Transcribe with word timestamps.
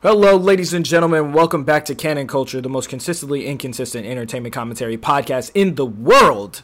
Hello, 0.00 0.36
ladies 0.36 0.72
and 0.72 0.86
gentlemen. 0.86 1.32
Welcome 1.32 1.64
back 1.64 1.84
to 1.86 1.94
Canon 1.96 2.28
Culture, 2.28 2.60
the 2.60 2.68
most 2.68 2.88
consistently 2.88 3.46
inconsistent 3.46 4.06
entertainment 4.06 4.54
commentary 4.54 4.96
podcast 4.96 5.50
in 5.56 5.74
the 5.74 5.84
world. 5.84 6.62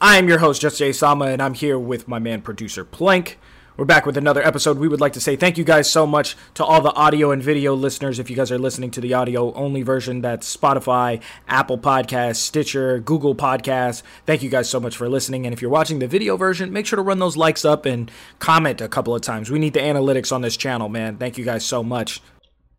I 0.00 0.16
am 0.16 0.28
your 0.28 0.38
host, 0.38 0.62
Just 0.62 0.78
Jay 0.78 0.90
Sama, 0.90 1.26
and 1.26 1.42
I'm 1.42 1.52
here 1.52 1.78
with 1.78 2.08
my 2.08 2.18
man, 2.18 2.40
producer 2.40 2.82
Plank. 2.82 3.38
We're 3.76 3.84
back 3.84 4.06
with 4.06 4.16
another 4.16 4.42
episode. 4.42 4.78
We 4.78 4.88
would 4.88 5.00
like 5.02 5.12
to 5.12 5.20
say 5.20 5.36
thank 5.36 5.58
you 5.58 5.64
guys 5.64 5.90
so 5.90 6.06
much 6.06 6.38
to 6.54 6.64
all 6.64 6.80
the 6.80 6.94
audio 6.94 7.32
and 7.32 7.42
video 7.42 7.74
listeners. 7.74 8.18
If 8.18 8.30
you 8.30 8.36
guys 8.36 8.50
are 8.50 8.58
listening 8.58 8.92
to 8.92 9.02
the 9.02 9.12
audio 9.12 9.52
only 9.52 9.82
version, 9.82 10.22
that's 10.22 10.56
Spotify, 10.56 11.20
Apple 11.46 11.76
Podcasts, 11.76 12.36
Stitcher, 12.36 12.98
Google 12.98 13.34
Podcasts. 13.34 14.02
Thank 14.24 14.42
you 14.42 14.48
guys 14.48 14.70
so 14.70 14.80
much 14.80 14.96
for 14.96 15.06
listening. 15.10 15.44
And 15.44 15.52
if 15.52 15.60
you're 15.60 15.70
watching 15.70 15.98
the 15.98 16.08
video 16.08 16.38
version, 16.38 16.72
make 16.72 16.86
sure 16.86 16.96
to 16.96 17.02
run 17.02 17.18
those 17.18 17.36
likes 17.36 17.62
up 17.66 17.84
and 17.84 18.10
comment 18.38 18.80
a 18.80 18.88
couple 18.88 19.14
of 19.14 19.20
times. 19.20 19.50
We 19.50 19.58
need 19.58 19.74
the 19.74 19.80
analytics 19.80 20.32
on 20.32 20.40
this 20.40 20.56
channel, 20.56 20.88
man. 20.88 21.18
Thank 21.18 21.36
you 21.36 21.44
guys 21.44 21.66
so 21.66 21.82
much. 21.82 22.22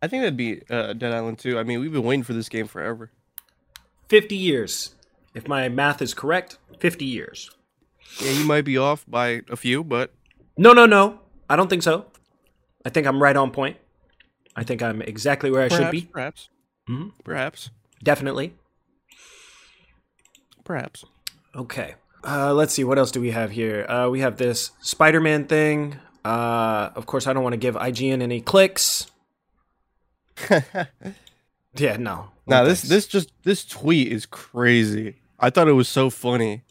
I 0.02 0.08
think 0.08 0.22
that'd 0.24 0.38
be 0.38 0.62
uh, 0.70 0.94
Dead 0.94 1.12
Island 1.14 1.40
2. 1.40 1.58
I 1.58 1.64
mean, 1.64 1.80
we've 1.80 1.92
been 1.92 2.04
waiting 2.04 2.24
for 2.24 2.34
this 2.34 2.50
game 2.50 2.68
forever. 2.68 3.12
50 4.10 4.36
years. 4.36 4.94
If 5.34 5.48
my 5.48 5.68
math 5.70 6.02
is 6.02 6.14
correct, 6.14 6.58
50 6.80 7.06
years. 7.06 7.50
Yeah, 8.22 8.32
you 8.32 8.46
might 8.46 8.66
be 8.66 8.78
off 8.78 9.04
by 9.08 9.42
a 9.50 9.56
few, 9.56 9.84
but 9.84 10.14
No, 10.58 10.74
no, 10.74 10.86
no. 10.86 11.20
I 11.50 11.56
don't 11.56 11.70
think 11.70 11.84
so. 11.84 12.06
I 12.86 12.90
think 12.90 13.08
I'm 13.08 13.22
right 13.22 13.36
on 13.36 13.52
point. 13.52 13.78
I 14.56 14.64
think 14.64 14.82
I'm 14.84 15.02
exactly 15.02 15.50
where 15.52 15.64
I 15.64 15.68
should 15.70 15.92
be. 15.92 16.02
perhaps, 16.04 16.50
Mm-hmm. 16.90 17.10
perhaps, 17.24 17.72
Definitely. 18.04 18.54
perhaps. 20.64 21.04
Okay. 21.56 21.96
Uh, 22.24 22.54
let's 22.54 22.74
see. 22.74 22.84
What 22.84 22.98
else 22.98 23.12
do 23.12 23.22
we 23.22 23.32
have 23.32 23.52
here? 23.52 23.86
Uh, 23.90 24.10
we 24.10 24.20
have 24.22 24.38
this 24.38 24.72
Spider 24.82 25.20
Man 25.22 25.46
thing. 25.46 25.98
Uh, 26.24 26.90
of 26.96 27.06
course, 27.06 27.28
I 27.28 27.34
don't 27.34 27.44
want 27.44 27.54
to 27.54 27.58
give 27.58 27.76
IGN 27.76 28.22
any 28.22 28.42
clicks. 28.42 29.08
Yeah, 31.78 31.98
no. 31.98 32.30
Now 32.48 32.64
No 32.64 32.70
this 32.70 32.82
thanks. 32.82 32.90
this 32.90 33.08
just 33.08 33.32
this 33.44 33.66
tweet 33.66 34.10
is 34.12 34.26
crazy. 34.26 35.18
I 35.40 35.50
thought 35.50 35.68
it 35.68 35.74
was 35.74 35.90
so 35.90 36.10
funny. 36.10 36.64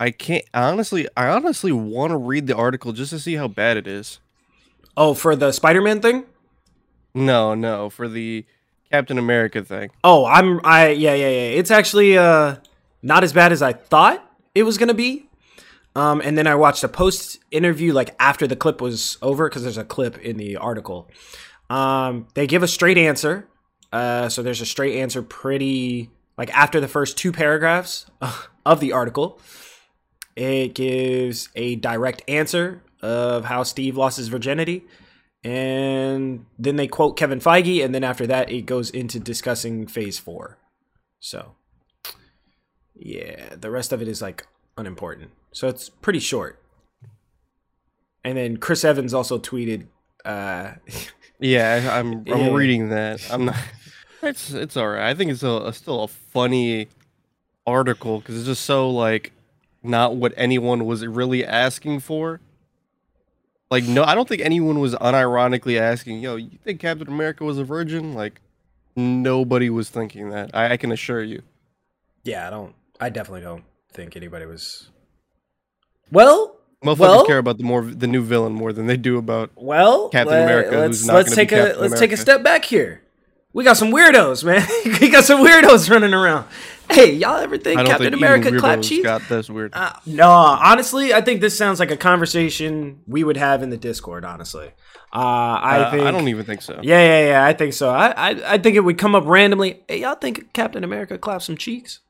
I 0.00 0.10
can't 0.10 0.44
honestly. 0.52 1.06
I 1.16 1.28
honestly 1.28 1.70
want 1.72 2.10
to 2.10 2.16
read 2.16 2.46
the 2.48 2.56
article 2.56 2.92
just 2.92 3.10
to 3.10 3.18
see 3.18 3.34
how 3.36 3.46
bad 3.48 3.76
it 3.76 3.86
is. 3.86 4.18
Oh, 4.96 5.14
for 5.14 5.36
the 5.36 5.52
Spider 5.52 5.80
Man 5.80 6.00
thing? 6.00 6.24
No, 7.14 7.54
no, 7.54 7.88
for 7.90 8.08
the 8.08 8.44
Captain 8.90 9.18
America 9.18 9.62
thing. 9.62 9.90
Oh, 10.02 10.24
I'm 10.26 10.60
I 10.64 10.88
yeah, 10.88 11.14
yeah, 11.14 11.28
yeah. 11.28 11.58
It's 11.58 11.70
actually 11.70 12.18
uh 12.18 12.56
not 13.02 13.22
as 13.22 13.32
bad 13.32 13.52
as 13.52 13.62
I 13.62 13.72
thought 13.74 14.28
it 14.54 14.64
was 14.64 14.76
gonna 14.78 14.94
be. 14.94 15.28
Um, 15.94 16.20
and 16.24 16.38
then 16.38 16.46
I 16.46 16.54
watched 16.54 16.82
a 16.84 16.88
post 16.88 17.38
interview 17.50 17.92
like 17.92 18.14
after 18.18 18.46
the 18.46 18.56
clip 18.56 18.80
was 18.80 19.18
over 19.22 19.48
because 19.48 19.62
there's 19.64 19.78
a 19.78 19.84
clip 19.84 20.18
in 20.18 20.36
the 20.36 20.56
article. 20.56 21.08
Um, 21.70 22.26
they 22.34 22.46
give 22.46 22.62
a 22.62 22.68
straight 22.68 22.98
answer. 22.98 23.46
Uh, 23.92 24.28
so 24.28 24.42
there's 24.42 24.60
a 24.60 24.66
straight 24.66 25.00
answer 25.00 25.22
pretty 25.22 26.10
like 26.36 26.50
after 26.56 26.80
the 26.80 26.88
first 26.88 27.16
two 27.16 27.32
paragraphs 27.32 28.06
of 28.66 28.80
the 28.80 28.92
article. 28.92 29.40
It 30.36 30.74
gives 30.74 31.48
a 31.54 31.76
direct 31.76 32.22
answer 32.28 32.82
of 33.02 33.44
how 33.46 33.62
Steve 33.62 33.96
lost 33.96 34.16
his 34.16 34.28
virginity. 34.28 34.84
And 35.42 36.44
then 36.58 36.76
they 36.76 36.86
quote 36.86 37.16
Kevin 37.16 37.40
Feige, 37.40 37.82
and 37.82 37.94
then 37.94 38.04
after 38.04 38.26
that, 38.26 38.50
it 38.50 38.66
goes 38.66 38.90
into 38.90 39.18
discussing 39.18 39.86
phase 39.86 40.18
four. 40.18 40.58
So, 41.18 41.54
yeah, 42.94 43.54
the 43.56 43.70
rest 43.70 43.92
of 43.92 44.02
it 44.02 44.08
is 44.08 44.20
like 44.20 44.46
unimportant. 44.76 45.30
So 45.52 45.68
it's 45.68 45.88
pretty 45.88 46.18
short. 46.18 46.62
And 48.22 48.36
then 48.36 48.58
Chris 48.58 48.84
Evans 48.84 49.14
also 49.14 49.38
tweeted, 49.38 49.86
uh, 50.26 50.72
Yeah, 51.40 51.90
I- 51.92 51.98
I'm 51.98 52.12
I'm 52.12 52.26
Yeah. 52.26 52.52
reading 52.54 52.90
that. 52.90 53.20
I'm 53.32 53.46
not. 53.46 53.56
It's 54.22 54.50
it's 54.52 54.76
all 54.76 54.86
right. 54.88 55.08
I 55.08 55.14
think 55.14 55.30
it's 55.30 55.42
a, 55.42 55.62
a 55.64 55.72
still 55.72 56.02
a 56.04 56.08
funny 56.08 56.88
article 57.66 58.18
because 58.20 58.36
it's 58.36 58.44
just 58.44 58.66
so 58.66 58.90
like 58.90 59.32
not 59.82 60.14
what 60.14 60.34
anyone 60.36 60.84
was 60.84 61.06
really 61.06 61.42
asking 61.42 62.00
for. 62.00 62.38
Like 63.70 63.84
no, 63.84 64.04
I 64.04 64.14
don't 64.14 64.28
think 64.28 64.42
anyone 64.42 64.78
was 64.78 64.94
unironically 64.96 65.80
asking, 65.80 66.20
"Yo, 66.20 66.36
you 66.36 66.58
think 66.62 66.80
Captain 66.80 67.08
America 67.08 67.44
was 67.44 67.56
a 67.56 67.64
virgin?" 67.64 68.12
Like 68.12 68.42
nobody 68.94 69.70
was 69.70 69.88
thinking 69.88 70.28
that. 70.30 70.50
I, 70.52 70.72
I 70.72 70.76
can 70.76 70.92
assure 70.92 71.22
you. 71.22 71.40
yeah, 72.22 72.46
I 72.46 72.50
don't, 72.50 72.74
I 73.00 73.08
definitely 73.08 73.40
don't 73.40 73.64
think 73.90 74.16
anybody 74.16 74.44
was. 74.44 74.90
Well, 76.12 76.59
Motherfuckers 76.84 76.98
Well- 76.98 77.26
care 77.26 77.38
about 77.38 77.58
the 77.58 77.64
more 77.64 77.82
the 77.82 78.06
new 78.06 78.22
villain 78.22 78.52
more 78.54 78.72
than 78.72 78.86
they 78.86 78.96
do 78.96 79.18
about. 79.18 79.50
Well, 79.56 80.08
Captain 80.08 80.34
let- 80.34 80.44
America, 80.44 80.76
Let's 80.78 80.98
who's 81.00 81.06
not 81.06 81.14
let's 81.16 81.34
take 81.34 81.52
a 81.52 81.56
Captain 81.56 81.80
let's 81.82 82.00
take 82.00 82.12
a 82.12 82.16
step 82.16 82.42
back 82.42 82.64
here. 82.64 83.02
We 83.52 83.64
got 83.64 83.76
some 83.76 83.90
weirdos, 83.90 84.44
man. 84.44 84.66
we 85.00 85.10
got 85.10 85.24
some 85.24 85.44
weirdos 85.44 85.90
running 85.90 86.14
around. 86.14 86.46
Hey, 86.88 87.12
y'all 87.14 87.36
ever 87.36 87.58
think 87.58 87.80
Captain 87.80 87.98
think 88.10 88.16
America 88.16 88.56
clap 88.58 88.82
cheeks? 88.82 89.04
got 89.04 89.22
this 89.28 89.50
weird. 89.50 89.72
Uh, 89.74 89.92
no, 90.06 90.28
honestly, 90.30 91.12
I 91.12 91.20
think 91.20 91.40
this 91.40 91.56
sounds 91.56 91.78
like 91.80 91.90
a 91.90 91.96
conversation 91.96 93.00
we 93.06 93.24
would 93.24 93.36
have 93.36 93.62
in 93.62 93.70
the 93.70 93.76
Discord. 93.76 94.24
Honestly, 94.24 94.68
uh, 95.12 95.18
I 95.18 95.78
Uh, 95.80 95.90
think 95.90 96.02
I 96.04 96.10
don't 96.12 96.28
even 96.28 96.44
think 96.46 96.62
so. 96.62 96.80
Yeah, 96.82 97.00
yeah, 97.00 97.26
yeah. 97.28 97.44
I 97.44 97.52
think 97.52 97.74
so. 97.74 97.90
I, 97.90 98.08
I, 98.16 98.54
I 98.54 98.58
think 98.58 98.76
it 98.76 98.80
would 98.80 98.98
come 98.98 99.14
up 99.14 99.24
randomly. 99.26 99.82
Hey, 99.88 100.00
y'all 100.00 100.14
think 100.14 100.52
Captain 100.52 100.82
America 100.82 101.18
clap 101.18 101.42
some 101.42 101.56
cheeks? 101.56 102.00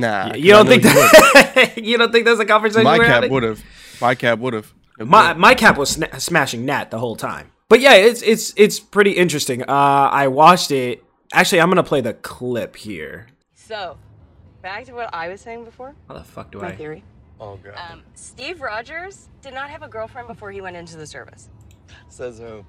Nah, 0.00 0.30
'cause 0.30 0.40
You 0.40 0.52
don't 0.52 0.66
think 0.66 0.82
that? 0.82 1.72
you 1.82 1.98
don't 1.98 2.10
think 2.12 2.24
that's 2.26 2.40
a 2.40 2.44
conversation? 2.44 2.84
My 2.84 2.98
cap 2.98 3.28
would 3.30 3.42
have. 3.42 3.62
My 4.00 4.14
cap 4.14 4.38
would 4.40 4.54
have. 4.54 4.72
My 4.98 5.32
my 5.34 5.54
cap 5.54 5.76
was 5.76 5.96
sna- 5.96 6.20
smashing 6.20 6.64
Nat 6.64 6.90
the 6.90 6.98
whole 6.98 7.16
time. 7.16 7.50
But 7.68 7.80
yeah, 7.80 7.94
it's 7.94 8.22
it's 8.22 8.52
it's 8.56 8.78
pretty 8.80 9.12
interesting. 9.12 9.62
Uh, 9.62 9.66
I 10.12 10.28
watched 10.28 10.70
it. 10.70 11.02
Actually, 11.32 11.60
I'm 11.60 11.68
gonna 11.68 11.82
play 11.82 12.00
the 12.00 12.14
clip 12.14 12.76
here. 12.76 13.26
So, 13.54 13.96
back 14.62 14.84
to 14.86 14.92
what 14.92 15.10
I 15.14 15.28
was 15.28 15.40
saying 15.40 15.64
before. 15.64 15.94
How 16.08 16.14
the 16.14 16.24
fuck 16.24 16.50
do 16.52 16.60
My 16.60 16.68
I? 16.68 16.76
theory. 16.76 17.02
Oh 17.40 17.56
god. 17.56 17.74
Um, 17.90 18.02
Steve 18.14 18.60
Rogers 18.60 19.28
did 19.42 19.54
not 19.54 19.70
have 19.70 19.82
a 19.82 19.88
girlfriend 19.88 20.28
before 20.28 20.52
he 20.52 20.60
went 20.60 20.76
into 20.76 20.96
the 20.96 21.06
service. 21.06 21.48
Says 22.08 22.38
who? 22.38 22.64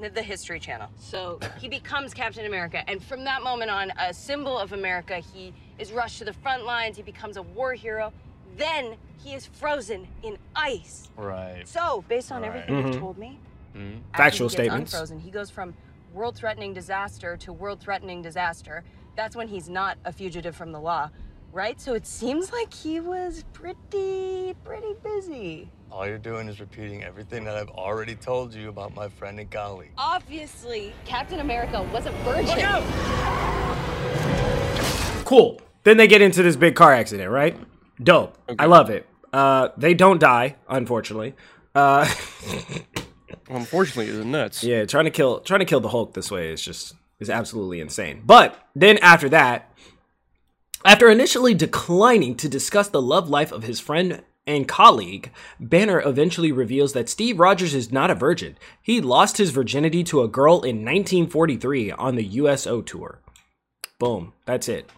The- 0.00 0.10
The 0.10 0.22
History 0.22 0.60
Channel. 0.60 0.88
So 0.98 1.38
he 1.58 1.68
becomes 1.68 2.12
Captain 2.14 2.44
America, 2.46 2.82
and 2.88 3.02
from 3.02 3.24
that 3.24 3.42
moment 3.42 3.70
on, 3.70 3.90
a 3.98 4.12
symbol 4.12 4.58
of 4.58 4.72
America, 4.72 5.16
he 5.18 5.52
is 5.78 5.90
rushed 5.92 6.18
to 6.18 6.24
the 6.24 6.32
front 6.32 6.64
lines. 6.64 6.96
He 6.96 7.02
becomes 7.02 7.36
a 7.36 7.42
war 7.42 7.72
hero. 7.74 8.12
Then 8.56 8.96
he 9.22 9.34
is 9.34 9.46
frozen 9.46 10.06
in 10.22 10.38
ice. 10.54 11.10
Right. 11.16 11.66
So, 11.66 12.04
based 12.08 12.30
on 12.32 12.42
Right. 12.42 12.48
everything 12.48 12.86
you've 12.92 13.00
told 13.00 13.18
me, 13.18 13.38
Mhm. 13.74 14.00
Factual 14.16 14.48
he 14.48 14.52
statements. 14.54 14.92
Unfrozen, 14.94 15.18
he 15.20 15.30
goes 15.30 15.50
from 15.50 15.74
world-threatening 16.14 16.72
disaster 16.72 17.36
to 17.38 17.52
world-threatening 17.52 18.22
disaster. 18.22 18.84
That's 19.16 19.36
when 19.36 19.48
he's 19.48 19.68
not 19.68 19.98
a 20.04 20.12
fugitive 20.12 20.56
from 20.56 20.72
the 20.72 20.80
law, 20.80 21.10
right? 21.52 21.78
So 21.80 21.92
it 21.94 22.06
seems 22.06 22.52
like 22.52 22.72
he 22.72 23.00
was 23.00 23.44
pretty, 23.52 24.54
pretty 24.64 24.94
busy. 25.02 25.70
All 25.96 26.06
you're 26.06 26.18
doing 26.18 26.46
is 26.46 26.60
repeating 26.60 27.02
everything 27.04 27.44
that 27.44 27.56
I've 27.56 27.70
already 27.70 28.14
told 28.14 28.52
you 28.52 28.68
about 28.68 28.94
my 28.94 29.08
friend 29.08 29.40
and 29.40 29.50
colleague. 29.50 29.92
Obviously, 29.96 30.92
Captain 31.06 31.40
America 31.40 31.82
was 31.90 32.04
a 32.04 32.10
virgin. 32.10 32.48
Look 32.48 32.58
out! 32.58 32.84
Cool. 35.24 35.58
Then 35.84 35.96
they 35.96 36.06
get 36.06 36.20
into 36.20 36.42
this 36.42 36.54
big 36.54 36.74
car 36.74 36.92
accident, 36.92 37.30
right? 37.30 37.56
Dope. 37.98 38.36
I 38.58 38.66
love 38.66 38.90
it. 38.90 39.06
Uh, 39.32 39.70
they 39.78 39.94
don't 39.94 40.20
die, 40.20 40.56
unfortunately. 40.68 41.34
Uh, 41.74 42.06
Unfortunately, 43.48 44.12
it's 44.12 44.22
nuts. 44.26 44.62
yeah, 44.62 44.84
trying 44.84 45.06
to 45.06 45.10
kill 45.10 45.40
trying 45.40 45.60
to 45.60 45.66
kill 45.66 45.80
the 45.80 45.88
Hulk 45.88 46.12
this 46.12 46.30
way 46.30 46.52
is 46.52 46.60
just 46.60 46.94
is 47.20 47.30
absolutely 47.30 47.80
insane. 47.80 48.20
But 48.26 48.68
then 48.74 48.98
after 48.98 49.30
that, 49.30 49.72
after 50.84 51.08
initially 51.08 51.54
declining 51.54 52.34
to 52.36 52.50
discuss 52.50 52.88
the 52.88 53.00
love 53.00 53.30
life 53.30 53.50
of 53.50 53.62
his 53.62 53.80
friend 53.80 54.24
and 54.46 54.68
colleague, 54.68 55.30
Banner 55.58 56.00
eventually 56.00 56.52
reveals 56.52 56.92
that 56.92 57.08
Steve 57.08 57.40
Rogers 57.40 57.74
is 57.74 57.90
not 57.90 58.10
a 58.10 58.14
virgin. 58.14 58.56
He 58.80 59.00
lost 59.00 59.38
his 59.38 59.50
virginity 59.50 60.04
to 60.04 60.22
a 60.22 60.28
girl 60.28 60.62
in 60.62 60.84
1943 60.84 61.90
on 61.92 62.14
the 62.14 62.24
USO 62.24 62.80
tour. 62.82 63.20
Boom. 63.98 64.32
That's 64.44 64.68
it. 64.68 64.90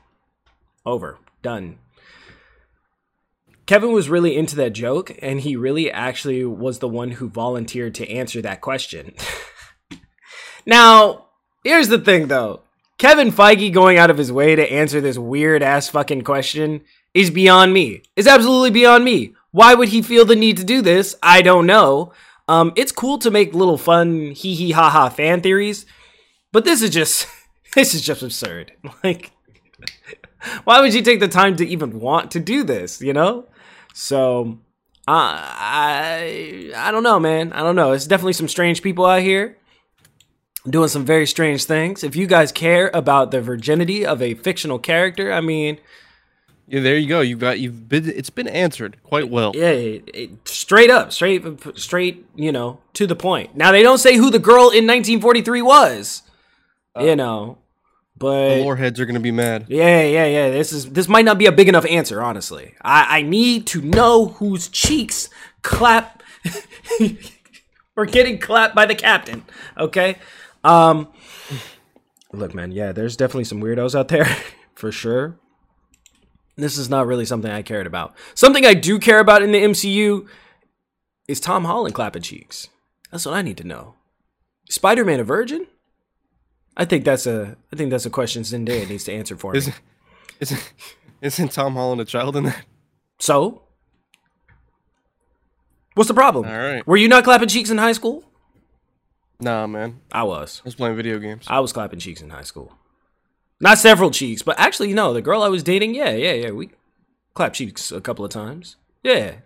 Over. 0.84 1.18
Done. 1.42 1.78
Kevin 3.66 3.92
was 3.92 4.08
really 4.08 4.34
into 4.34 4.56
that 4.56 4.72
joke, 4.72 5.14
and 5.20 5.40
he 5.40 5.54
really 5.54 5.90
actually 5.90 6.44
was 6.44 6.78
the 6.78 6.88
one 6.88 7.12
who 7.12 7.28
volunteered 7.28 7.94
to 7.96 8.10
answer 8.10 8.40
that 8.40 8.62
question. 8.62 9.14
now, 10.66 11.26
here's 11.64 11.88
the 11.88 11.98
thing 11.98 12.28
though 12.28 12.62
Kevin 12.96 13.30
Feige 13.30 13.72
going 13.72 13.98
out 13.98 14.10
of 14.10 14.18
his 14.18 14.32
way 14.32 14.56
to 14.56 14.72
answer 14.72 15.00
this 15.00 15.18
weird 15.18 15.62
ass 15.62 15.88
fucking 15.88 16.22
question 16.22 16.80
is 17.14 17.30
beyond 17.30 17.72
me. 17.72 18.02
It's 18.16 18.26
absolutely 18.26 18.70
beyond 18.70 19.04
me. 19.04 19.34
Why 19.58 19.74
would 19.74 19.88
he 19.88 20.02
feel 20.02 20.24
the 20.24 20.36
need 20.36 20.56
to 20.58 20.64
do 20.64 20.82
this? 20.82 21.16
I 21.20 21.42
don't 21.42 21.66
know. 21.66 22.12
Um, 22.46 22.72
it's 22.76 22.92
cool 22.92 23.18
to 23.18 23.30
make 23.30 23.54
little 23.54 23.76
fun 23.76 24.30
hee 24.30 24.54
hee 24.54 24.70
ha 24.70 24.88
ha 24.88 25.08
fan 25.08 25.40
theories, 25.40 25.84
but 26.52 26.64
this 26.64 26.80
is 26.80 26.90
just 26.90 27.26
this 27.74 27.92
is 27.92 28.02
just 28.02 28.22
absurd. 28.22 28.70
Like, 29.02 29.32
why 30.64 30.80
would 30.80 30.94
you 30.94 31.02
take 31.02 31.18
the 31.18 31.26
time 31.26 31.56
to 31.56 31.66
even 31.66 31.98
want 31.98 32.30
to 32.32 32.40
do 32.40 32.62
this? 32.62 33.00
You 33.02 33.12
know? 33.12 33.46
So 33.94 34.60
Uh, 35.08 35.34
I 35.90 36.70
I 36.76 36.92
don't 36.92 37.02
know, 37.02 37.18
man. 37.18 37.52
I 37.52 37.60
don't 37.64 37.74
know. 37.76 37.90
It's 37.92 38.06
definitely 38.06 38.34
some 38.34 38.48
strange 38.48 38.80
people 38.80 39.06
out 39.06 39.22
here 39.22 39.56
doing 40.68 40.88
some 40.88 41.04
very 41.04 41.26
strange 41.26 41.64
things. 41.64 42.04
If 42.04 42.14
you 42.14 42.26
guys 42.28 42.52
care 42.52 42.90
about 42.94 43.32
the 43.32 43.40
virginity 43.40 44.06
of 44.06 44.22
a 44.22 44.34
fictional 44.34 44.78
character, 44.78 45.32
I 45.32 45.40
mean, 45.40 45.78
Yeah, 46.70 46.80
there 46.80 46.98
you 46.98 47.08
go. 47.08 47.20
You've 47.22 47.38
got 47.38 47.58
you've 47.58 47.88
been. 47.88 48.08
It's 48.10 48.28
been 48.30 48.46
answered 48.48 48.98
quite 49.02 49.30
well. 49.30 49.52
yeah, 49.54 49.70
it, 49.70 50.10
it- 50.12 50.48
straight 50.48 50.90
up, 50.90 51.12
straight 51.12 51.42
straight, 51.78 52.26
you 52.36 52.52
know, 52.52 52.80
to 52.92 53.06
the 53.06 53.16
point. 53.16 53.56
Now 53.56 53.72
they 53.72 53.82
don't 53.82 53.96
say 53.98 54.16
who 54.16 54.30
the 54.30 54.38
girl 54.38 54.64
in 54.70 54.86
1943 54.86 55.62
was, 55.62 56.22
you 57.00 57.16
know, 57.16 57.56
but 58.18 58.56
The 58.56 58.62
lore 58.64 58.76
heads 58.76 59.00
are 59.00 59.06
gonna 59.06 59.18
be 59.20 59.30
mad. 59.30 59.64
Yeah, 59.68 60.02
yeah, 60.02 60.26
yeah. 60.26 60.50
This 60.50 60.72
is 60.72 60.90
this 60.90 61.08
might 61.08 61.24
not 61.24 61.38
be 61.38 61.46
a 61.46 61.52
big 61.52 61.68
enough 61.70 61.86
answer, 61.86 62.20
honestly. 62.22 62.74
I, 62.82 63.18
I 63.20 63.22
need 63.22 63.66
to 63.68 63.80
know 63.80 64.26
whose 64.26 64.68
cheeks 64.68 65.30
clap 65.62 66.22
or 67.96 68.04
getting 68.06 68.38
clapped 68.38 68.74
by 68.74 68.84
the 68.86 68.94
captain. 68.94 69.44
Okay. 69.78 70.16
Um 70.64 71.08
Look, 72.30 72.54
man, 72.54 72.72
yeah, 72.72 72.92
there's 72.92 73.16
definitely 73.16 73.44
some 73.44 73.62
weirdos 73.62 73.98
out 73.98 74.08
there, 74.08 74.26
for 74.74 74.92
sure. 74.92 75.38
This 76.58 76.76
is 76.76 76.90
not 76.90 77.06
really 77.06 77.24
something 77.24 77.50
I 77.50 77.62
cared 77.62 77.86
about. 77.86 78.16
Something 78.34 78.66
I 78.66 78.74
do 78.74 78.98
care 78.98 79.20
about 79.20 79.42
in 79.42 79.52
the 79.52 79.62
MCU 79.62 80.26
is 81.28 81.38
Tom 81.38 81.64
Holland 81.64 81.94
clapping 81.94 82.22
cheeks. 82.22 82.68
That's 83.12 83.24
what 83.24 83.36
I 83.36 83.42
need 83.42 83.56
to 83.58 83.64
know. 83.64 83.94
Spider-Man 84.68 85.20
a 85.20 85.24
virgin? 85.24 85.68
I 86.76 86.84
think 86.84 87.04
that's 87.04 87.26
a 87.26 87.56
I 87.72 87.76
think 87.76 87.90
that's 87.90 88.06
a 88.06 88.10
question 88.10 88.42
Zendaya 88.42 88.88
needs 88.88 89.04
to 89.04 89.12
answer 89.12 89.36
for 89.36 89.52
me. 89.52 89.58
Isn't, 89.58 89.80
isn't, 90.40 90.72
isn't 91.22 91.52
Tom 91.52 91.74
Holland 91.74 92.00
a 92.00 92.04
child 92.04 92.36
in 92.36 92.44
that? 92.44 92.64
So, 93.20 93.62
what's 95.94 96.08
the 96.08 96.14
problem? 96.14 96.46
All 96.46 96.56
right. 96.56 96.86
Were 96.86 96.96
you 96.96 97.08
not 97.08 97.24
clapping 97.24 97.48
cheeks 97.48 97.70
in 97.70 97.78
high 97.78 97.92
school? 97.92 98.24
Nah, 99.40 99.66
man. 99.66 100.00
I 100.12 100.24
was. 100.24 100.60
I 100.64 100.68
was 100.68 100.74
playing 100.76 100.96
video 100.96 101.18
games. 101.18 101.46
I 101.48 101.60
was 101.60 101.72
clapping 101.72 101.98
cheeks 101.98 102.20
in 102.20 102.30
high 102.30 102.42
school. 102.42 102.77
Not 103.60 103.78
several 103.78 104.10
cheeks, 104.10 104.42
but 104.42 104.58
actually, 104.58 104.92
no. 104.92 105.12
The 105.12 105.22
girl 105.22 105.42
I 105.42 105.48
was 105.48 105.62
dating, 105.62 105.94
yeah, 105.94 106.10
yeah, 106.10 106.32
yeah. 106.32 106.50
We 106.50 106.70
clapped 107.34 107.56
cheeks 107.56 107.90
a 107.90 108.00
couple 108.00 108.24
of 108.24 108.30
times. 108.30 108.76
Yeah, 109.02 109.36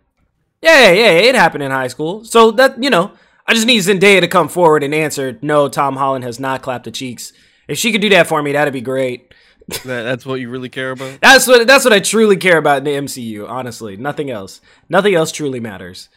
yeah, 0.61 0.91
yeah. 0.93 1.11
It 1.11 1.35
happened 1.35 1.63
in 1.63 1.71
high 1.71 1.89
school. 1.89 2.25
So 2.25 2.51
that 2.53 2.83
you 2.83 2.91
know, 2.91 3.13
I 3.47 3.55
just 3.55 3.67
need 3.67 3.81
Zendaya 3.81 4.21
to 4.21 4.29
come 4.29 4.49
forward 4.49 4.83
and 4.83 4.95
answer. 4.95 5.39
No, 5.43 5.69
Tom 5.69 5.97
Holland 5.97 6.25
has 6.25 6.39
not 6.39 6.63
clapped 6.63 6.85
the 6.85 6.91
cheeks. 6.91 7.33
If 7.69 7.79
she 7.79 7.93
could 7.93 8.01
do 8.01 8.11
that 8.11 8.27
for 8.27 8.43
me, 8.43 8.53
that'd 8.53 8.73
be 8.73 8.81
great. 8.81 9.35
That, 9.85 10.03
that's 10.03 10.27
what 10.27 10.41
you 10.41 10.51
really 10.51 10.69
care 10.69 10.91
about. 10.91 11.21
That's 11.21 11.47
what 11.47 11.67
that's 11.69 11.85
what 11.85 11.93
I 11.93 12.01
truly 12.01 12.37
care 12.37 12.59
about 12.59 12.79
in 12.79 12.85
the 12.85 12.91
MCU. 12.91 13.49
Honestly, 13.49 13.97
nothing 13.97 14.29
else. 14.29 14.61
Nothing 14.89 15.15
else 15.15 15.31
truly 15.31 15.61
matters. 15.61 16.09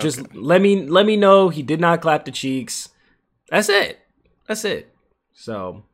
Just 0.00 0.32
let 0.34 0.62
me 0.62 0.86
let 0.86 1.04
me 1.04 1.16
know 1.16 1.48
he 1.48 1.62
did 1.62 1.80
not 1.80 2.00
clap 2.00 2.24
the 2.24 2.30
cheeks. 2.30 2.88
That's 3.50 3.68
it. 3.68 3.98
That's 4.46 4.64
it. 4.64 4.94
So, 5.32 5.84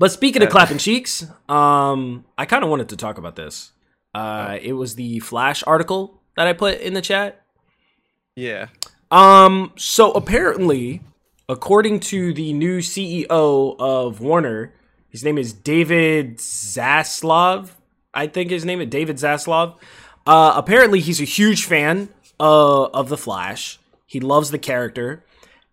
but 0.00 0.10
speaking 0.10 0.42
of 0.42 0.48
clapping 0.48 0.78
cheeks, 0.78 1.26
um, 1.48 2.24
I 2.38 2.46
kind 2.46 2.64
of 2.64 2.70
wanted 2.70 2.88
to 2.88 2.96
talk 2.96 3.18
about 3.18 3.36
this. 3.36 3.72
Uh, 4.14 4.58
it 4.60 4.72
was 4.72 4.94
the 4.94 5.18
Flash 5.20 5.62
article 5.66 6.22
that 6.36 6.46
I 6.46 6.54
put 6.54 6.80
in 6.80 6.94
the 6.94 7.02
chat. 7.02 7.42
Yeah. 8.34 8.68
Um, 9.10 9.72
so 9.76 10.10
apparently, 10.12 11.02
according 11.50 12.00
to 12.00 12.32
the 12.32 12.54
new 12.54 12.78
CEO 12.78 13.76
of 13.78 14.20
Warner, 14.20 14.72
his 15.10 15.22
name 15.22 15.36
is 15.36 15.52
David 15.52 16.38
Zaslav. 16.38 17.72
I 18.14 18.26
think 18.26 18.50
his 18.50 18.64
name 18.64 18.80
is 18.80 18.88
David 18.88 19.16
Zaslav. 19.16 19.76
Uh, 20.26 20.54
apparently, 20.56 21.00
he's 21.00 21.20
a 21.20 21.24
huge 21.24 21.66
fan 21.66 22.08
uh, 22.40 22.84
of 22.84 23.10
the 23.10 23.18
Flash. 23.18 23.78
He 24.06 24.18
loves 24.18 24.50
the 24.50 24.58
character, 24.58 25.24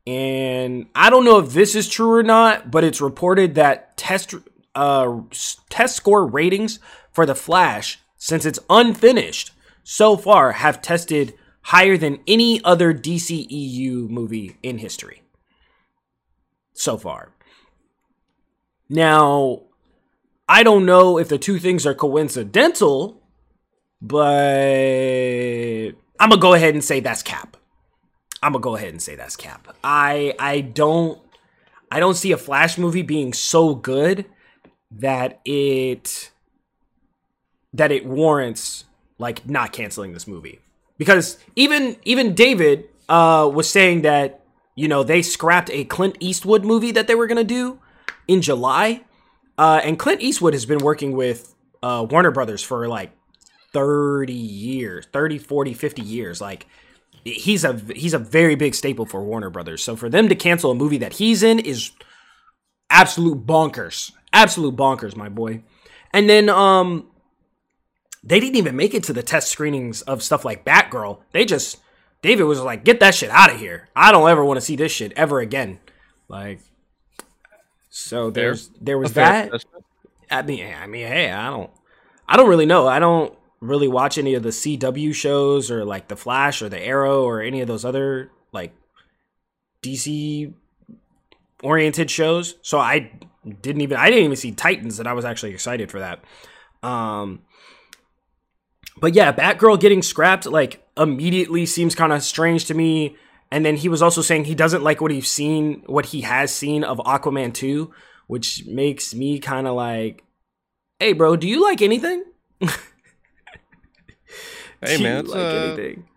and 0.08 0.88
I 0.96 1.10
don't 1.10 1.26
know 1.26 1.40
if 1.40 1.52
this 1.52 1.76
is 1.76 1.90
true 1.90 2.14
or 2.14 2.24
not, 2.24 2.72
but 2.72 2.86
it's 2.86 3.02
reported 3.02 3.56
that 3.56 3.98
test 3.98 4.34
uh, 4.74 5.20
test 5.70 5.98
score 5.98 6.26
ratings 6.26 6.80
for 7.12 7.26
the 7.26 7.36
Flash, 7.36 8.00
since 8.16 8.46
it's 8.46 8.60
unfinished 8.70 9.52
so 9.84 10.16
far, 10.16 10.54
have 10.54 10.82
tested 10.82 11.34
higher 11.64 11.98
than 11.98 12.20
any 12.26 12.64
other 12.64 12.94
DCEU 12.94 14.10
movie 14.10 14.56
in 14.64 14.78
history. 14.78 15.24
So 16.74 16.96
far. 16.96 17.34
Now, 18.88 19.64
I 20.48 20.64
don't 20.64 20.86
know 20.86 21.18
if 21.18 21.28
the 21.28 21.38
two 21.38 21.60
things 21.60 21.86
are 21.86 21.94
coincidental, 21.94 23.22
but 24.02 25.90
I'm 26.18 26.30
gonna 26.30 26.38
go 26.38 26.54
ahead 26.54 26.76
and 26.76 26.84
say 26.84 27.02
that's 27.02 27.24
cap. 27.24 27.57
I'm 28.42 28.54
gonna 28.54 28.62
go 28.62 28.76
ahead 28.76 28.90
and 28.90 29.02
say 29.02 29.16
that's 29.16 29.36
cap. 29.36 29.76
I 29.84 30.34
I 30.40 30.62
don't 30.62 31.20
I 31.92 32.00
don't 32.00 32.16
see 32.16 32.32
a 32.32 32.38
Flash 32.38 32.78
movie 32.78 33.02
being 33.02 33.34
so 33.34 33.76
good 33.76 34.26
that 34.92 35.42
it 35.46 36.32
that 37.74 37.92
it 37.92 38.06
warrants 38.06 38.86
like 39.18 39.48
not 39.48 39.72
canceling 39.72 40.14
this 40.14 40.28
movie. 40.28 40.60
Because 40.98 41.38
even 41.56 41.98
even 42.04 42.36
David 42.36 42.86
uh 43.10 43.50
was 43.52 43.70
saying 43.70 44.02
that 44.02 44.42
you 44.76 44.88
know 44.88 45.04
they 45.04 45.22
scrapped 45.22 45.70
a 45.72 45.86
Clint 45.86 46.18
Eastwood 46.20 46.64
movie 46.64 46.92
that 46.92 47.08
they 47.08 47.16
were 47.16 47.28
gonna 47.28 47.44
do 47.44 47.80
in 48.28 48.42
July, 48.42 49.02
uh, 49.58 49.80
and 49.84 49.98
Clint 49.98 50.22
Eastwood 50.22 50.54
has 50.54 50.66
been 50.66 50.80
working 50.80 51.14
with 51.14 51.56
uh, 51.82 52.06
Warner 52.10 52.32
Brothers 52.32 52.62
for 52.62 52.88
like 52.88 53.12
30 53.74 54.34
years 54.34 55.06
30 55.12 55.38
40 55.38 55.74
50 55.74 56.02
years. 56.02 56.42
Like 56.42 56.68
he's 57.24 57.64
a 57.64 57.74
he's 57.96 58.14
a 58.14 58.20
very 58.20 58.56
big 58.56 58.76
staple 58.76 59.06
for 59.06 59.24
Warner 59.24 59.50
Brothers 59.50 59.84
so 59.84 59.96
for 59.96 60.10
them 60.10 60.30
to 60.30 60.36
cancel 60.36 60.72
a 60.72 60.76
movie 60.76 60.98
that 60.98 61.14
he's 61.14 61.44
in 61.44 61.60
is 61.60 61.92
absolute 62.90 63.46
bonkers 63.46 64.12
absolute 64.34 64.76
bonkers 64.76 65.16
my 65.16 65.30
boy 65.30 65.64
and 66.14 66.30
then 66.30 66.50
um 66.50 67.08
they 68.28 68.42
didn't 68.42 68.58
even 68.58 68.76
make 68.76 68.94
it 68.94 69.04
to 69.04 69.14
the 69.14 69.24
test 69.24 69.50
screenings 69.50 70.02
of 70.02 70.22
stuff 70.22 70.44
like 70.44 70.66
Batgirl. 70.66 71.20
They 71.32 71.46
just 71.46 71.78
David 72.22 72.44
was 72.44 72.60
like, 72.60 72.84
"Get 72.84 73.00
that 73.00 73.16
shit 73.16 73.30
out 73.30 73.54
of 73.54 73.60
here. 73.60 73.88
I 73.96 74.12
don't 74.12 74.30
ever 74.30 74.44
want 74.44 74.58
to 74.58 74.62
see 74.62 74.76
this 74.76 74.92
shit 74.92 75.14
ever 75.16 75.40
again." 75.40 75.80
Like, 76.28 76.60
so 77.90 78.30
there's 78.30 78.70
there 78.82 78.98
was 78.98 79.14
that. 79.14 79.52
I 80.30 80.42
mean, 80.42 80.66
I 80.74 80.88
mean, 80.88 81.08
hey, 81.08 81.32
I 81.32 81.50
don't, 81.50 81.72
I 82.28 82.36
don't 82.36 82.50
really 82.50 82.66
know. 82.66 82.86
I 82.86 83.00
don't 83.00 83.34
really 83.60 83.88
watch 83.88 84.18
any 84.18 84.34
of 84.36 84.44
the 84.44 84.50
CW 84.50 85.14
shows 85.14 85.72
or 85.72 85.84
like 85.86 86.08
the 86.08 86.16
Flash 86.16 86.62
or 86.62 86.70
the 86.70 86.80
Arrow 86.80 87.24
or 87.24 87.42
any 87.42 87.62
of 87.62 87.68
those 87.68 87.86
other 87.86 88.32
like 88.52 88.74
DC 89.84 90.54
oriented 91.64 92.12
shows. 92.12 92.56
So 92.62 92.80
I 92.80 93.12
didn't 93.62 93.82
even 93.82 93.98
I 93.98 94.10
didn't 94.10 94.26
even 94.26 94.36
see 94.36 94.52
Titans, 94.52 95.00
and 95.00 95.08
I 95.08 95.14
was 95.14 95.26
actually 95.26 95.54
excited 95.54 95.92
for 95.92 96.00
that. 96.00 96.24
Um, 96.84 97.42
but 99.00 99.14
yeah, 99.14 99.32
Batgirl 99.32 99.80
getting 99.80 100.02
scrapped 100.02 100.46
like 100.46 100.86
immediately 100.98 101.66
seems 101.66 101.96
kind 101.96 102.14
of 102.14 102.24
strange 102.24 102.66
to 102.66 102.74
me. 102.74 103.16
And 103.50 103.66
then 103.66 103.78
he 103.78 103.88
was 103.88 104.02
also 104.02 104.22
saying 104.22 104.44
he 104.44 104.56
doesn't 104.56 104.84
like 104.84 105.00
what 105.00 105.12
he's 105.12 105.30
seen, 105.30 105.84
what 105.86 106.08
he 106.08 106.22
has 106.22 106.54
seen 106.54 106.84
of 106.84 106.98
Aquaman 106.98 107.54
2, 107.54 107.94
which 108.28 108.66
makes 108.66 109.16
me 109.16 109.40
kind 109.40 109.68
of 109.68 109.76
like, 109.76 110.26
hey, 111.00 111.14
bro, 111.14 111.38
do 111.38 111.48
you 111.48 111.64
like 111.64 111.82
anything? 111.82 112.26
Hey 114.82 115.02
man, 115.02 115.26
like 115.26 115.40
uh, 115.40 115.56
anything? 115.56 116.08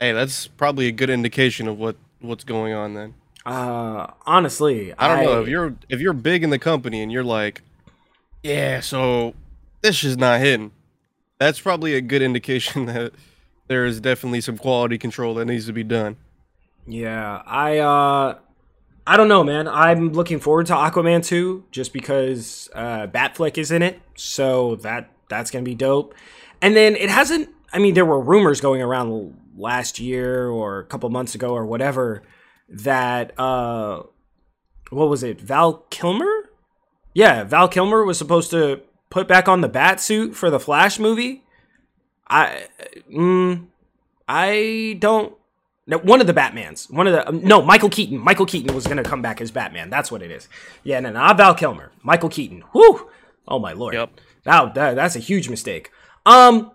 hey, 0.00 0.12
that's 0.12 0.46
probably 0.46 0.86
a 0.86 0.92
good 0.92 1.10
indication 1.10 1.68
of 1.68 1.78
what 1.78 1.96
what's 2.20 2.44
going 2.44 2.72
on. 2.72 2.94
Then 2.94 3.14
Uh, 3.44 4.08
honestly, 4.26 4.94
I 4.98 5.08
don't 5.08 5.24
know 5.24 5.42
if 5.42 5.48
you're 5.48 5.74
if 5.88 6.00
you're 6.00 6.12
big 6.12 6.44
in 6.44 6.50
the 6.50 6.58
company 6.58 7.02
and 7.02 7.10
you're 7.10 7.24
like, 7.24 7.62
yeah, 8.42 8.80
so 8.80 9.34
this 9.82 10.04
is 10.04 10.16
not 10.16 10.40
hidden. 10.40 10.72
That's 11.38 11.60
probably 11.60 11.94
a 11.94 12.00
good 12.00 12.22
indication 12.22 12.86
that 12.86 13.12
there 13.68 13.84
is 13.84 14.00
definitely 14.00 14.40
some 14.40 14.58
quality 14.58 14.98
control 14.98 15.34
that 15.34 15.44
needs 15.44 15.66
to 15.66 15.72
be 15.72 15.84
done. 15.84 16.16
Yeah, 16.86 17.42
I 17.46 17.78
uh 17.78 18.38
I 19.06 19.16
don't 19.16 19.28
know, 19.28 19.42
man. 19.42 19.66
I'm 19.68 20.12
looking 20.12 20.38
forward 20.38 20.66
to 20.66 20.74
Aquaman 20.74 21.24
2 21.24 21.64
just 21.70 21.92
because 21.92 22.68
uh 22.74 23.06
Batfleck 23.06 23.58
is 23.58 23.70
in 23.70 23.82
it. 23.82 24.00
So 24.16 24.76
that 24.76 25.10
that's 25.28 25.50
going 25.50 25.64
to 25.64 25.68
be 25.68 25.74
dope. 25.74 26.14
And 26.60 26.76
then 26.76 26.96
it 26.96 27.10
hasn't 27.10 27.50
I 27.72 27.78
mean 27.78 27.94
there 27.94 28.06
were 28.06 28.20
rumors 28.20 28.60
going 28.60 28.82
around 28.82 29.36
last 29.56 29.98
year 29.98 30.48
or 30.48 30.80
a 30.80 30.84
couple 30.84 31.08
months 31.10 31.34
ago 31.34 31.50
or 31.50 31.66
whatever 31.66 32.22
that 32.68 33.38
uh 33.38 34.02
what 34.90 35.08
was 35.08 35.22
it? 35.22 35.40
Val 35.40 35.84
Kilmer? 35.90 36.50
Yeah, 37.14 37.44
Val 37.44 37.68
Kilmer 37.68 38.04
was 38.04 38.18
supposed 38.18 38.50
to 38.50 38.82
put 39.10 39.28
back 39.28 39.48
on 39.48 39.60
the 39.60 39.68
bat 39.68 40.00
suit 40.00 40.34
for 40.34 40.50
the 40.50 40.60
Flash 40.60 40.98
movie. 40.98 41.44
I 42.28 42.66
mm, 43.10 43.66
I 44.28 44.96
don't 44.98 45.34
no, 45.88 45.96
one 45.98 46.20
of 46.20 46.26
the 46.26 46.34
Batmans. 46.34 46.92
One 46.92 47.06
of 47.06 47.14
the 47.14 47.26
um, 47.26 47.42
no, 47.42 47.62
Michael 47.62 47.88
Keaton. 47.88 48.18
Michael 48.18 48.44
Keaton 48.44 48.74
was 48.74 48.86
gonna 48.86 49.02
come 49.02 49.22
back 49.22 49.40
as 49.40 49.50
Batman. 49.50 49.88
That's 49.88 50.12
what 50.12 50.22
it 50.22 50.30
is. 50.30 50.46
Yeah, 50.84 51.00
no, 51.00 51.10
no, 51.10 51.20
not 51.20 51.38
Val 51.38 51.54
Kilmer. 51.54 51.92
Michael 52.02 52.28
Keaton. 52.28 52.62
Whew. 52.72 53.10
Oh 53.48 53.58
my 53.58 53.72
lord. 53.72 53.94
Yep. 53.94 54.10
That, 54.48 54.74
that 54.74 54.96
that's 54.96 55.14
a 55.14 55.20
huge 55.20 55.50
mistake. 55.50 55.90
Um, 56.24 56.72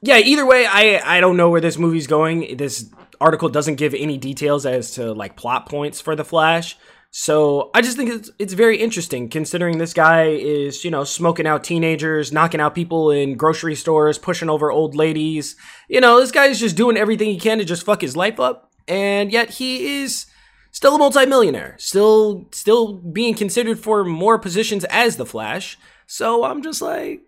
yeah, 0.00 0.18
either 0.18 0.46
way, 0.46 0.64
I 0.64 1.16
I 1.16 1.20
don't 1.20 1.36
know 1.36 1.50
where 1.50 1.60
this 1.60 1.76
movie's 1.76 2.06
going. 2.06 2.56
This 2.56 2.88
article 3.20 3.48
doesn't 3.48 3.76
give 3.76 3.94
any 3.94 4.16
details 4.16 4.64
as 4.64 4.92
to 4.92 5.12
like 5.12 5.36
plot 5.36 5.68
points 5.68 6.00
for 6.00 6.14
the 6.14 6.24
Flash. 6.24 6.76
So 7.10 7.70
I 7.74 7.82
just 7.82 7.96
think 7.96 8.10
it's 8.10 8.30
it's 8.38 8.52
very 8.52 8.76
interesting 8.76 9.28
considering 9.28 9.78
this 9.78 9.92
guy 9.92 10.26
is, 10.26 10.84
you 10.84 10.90
know, 10.92 11.02
smoking 11.02 11.48
out 11.48 11.64
teenagers, 11.64 12.32
knocking 12.32 12.60
out 12.60 12.76
people 12.76 13.10
in 13.10 13.36
grocery 13.36 13.74
stores, 13.74 14.18
pushing 14.18 14.48
over 14.48 14.70
old 14.70 14.94
ladies. 14.94 15.56
You 15.88 16.00
know, 16.00 16.20
this 16.20 16.30
guy 16.30 16.46
is 16.46 16.60
just 16.60 16.76
doing 16.76 16.96
everything 16.96 17.30
he 17.30 17.40
can 17.40 17.58
to 17.58 17.64
just 17.64 17.84
fuck 17.84 18.02
his 18.02 18.16
life 18.16 18.38
up. 18.38 18.70
And 18.86 19.32
yet 19.32 19.50
he 19.50 20.02
is 20.02 20.26
still 20.70 20.94
a 20.94 20.98
multimillionaire, 20.98 21.74
still 21.78 22.48
still 22.52 22.98
being 22.98 23.34
considered 23.34 23.80
for 23.80 24.04
more 24.04 24.38
positions 24.38 24.84
as 24.84 25.16
the 25.16 25.26
Flash. 25.26 25.76
So 26.06 26.44
I'm 26.44 26.62
just 26.62 26.80
like 26.80 27.22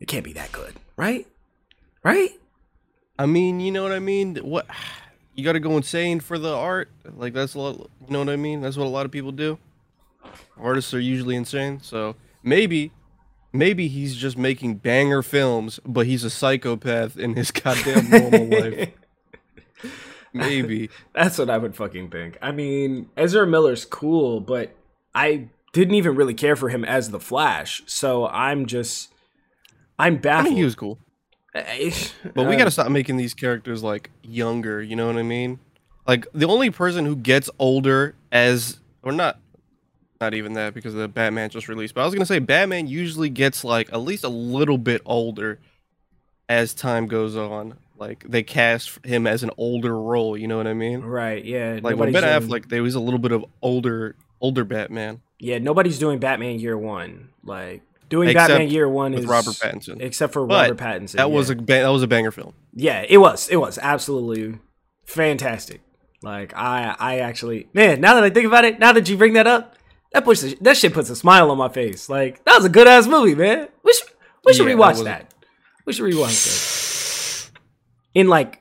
it 0.00 0.06
can't 0.06 0.24
be 0.24 0.32
that 0.34 0.52
good, 0.52 0.74
right? 0.96 1.26
Right? 2.02 2.30
I 3.18 3.26
mean, 3.26 3.60
you 3.60 3.72
know 3.72 3.82
what 3.82 3.92
I 3.92 3.98
mean? 3.98 4.36
What 4.36 4.66
you 5.34 5.44
got 5.44 5.52
to 5.52 5.60
go 5.60 5.76
insane 5.76 6.20
for 6.20 6.38
the 6.38 6.54
art? 6.54 6.90
Like 7.16 7.32
that's 7.32 7.54
a 7.54 7.60
lot. 7.60 7.90
You 8.06 8.12
know 8.12 8.20
what 8.20 8.28
I 8.28 8.36
mean? 8.36 8.60
That's 8.60 8.76
what 8.76 8.86
a 8.86 8.88
lot 8.90 9.06
of 9.06 9.12
people 9.12 9.32
do. 9.32 9.58
Artists 10.58 10.92
are 10.94 11.00
usually 11.00 11.36
insane, 11.36 11.80
so 11.80 12.16
maybe, 12.42 12.92
maybe 13.52 13.88
he's 13.88 14.14
just 14.16 14.36
making 14.36 14.74
banger 14.74 15.22
films, 15.22 15.80
but 15.86 16.06
he's 16.06 16.24
a 16.24 16.30
psychopath 16.30 17.16
in 17.16 17.34
his 17.34 17.50
goddamn 17.52 18.10
normal 18.10 18.46
life. 18.46 18.90
Maybe. 20.34 20.90
That's 21.14 21.38
what 21.38 21.48
I 21.48 21.56
would 21.56 21.74
fucking 21.74 22.10
think. 22.10 22.36
I 22.42 22.52
mean, 22.52 23.08
Ezra 23.16 23.46
Miller's 23.46 23.86
cool, 23.86 24.40
but 24.40 24.76
I 25.14 25.48
didn't 25.72 25.94
even 25.94 26.14
really 26.16 26.34
care 26.34 26.56
for 26.56 26.68
him 26.68 26.84
as 26.84 27.10
the 27.10 27.20
Flash. 27.20 27.82
So 27.86 28.26
I'm 28.26 28.66
just, 28.66 29.12
I'm 29.98 30.16
baffled. 30.16 30.46
I 30.46 30.50
mean, 30.50 30.58
he 30.58 30.64
was 30.64 30.74
cool, 30.74 30.98
but 31.52 32.46
we 32.46 32.54
uh, 32.54 32.58
got 32.58 32.64
to 32.64 32.70
stop 32.70 32.90
making 32.90 33.16
these 33.16 33.34
characters 33.34 33.82
like 33.82 34.10
younger. 34.22 34.82
You 34.82 34.96
know 34.96 35.06
what 35.06 35.16
I 35.16 35.22
mean? 35.22 35.58
Like 36.06 36.26
the 36.32 36.46
only 36.46 36.70
person 36.70 37.04
who 37.04 37.16
gets 37.16 37.50
older 37.58 38.14
as, 38.32 38.78
or 39.02 39.12
not, 39.12 39.38
not 40.20 40.34
even 40.34 40.54
that 40.54 40.74
because 40.74 40.94
the 40.94 41.06
Batman 41.08 41.50
just 41.50 41.68
released. 41.68 41.94
But 41.94 42.02
I 42.02 42.04
was 42.04 42.14
gonna 42.14 42.26
say 42.26 42.38
Batman 42.38 42.86
usually 42.86 43.28
gets 43.28 43.62
like 43.62 43.92
at 43.92 44.00
least 44.00 44.24
a 44.24 44.28
little 44.28 44.78
bit 44.78 45.02
older 45.04 45.60
as 46.48 46.74
time 46.74 47.06
goes 47.06 47.36
on. 47.36 47.74
Like 47.98 48.24
they 48.28 48.42
cast 48.42 49.04
him 49.04 49.26
as 49.26 49.42
an 49.42 49.50
older 49.58 50.00
role. 50.00 50.36
You 50.36 50.48
know 50.48 50.56
what 50.56 50.66
I 50.66 50.74
mean? 50.74 51.00
Right? 51.00 51.44
Yeah. 51.44 51.80
Like 51.82 51.96
when 51.96 52.12
Ben 52.12 52.22
Affleck, 52.22 52.68
there 52.68 52.82
was 52.82 52.94
a 52.94 53.00
little 53.00 53.18
bit 53.18 53.32
of 53.32 53.44
older, 53.62 54.16
older 54.40 54.64
Batman 54.64 55.20
yeah, 55.38 55.58
nobody's 55.58 55.98
doing 55.98 56.18
Batman 56.18 56.58
Year 56.58 56.76
One. 56.76 57.30
Like 57.44 57.82
doing 58.08 58.28
Except 58.30 58.48
Batman 58.48 58.68
Year 58.70 58.88
One 58.88 59.12
with 59.12 59.20
is 59.24 59.26
Robert 59.26 59.54
Pattinson. 59.54 60.00
except 60.00 60.32
for 60.32 60.46
But 60.46 60.70
Robert 60.70 60.82
Pattinson. 60.82 61.12
that 61.16 61.30
was 61.30 61.50
a 61.50 61.56
ba- 61.56 61.64
that 61.66 61.88
was 61.88 62.02
a 62.02 62.06
banger 62.06 62.30
film. 62.30 62.54
yeah, 62.74 63.04
it 63.08 63.18
was. 63.18 63.48
It 63.48 63.56
was 63.56 63.78
absolutely 63.78 64.58
fantastic. 65.04 65.80
Like 66.22 66.52
I, 66.56 66.96
I 66.98 67.18
actually, 67.20 67.68
man. 67.72 68.00
Now 68.00 68.14
that 68.14 68.24
I 68.24 68.30
think 68.30 68.46
about 68.46 68.64
it, 68.64 68.78
now 68.80 68.92
that 68.92 69.08
you 69.08 69.16
bring 69.16 69.34
that 69.34 69.46
up, 69.46 69.76
that 70.12 70.24
puts 70.24 70.42
that 70.54 70.76
shit 70.76 70.92
puts 70.92 71.10
a 71.10 71.16
smile 71.16 71.50
on 71.50 71.58
my 71.58 71.68
face. 71.68 72.08
Like 72.08 72.44
that 72.44 72.56
was 72.56 72.64
a 72.64 72.68
good 72.68 72.88
ass 72.88 73.06
movie, 73.06 73.34
man. 73.34 73.68
We 73.84 73.92
should, 73.92 74.08
we 74.44 74.52
should 74.54 74.66
Yeah, 74.66 74.74
that 74.74 74.80
rewatch 74.80 74.90
was- 74.94 75.04
that. 75.04 75.34
We 75.86 75.92
should 75.92 76.04
rewatch 76.12 77.52
that 77.52 77.58
in 78.14 78.28
like 78.28 78.60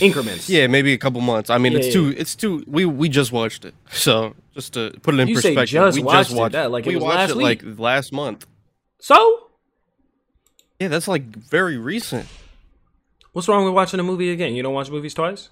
increments. 0.00 0.48
Yeah, 0.48 0.66
maybe 0.66 0.92
a 0.92 0.98
couple 0.98 1.20
months. 1.20 1.50
I 1.50 1.58
mean, 1.58 1.72
Yeah, 1.72 1.78
it's 1.78 1.86
yeah. 1.88 1.92
too. 1.94 2.14
It's 2.16 2.34
too. 2.36 2.64
We 2.66 2.84
we 2.84 3.08
just 3.08 3.32
watched 3.32 3.64
it, 3.64 3.74
so 3.90 4.34
just 4.54 4.74
to 4.74 4.92
put 5.02 5.14
it 5.14 5.20
in 5.20 5.28
You 5.28 5.34
perspective, 5.36 5.66
just 5.68 5.96
we 5.98 6.02
watched 6.04 6.18
just 6.28 6.32
it, 6.32 6.36
watched 6.38 6.52
that 6.52 6.70
like 6.70 6.86
it 6.86 6.90
we 6.90 6.96
was 6.96 7.04
watched 7.04 7.16
last 7.16 7.30
it 7.30 7.36
week. 7.36 7.62
like 7.64 7.78
last 7.78 8.12
month. 8.12 8.46
So 9.00 9.48
Yeah, 10.78 10.88
that's 10.88 11.08
like 11.08 11.24
very 11.24 11.76
recent. 11.78 12.26
what's 13.32 13.48
wrong 13.48 13.64
with 13.64 13.74
watching 13.74 14.00
a 14.00 14.02
movie 14.02 14.30
again? 14.30 14.54
You 14.54 14.62
don't 14.62 14.74
watch 14.74 14.90
movies 14.90 15.14
twice? 15.14 15.48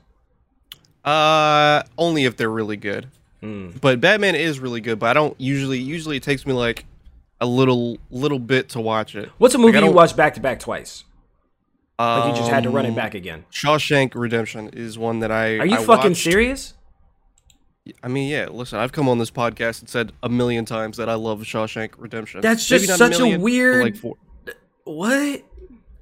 Uh, 1.05 1.83
only 1.97 2.25
if 2.25 2.37
they're 2.37 2.51
really 2.51 2.77
good. 2.77 3.07
Hmm. 3.41 3.71
But 3.81 4.01
Batman 4.01 4.35
is 4.35 4.59
really 4.61 4.81
good. 4.81 4.99
But 4.99 5.11
I 5.11 5.13
don't 5.15 5.35
usually. 5.41 5.79
Usually, 5.79 6.17
it 6.17 6.23
takes 6.23 6.45
me 6.45 6.53
like 6.53 6.85
a 7.41 7.47
little 7.47 7.99
little 8.11 8.39
bit 8.41 8.69
to 8.71 8.81
watch 8.81 9.15
it. 9.15 9.31
What's 9.39 9.55
a 9.55 9.59
movie 9.59 9.79
I 9.79 9.81
you 9.81 9.93
don't- 9.93 10.17
back 10.17 10.35
to 10.35 10.41
back 10.41 10.59
twice? 10.59 11.05
Like 11.99 12.31
you 12.33 12.39
just 12.39 12.51
had 12.51 12.63
to 12.63 12.71
run 12.71 12.85
it 12.87 12.91
Um, 12.91 12.95
back 12.95 13.15
again. 13.15 13.45
Shawshank 13.53 14.13
Redemption 14.15 14.69
is 14.73 14.97
one 14.99 15.19
that 15.21 15.33
I. 15.33 15.59
Are 15.59 15.67
you 15.67 15.77
I 15.79 15.85
fucking 15.85 16.11
watched. 16.13 16.23
serious? 16.23 16.75
I 18.03 18.09
mean, 18.09 18.29
yeah. 18.29 18.47
Listen, 18.51 18.79
I've 18.79 18.93
come 18.93 19.09
on 19.09 19.19
this 19.19 19.31
podcast 19.31 19.81
and 19.81 19.89
said 19.89 20.13
a 20.23 20.29
million 20.29 20.65
times 20.65 20.97
that 20.99 21.09
I 21.09 21.15
love 21.15 21.41
Shawshank 21.43 21.93
Redemption. 21.97 22.41
That's 22.41 22.67
just 22.67 22.87
such 22.97 23.17
a 23.17 23.19
million, 23.19 23.41
but 23.41 23.45
weird- 23.45 23.85
Like 23.85 23.97
four. 23.97 24.15
What? 24.85 25.43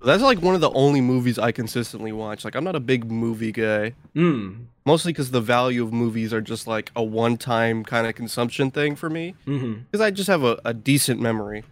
That's 0.04 0.22
like 0.22 0.42
one 0.42 0.54
of 0.54 0.60
the 0.60 0.70
only 0.72 1.00
movies 1.00 1.38
I 1.38 1.50
consistently 1.52 2.12
watch. 2.12 2.44
Like, 2.44 2.54
I'm 2.54 2.62
not 2.64 2.76
a 2.76 2.80
big 2.80 3.10
movie 3.10 3.50
guy, 3.50 3.94
Hmm. 4.14 4.64
mostly 4.84 5.12
because 5.12 5.30
the 5.30 5.40
value 5.40 5.82
of 5.82 5.92
movies 5.92 6.32
are 6.34 6.40
just 6.42 6.66
like 6.66 6.90
a 6.94 7.02
one-time 7.02 7.82
kind 7.84 8.06
of 8.06 8.14
consumption 8.14 8.70
thing 8.70 8.94
for 8.94 9.08
me. 9.08 9.34
Mm-hmm. 9.46 9.80
Because 9.90 10.00
I 10.04 10.10
just 10.10 10.28
have 10.28 10.44
a, 10.44 10.60
a 10.64 10.74
decent 10.74 11.20
memory 11.20 11.64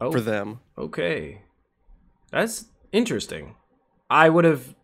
Oh, 0.00 0.12
for 0.12 0.20
them. 0.20 0.60
okay. 0.78 1.40
That's 2.30 2.66
interesting. 2.94 3.56
I 4.08 4.28
would 4.28 4.44
have. 4.44 4.74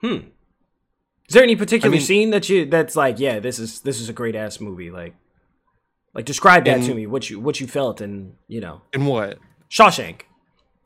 Hmm. 0.00 0.18
Is 1.28 1.34
there 1.34 1.42
any 1.42 1.54
particular 1.56 1.92
mean- 1.92 2.00
scene 2.00 2.30
that 2.30 2.48
you 2.48 2.66
that's 2.66 2.96
like, 2.96 3.18
yeah, 3.20 3.38
this 3.40 3.58
is 3.58 3.80
this 3.80 4.00
is 4.00 4.08
a 4.08 4.12
great 4.12 4.34
ass 4.34 4.60
movie. 4.60 4.90
Like, 4.90 5.14
like 6.14 6.24
describe 6.24 6.64
that 6.64 6.82
to 6.82 6.94
me. 6.94 7.06
What 7.06 7.30
you 7.30 7.38
what 7.40 7.60
you 7.60 7.66
felt 7.66 8.00
and 8.00 8.34
you 8.48 8.60
know 8.60 8.82
And 8.92 9.06
what? 9.06 9.38
Shawshank. 9.70 10.22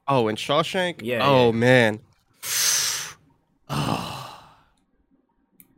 Oh, 0.08 0.28
and 0.28 0.38
Shawshank. 0.38 1.00
Yeah, 1.02 1.26
Oh 1.26 1.46
yeah. 1.46 1.52
man. 1.52 2.00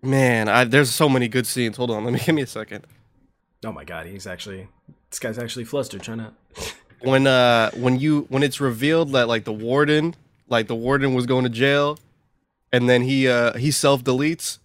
man, 0.02 0.49
I, 0.49 0.64
there's 0.64 0.90
so 0.90 1.09
many 1.09 1.28
good 1.28 1.47
scenes. 1.47 1.76
Hold 1.76 1.90
on, 1.90 2.04
let 2.04 2.12
me 2.12 2.21
give 2.25 2.35
me 2.35 2.42
a 2.42 2.47
second. 2.47 2.87
Oh 3.64 3.73
my 3.73 3.85
god, 3.85 4.07
he's 4.07 4.26
actually 4.26 4.68
this 5.11 5.18
guy's 5.18 5.38
actually 5.38 5.64
flustered 5.64 6.02
trying 6.02 6.18
to. 6.18 6.33
when 7.00 7.26
uh 7.26 7.71
when 7.73 7.99
you 7.99 8.26
when 8.28 8.42
it's 8.42 8.61
revealed 8.61 9.12
that 9.12 9.28
like 9.28 9.45
the 9.45 9.52
warden 9.52 10.14
like 10.49 10.67
the 10.69 10.75
warden 10.75 11.14
was 11.14 11.26
going 11.26 11.45
to 11.45 11.50
jail 11.50 11.99
and 12.73 12.88
then 12.88 13.02
he 13.02 13.28
uh 13.28 13.57
he 13.57 13.71
self 13.71 14.02
deletes 14.05 14.59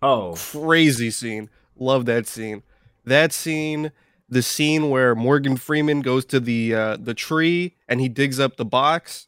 Oh, 0.00 0.34
crazy 0.36 1.10
scene. 1.10 1.50
Love 1.76 2.06
that 2.06 2.26
scene. 2.28 2.62
That 3.04 3.32
scene 3.32 3.90
the 4.30 4.42
scene 4.42 4.90
where 4.90 5.14
morgan 5.14 5.56
freeman 5.56 6.02
goes 6.02 6.24
to 6.26 6.38
the 6.38 6.74
uh 6.74 6.96
the 7.00 7.14
tree 7.14 7.74
and 7.88 8.00
he 8.00 8.08
digs 8.08 8.38
up 8.38 8.56
the 8.56 8.64
box. 8.64 9.26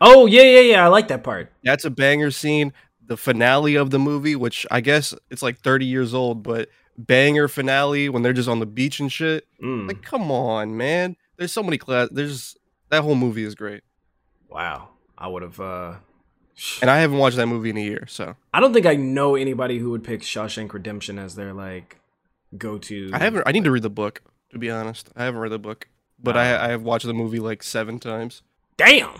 Oh 0.00 0.26
yeah 0.26 0.42
yeah 0.42 0.60
yeah. 0.60 0.84
I 0.84 0.88
like 0.88 1.08
that 1.08 1.24
part. 1.24 1.50
that's 1.62 1.84
a 1.84 1.90
banger 1.90 2.30
scene. 2.30 2.72
The 3.06 3.16
finale 3.16 3.74
of 3.76 3.90
the 3.90 3.98
movie 3.98 4.36
which 4.36 4.66
i 4.70 4.80
guess 4.80 5.14
it's 5.30 5.42
like 5.42 5.58
30 5.58 5.84
years 5.84 6.14
old 6.14 6.42
but 6.42 6.68
banger 6.96 7.48
finale 7.48 8.08
when 8.08 8.22
they're 8.22 8.32
just 8.32 8.48
on 8.48 8.60
the 8.60 8.66
beach 8.66 9.00
and 9.00 9.10
shit. 9.12 9.46
Mm. 9.62 9.88
like 9.88 10.02
come 10.02 10.30
on 10.30 10.76
man. 10.76 11.16
There's 11.36 11.52
so 11.52 11.62
many 11.62 11.76
class 11.78 12.08
there's 12.12 12.56
that 12.90 13.02
whole 13.02 13.16
movie 13.16 13.42
is 13.44 13.54
great. 13.56 13.82
Wow, 14.48 14.90
I 15.24 15.26
would 15.26 15.42
have. 15.42 15.58
uh 15.58 15.94
and 16.82 16.90
I 16.90 16.98
haven't 16.98 17.18
watched 17.18 17.36
that 17.36 17.46
movie 17.46 17.70
in 17.70 17.76
a 17.76 17.82
year. 17.82 18.04
So 18.08 18.36
I 18.52 18.60
don't 18.60 18.72
think 18.74 18.86
I 18.86 18.94
know 18.94 19.34
anybody 19.34 19.78
who 19.78 19.90
would 19.92 20.04
pick 20.04 20.20
Shawshank 20.20 20.72
Redemption 20.72 21.18
as 21.18 21.34
their 21.34 21.52
like 21.54 21.98
go 22.58 22.78
to. 22.78 23.10
I 23.12 23.18
haven't. 23.18 23.42
I 23.46 23.52
need 23.52 23.64
to 23.64 23.70
read 23.70 23.82
the 23.82 23.90
book 23.90 24.22
to 24.50 24.58
be 24.58 24.70
honest. 24.70 25.10
I 25.16 25.24
haven't 25.24 25.40
read 25.40 25.52
the 25.52 25.58
book, 25.58 25.88
but 26.22 26.34
Wow. 26.34 26.42
I 26.42 26.66
I 26.66 26.68
have 26.68 26.82
watched 26.82 27.06
the 27.06 27.14
movie 27.14 27.40
like 27.40 27.62
seven 27.62 27.98
times. 27.98 28.42
Damn. 28.76 29.18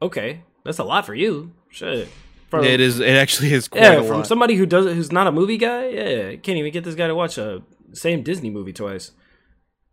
Okay, 0.00 0.42
that's 0.64 0.78
a 0.78 0.84
lot 0.84 1.04
for 1.06 1.14
you. 1.14 1.52
Shit. 1.68 2.08
From, 2.50 2.64
it 2.64 2.80
is. 2.80 2.98
It 3.00 3.16
actually 3.16 3.52
is 3.52 3.68
quite 3.68 3.82
Yeah, 3.82 3.92
a 4.00 4.02
from 4.04 4.18
lot. 4.18 4.26
somebody 4.26 4.56
who 4.56 4.66
does 4.66 4.86
it 4.86 4.94
who's 4.94 5.12
not 5.12 5.26
a 5.26 5.32
movie 5.32 5.56
guy. 5.58 5.88
Yeah, 5.88 6.34
can't 6.36 6.58
even 6.58 6.72
get 6.72 6.84
this 6.84 6.94
guy 6.96 7.06
to 7.06 7.14
watch 7.14 7.38
a 7.38 7.62
same 7.92 8.22
Disney 8.22 8.50
movie 8.50 8.72
twice. 8.72 9.12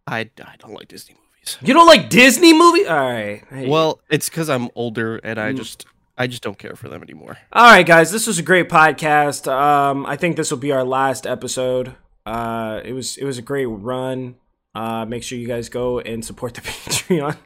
I 0.07 0.21
I 0.43 0.55
don't 0.57 0.73
like 0.73 0.87
Disney 0.87 1.13
movies. 1.15 1.28
You 1.61 1.73
don't 1.73 1.87
like 1.87 2.09
Disney 2.09 2.53
movie? 2.53 2.85
All 2.85 2.97
right. 2.97 3.43
Hey. 3.49 3.67
Well, 3.67 3.99
it's 4.09 4.29
because 4.29 4.49
I'm 4.49 4.69
older 4.75 5.17
and 5.17 5.39
Mm. 5.39 5.43
I 5.43 5.53
just 5.53 5.85
I 6.17 6.27
just 6.27 6.43
don't 6.43 6.57
care 6.57 6.75
for 6.75 6.89
them 6.89 7.01
anymore. 7.01 7.37
All 7.53 7.65
right, 7.71 7.85
guys, 7.85 8.11
this 8.11 8.27
was 8.27 8.37
a 8.39 8.43
great 8.43 8.67
podcast. 8.69 9.49
Um, 9.51 10.05
I 10.05 10.15
think 10.17 10.35
this 10.35 10.51
will 10.51 10.57
be 10.59 10.71
our 10.71 10.83
last 10.83 11.25
episode. 11.25 11.95
Uh, 12.25 12.81
it 12.83 12.93
was 12.93 13.17
it 13.17 13.23
was 13.25 13.37
a 13.37 13.41
great 13.41 13.65
run. 13.67 14.35
Uh, 14.75 15.05
make 15.05 15.23
sure 15.23 15.37
you 15.37 15.47
guys 15.47 15.69
go 15.69 15.99
and 15.99 16.23
support 16.23 16.53
the 16.53 16.61
Patreon. 16.61 17.37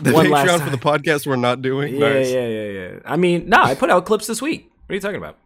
The 0.00 0.12
One 0.12 0.26
Patreon 0.26 0.62
for 0.62 0.70
the 0.70 0.76
podcast 0.78 1.26
we're 1.26 1.36
not 1.36 1.62
doing. 1.62 1.94
Yeah, 1.94 2.08
Nice. 2.12 2.30
yeah, 2.30 2.46
yeah, 2.46 2.68
yeah. 2.70 2.98
I 3.04 3.16
mean, 3.16 3.48
nah, 3.48 3.64
I 3.64 3.74
put 3.74 3.90
out 3.90 4.04
clips 4.06 4.26
this 4.26 4.40
week. 4.42 4.70
What 4.86 4.92
are 4.92 4.94
you 4.94 5.00
talking 5.00 5.16
about? 5.16 5.36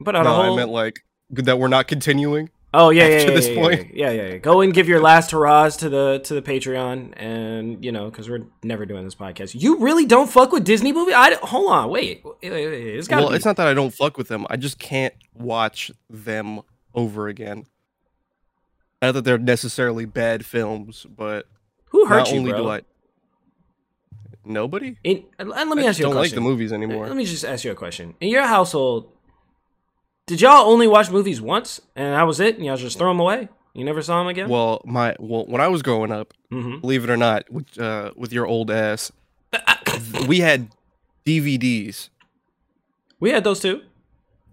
I 0.00 0.04
put 0.04 0.14
out 0.16 0.24
No, 0.24 0.32
a 0.32 0.34
whole. 0.34 0.52
I 0.54 0.56
meant 0.56 0.70
like 0.70 1.00
that 1.30 1.58
we're 1.58 1.68
not 1.68 1.88
continuing. 1.88 2.50
Oh 2.74 2.90
yeah, 2.90 3.06
yeah, 3.06 3.18
yeah, 3.18 3.24
this 3.26 3.48
yeah, 3.48 3.52
yeah, 3.52 3.60
point. 3.60 3.94
Yeah, 3.94 4.10
yeah, 4.10 4.26
yeah. 4.28 4.36
Go 4.38 4.60
and 4.60 4.72
give 4.72 4.88
your 4.88 5.00
last 5.00 5.30
hurrahs 5.30 5.76
to 5.78 5.88
the 5.88 6.20
to 6.24 6.34
the 6.34 6.42
Patreon, 6.42 7.14
and 7.16 7.84
you 7.84 7.92
know, 7.92 8.10
because 8.10 8.28
we're 8.28 8.46
never 8.62 8.86
doing 8.86 9.04
this 9.04 9.14
podcast. 9.14 9.60
You 9.60 9.78
really 9.78 10.06
don't 10.06 10.30
fuck 10.30 10.52
with 10.52 10.64
Disney 10.64 10.92
movie? 10.92 11.12
I 11.14 11.34
hold 11.42 11.70
on, 11.70 11.90
wait. 11.90 12.22
It's 12.42 13.08
got. 13.08 13.20
Well, 13.20 13.30
be, 13.30 13.36
it's 13.36 13.44
not 13.44 13.56
that 13.56 13.66
I 13.66 13.74
don't 13.74 13.92
fuck 13.92 14.16
with 14.16 14.28
them. 14.28 14.46
I 14.50 14.56
just 14.56 14.78
can't 14.78 15.14
watch 15.34 15.90
them 16.10 16.60
over 16.94 17.28
again. 17.28 17.66
Not 19.00 19.12
that 19.12 19.24
they're 19.24 19.38
necessarily 19.38 20.04
bad 20.06 20.44
films, 20.44 21.06
but 21.08 21.46
who 21.86 22.06
hurt 22.06 22.32
you, 22.32 22.42
bro? 22.42 22.56
do 22.56 22.68
I 22.68 22.80
Nobody. 24.48 24.96
In, 25.04 25.24
and 25.38 25.50
let 25.50 25.68
me 25.68 25.84
I 25.84 25.90
ask 25.90 25.98
you 25.98 26.06
a 26.06 26.08
don't 26.08 26.16
like 26.16 26.32
the 26.32 26.40
movies 26.40 26.72
anymore. 26.72 27.06
Let 27.06 27.16
me 27.16 27.26
just 27.26 27.44
ask 27.44 27.64
you 27.64 27.70
a 27.70 27.74
question. 27.74 28.14
In 28.20 28.30
your 28.30 28.46
household, 28.46 29.12
did 30.28 30.40
y'all 30.40 30.70
only 30.70 30.86
watch 30.86 31.10
movies 31.10 31.40
once 31.40 31.80
and 31.96 32.14
that 32.14 32.22
was 32.22 32.38
it? 32.38 32.54
And 32.56 32.64
y'all 32.64 32.76
just 32.76 32.96
throw 32.98 33.08
them 33.10 33.18
away? 33.20 33.48
You 33.74 33.84
never 33.84 34.00
saw 34.02 34.18
them 34.18 34.28
again? 34.28 34.48
Well, 34.48 34.80
my 34.84 35.16
well, 35.18 35.44
when 35.46 35.60
I 35.60 35.68
was 35.68 35.82
growing 35.82 36.12
up, 36.12 36.32
hmm 36.50 36.78
believe 36.78 37.02
it 37.04 37.10
or 37.10 37.16
not, 37.16 37.50
with 37.50 37.78
uh, 37.78 38.12
with 38.16 38.32
your 38.32 38.46
old 38.46 38.70
ass, 38.70 39.10
we 40.26 40.40
had 40.40 40.70
DVDs. 41.26 42.08
We 43.20 43.30
had 43.30 43.44
those 43.44 43.60
too. 43.60 43.82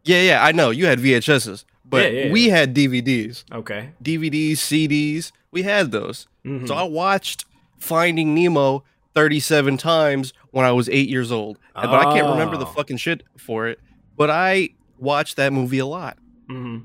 Yeah, 0.04 0.22
yeah, 0.22 0.44
I 0.44 0.52
know 0.52 0.70
you 0.70 0.86
had 0.86 1.00
VHSs, 1.00 1.66
but 1.84 2.12
Yeah, 2.12 2.26
yeah, 2.26 2.32
we 2.32 2.50
had 2.50 2.76
DVDs, 2.76 3.44
Okay. 3.52 3.90
DVDs, 4.04 4.54
CDs. 4.58 5.32
We 5.52 5.64
had 5.64 5.92
those. 5.92 6.28
Mhm. 6.46 6.68
So 6.68 6.76
I 6.76 6.84
watched 6.84 7.46
Finding 7.80 8.36
Nemo 8.36 8.84
37 9.16 9.78
times 9.78 10.34
when 10.52 10.66
I 10.66 10.72
was 10.74 10.90
eight 10.90 11.10
years 11.10 11.32
old, 11.32 11.58
but 11.74 11.90
I 11.94 12.04
can't 12.14 12.28
remember 12.28 12.58
the 12.58 12.66
Oh. 12.66 12.74
fucking 12.76 12.98
shit 12.98 13.24
for 13.38 13.68
it. 13.68 13.80
But 14.18 14.30
I 14.30 14.70
watched 14.98 15.36
that 15.38 15.52
movie 15.54 15.80
a 15.80 15.86
lot. 15.86 16.18
hmm 16.48 16.80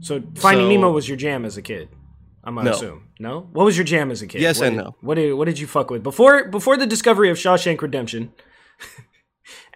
So 0.00 0.22
Finding 0.36 0.66
So- 0.66 0.68
Nemo 0.70 0.90
was 0.92 1.08
your 1.08 1.16
jam 1.16 1.44
as 1.44 1.56
a 1.56 1.62
kid. 1.62 1.88
I'm 2.42 2.54
gonna 2.54 2.70
No. 2.70 2.76
assume. 2.76 3.02
No. 3.18 3.48
What 3.52 3.64
was 3.64 3.76
your 3.76 3.84
jam 3.84 4.10
as 4.10 4.22
a 4.22 4.26
kid? 4.26 4.40
Yes 4.40 4.58
what 4.60 4.68
and 4.68 4.76
did, 4.78 4.84
no. 4.84 4.96
What 5.02 5.16
did 5.16 5.34
What 5.34 5.44
did 5.44 5.58
you 5.58 5.66
fuck 5.66 5.90
with 5.90 6.02
before 6.02 6.48
before 6.48 6.76
the 6.78 6.86
discovery 6.86 7.28
of 7.30 7.36
Shawshank 7.36 7.80
Redemption? 7.82 8.32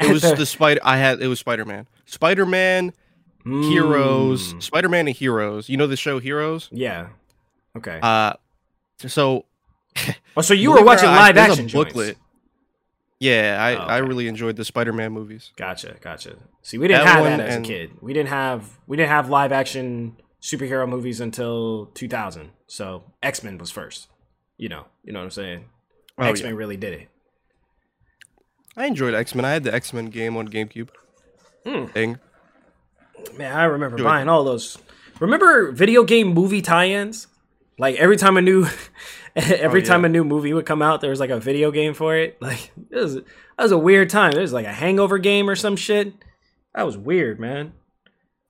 It 0.00 0.10
was 0.12 0.22
the, 0.22 0.46
spider. 0.46 0.80
I 0.84 0.96
had 0.98 1.20
it 1.20 1.26
was 1.28 1.38
Spider 1.40 1.64
Man. 1.64 1.86
Spider 2.06 2.46
Man 2.46 2.92
Heroes. 3.44 4.54
Mm, 4.54 4.62
Spider 4.62 4.88
Man 4.88 5.06
and 5.06 5.16
Heroes. 5.16 5.68
You 5.68 5.76
know 5.76 5.86
the 5.86 5.96
show 5.96 6.18
Heroes. 6.18 6.68
Yeah. 6.72 7.08
Okay. 7.76 7.98
Uh, 8.02 8.34
so 8.98 9.44
oh, 10.36 10.40
so 10.42 10.54
you 10.54 10.72
were 10.72 10.82
watching 10.84 11.08
live 11.08 11.34
there's 11.34 11.48
a 11.48 11.52
action 11.52 11.68
joints. 11.68 11.92
booklet. 11.92 12.16
Yeah, 13.24 13.56
I, 13.60 13.74
Oh, 13.76 13.86
I 13.86 13.98
really 13.98 14.28
enjoyed 14.28 14.56
the 14.56 14.64
Spider 14.64 14.92
Man 14.92 15.12
movies. 15.12 15.52
Gotcha, 15.56 15.96
gotcha. 16.00 16.36
See, 16.62 16.78
we 16.78 16.88
didn't 16.88 17.04
That 17.04 17.16
have 17.16 17.24
that 17.24 17.40
as 17.40 17.54
and- 17.56 17.64
a 17.64 17.68
kid. 17.68 17.90
We 18.00 18.12
didn't 18.12 18.28
have 18.30 18.78
we 18.86 18.96
didn't 18.96 19.10
have 19.10 19.28
live 19.30 19.52
action 19.52 20.16
superhero 20.42 20.88
movies 20.88 21.20
until 21.20 21.86
2000. 21.94 22.50
So 22.66 23.04
X 23.22 23.42
Men 23.42 23.58
was 23.58 23.70
first. 23.70 24.08
You 24.58 24.68
know, 24.68 24.84
you 25.04 25.12
know 25.12 25.20
what 25.20 25.24
I'm 25.24 25.30
saying. 25.30 25.64
Oh, 26.18 26.24
X 26.24 26.42
Men 26.42 26.52
yeah. 26.52 26.58
really 26.58 26.76
did 26.76 26.92
it. 27.00 27.08
I 28.76 28.86
enjoyed 28.86 29.14
X 29.14 29.34
Men. 29.34 29.44
I 29.44 29.52
had 29.52 29.64
the 29.64 29.72
X 29.74 29.92
Men 29.92 30.06
game 30.06 30.36
on 30.36 30.48
GameCube. 30.48 30.90
Hmm. 31.66 31.86
Thing. 31.86 32.18
Man, 33.38 33.56
I 33.56 33.64
remember 33.64 33.96
Good. 33.96 34.04
buying 34.04 34.28
all 34.28 34.44
those. 34.44 34.76
Remember 35.20 35.70
video 35.72 36.02
game 36.04 36.28
movie 36.34 36.60
tie-ins? 36.60 37.28
Like 37.78 37.96
every 37.96 38.16
time 38.16 38.36
a 38.36 38.42
new 38.42 38.66
every 39.36 39.82
Oh, 39.82 39.84
time 39.84 40.04
a 40.04 40.08
new 40.08 40.24
movie 40.24 40.52
would 40.52 40.66
come 40.66 40.82
out, 40.82 41.00
there 41.00 41.10
was 41.10 41.20
like 41.20 41.30
a 41.30 41.40
video 41.40 41.70
game 41.70 41.94
for 41.94 42.16
it. 42.16 42.36
Like 42.40 42.70
it 42.90 42.96
was 42.96 43.14
that 43.16 43.24
was 43.62 43.72
a 43.72 43.78
weird 43.78 44.10
time. 44.10 44.32
There 44.32 44.42
was 44.42 44.52
like 44.52 44.66
a 44.66 44.72
hangover 44.72 45.18
game 45.18 45.48
or 45.50 45.56
some 45.56 45.76
shit. 45.76 46.12
That 46.74 46.84
was 46.84 46.96
weird, 46.98 47.38
man. 47.40 47.72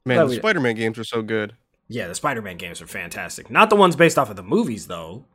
Man, 0.07 0.17
Glad 0.17 0.25
the 0.25 0.31
we- 0.31 0.37
Spider 0.37 0.61
Man 0.61 0.75
games 0.75 0.99
were 0.99 1.05
so 1.05 1.23
good. 1.23 1.55
Yeah, 1.87 2.09
the 2.09 2.15
Spider-Man 2.15 2.57
games 2.57 2.81
are 2.81 2.87
fantastic. 2.87 3.51
Not 3.51 3.69
the 3.69 3.77
ones 3.77 3.95
based 3.95 4.17
off 4.19 4.31
of 4.31 4.37
the 4.37 4.43
movies 4.43 4.87
though. 4.87 5.27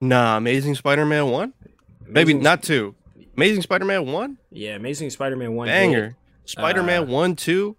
Nah, 0.00 0.38
Amazing 0.38 0.74
Spider 0.74 1.04
Man 1.04 1.26
1? 1.30 1.52
Maybe 2.06 2.32
not 2.32 2.62
2. 2.62 2.94
Amazing 3.36 3.60
Spider 3.60 3.84
Man 3.84 4.06
1? 4.10 4.38
Yeah, 4.50 4.76
Amazing 4.76 5.10
Spider-Man 5.10 5.54
1 5.54 5.68
hit. 5.68 5.72
Banger. 5.74 6.16
Spider 6.46 6.82
Man 6.82 7.02
Uh, 7.02 7.06
1, 7.06 7.36
2. 7.36 7.76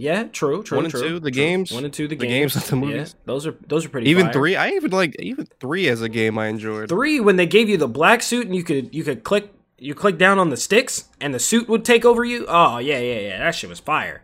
Yeah, 0.00 0.24
true, 0.24 0.62
true, 0.62 0.78
One 0.78 0.86
and 0.86 0.90
true, 0.90 1.02
two, 1.02 1.14
the 1.20 1.30
true. 1.30 1.42
games. 1.42 1.72
One 1.72 1.84
and 1.84 1.92
two, 1.92 2.08
the, 2.08 2.16
The 2.16 2.26
games. 2.26 2.54
games, 2.54 2.70
the 2.70 2.76
Yeah, 2.76 2.80
movies. 2.80 3.14
those 3.26 3.46
are 3.46 3.54
those 3.68 3.84
are 3.84 3.90
pretty. 3.90 4.08
Even 4.08 4.24
fire. 4.26 4.32
3. 4.32 4.56
I 4.56 4.68
even 4.70 4.90
like 4.92 5.14
even 5.20 5.46
3 5.60 5.88
as 5.88 6.00
a 6.00 6.08
game 6.08 6.38
I 6.38 6.46
enjoyed. 6.46 6.88
Three, 6.88 7.20
when 7.20 7.36
they 7.36 7.44
gave 7.46 7.68
you 7.68 7.76
the 7.76 7.86
black 7.88 8.22
suit 8.22 8.46
and 8.46 8.56
you 8.56 8.64
could 8.64 8.94
you 8.94 9.04
could 9.04 9.24
click 9.24 9.52
you 9.78 9.94
click 9.94 10.16
down 10.16 10.38
on 10.38 10.48
the 10.50 10.56
sticks 10.56 11.04
and 11.20 11.34
the 11.34 11.38
suit 11.38 11.68
would 11.68 11.84
take 11.84 12.04
over 12.06 12.24
you. 12.24 12.46
Oh 12.48 12.78
yeah, 12.78 12.98
yeah, 12.98 13.20
yeah. 13.20 13.38
That 13.40 13.54
shit 13.54 13.68
was 13.68 13.78
fire. 13.80 14.22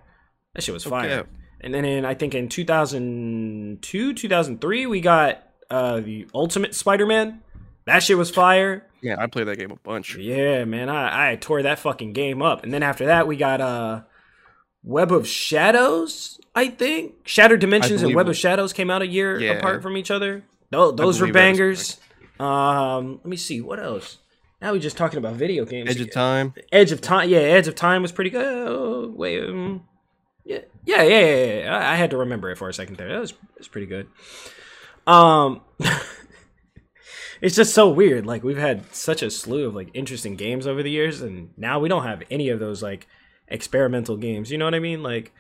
That 0.55 0.63
shit 0.63 0.73
was 0.73 0.85
fire. 0.85 1.11
Okay. 1.21 1.29
And 1.61 1.75
then 1.75 1.85
in 1.85 2.05
I 2.07 2.15
think 2.15 2.35
in 2.35 2.49
2002, 2.49 4.15
2003, 4.15 4.87
we 4.87 5.01
got 5.01 5.43
uh 5.71 6.01
the 6.01 6.27
Ultimate 6.35 6.75
Spider-Man. 6.75 7.43
That 7.87 8.03
shit 8.03 8.17
was 8.19 8.31
fire. 8.31 8.87
Yeah, 9.03 9.17
I 9.19 9.27
played 9.27 9.47
that 9.49 9.59
game 9.59 9.71
a 9.71 9.77
bunch. 9.77 10.17
Yeah, 10.17 10.65
man, 10.65 10.89
I, 10.89 11.33
I 11.33 11.37
tore 11.37 11.63
that 11.63 11.79
fucking 11.79 12.13
game 12.15 12.43
up. 12.43 12.65
And 12.65 12.73
then 12.73 12.83
after 12.83 13.07
that, 13.07 13.27
we 13.29 13.37
got 13.37 13.61
uh 13.61 14.01
Web 14.87 15.13
of 15.13 15.27
Shadows, 15.27 16.41
I 16.55 16.69
think. 16.69 17.17
Shattered 17.25 17.61
Dimensions 17.61 18.03
and 18.03 18.15
Web 18.15 18.29
it. 18.29 18.31
of 18.31 18.37
Shadows 18.37 18.73
came 18.73 18.89
out 18.89 19.03
a 19.03 19.07
year 19.07 19.39
Yeah. 19.39 19.53
apart 19.55 19.83
from 19.83 19.97
each 19.97 20.11
other. 20.11 20.45
Tho- 20.71 20.93
those 20.93 21.21
were 21.21 21.27
believe 21.27 21.35
that 21.35 21.51
is 21.51 21.59
bangers. 21.59 22.01
Um, 22.41 23.17
let 23.17 23.27
me 23.27 23.37
see 23.37 23.61
what 23.61 23.79
else. 23.81 24.19
Now 24.63 24.73
we're 24.73 24.79
just 24.79 24.97
talking 24.97 25.19
about 25.19 25.35
video 25.35 25.65
games. 25.65 25.91
Edge 25.91 26.01
of. 26.01 26.11
Time. 26.13 26.55
Edge 26.73 26.93
of 26.93 27.01
Time. 27.01 27.29
Yeah, 27.29 27.39
Edge 27.39 27.69
of 27.69 27.75
Time 27.75 28.01
was 28.01 28.13
pretty 28.13 28.31
good. 28.31 28.47
Oh, 28.47 29.13
wait, 29.15 29.43
um, 29.45 29.85
yeah, 30.45 30.61
yeah, 30.85 31.03
yeah, 31.03 31.19
yeah. 31.19 31.55
yeah. 31.63 31.77
I, 31.77 31.93
I 31.93 31.97
had 31.97 32.11
to 32.11 32.17
remember 32.17 32.51
it 32.51 32.57
for 32.57 32.69
a 32.69 32.73
second 32.75 32.97
there. 32.97 33.09
That 33.09 33.21
was, 33.21 33.35
was 33.59 33.69
pretty 33.69 33.87
good. 33.87 34.07
Um, 35.07 35.61
it's 37.41 37.57
just 37.57 37.75
so 37.75 37.91
weird. 37.91 38.27
Like 38.27 38.43
we've 38.45 38.57
had 38.57 38.95
such 38.95 39.23
a 39.23 39.31
slew 39.31 39.67
of 39.67 39.75
like 39.75 39.91
interesting 39.95 40.37
games 40.37 40.67
over 40.67 40.83
the 40.83 40.91
years, 40.91 41.21
and 41.21 41.51
now 41.57 41.79
we 41.79 41.89
don't 41.89 42.05
have 42.05 42.23
any 42.31 42.49
of 42.49 42.59
those 42.61 42.83
like 42.83 43.07
experimental 43.49 44.17
games. 44.17 44.51
You 44.51 44.59
know 44.59 44.65
what 44.65 44.75
I 44.75 44.81
mean? 44.81 45.03
Like 45.03 45.33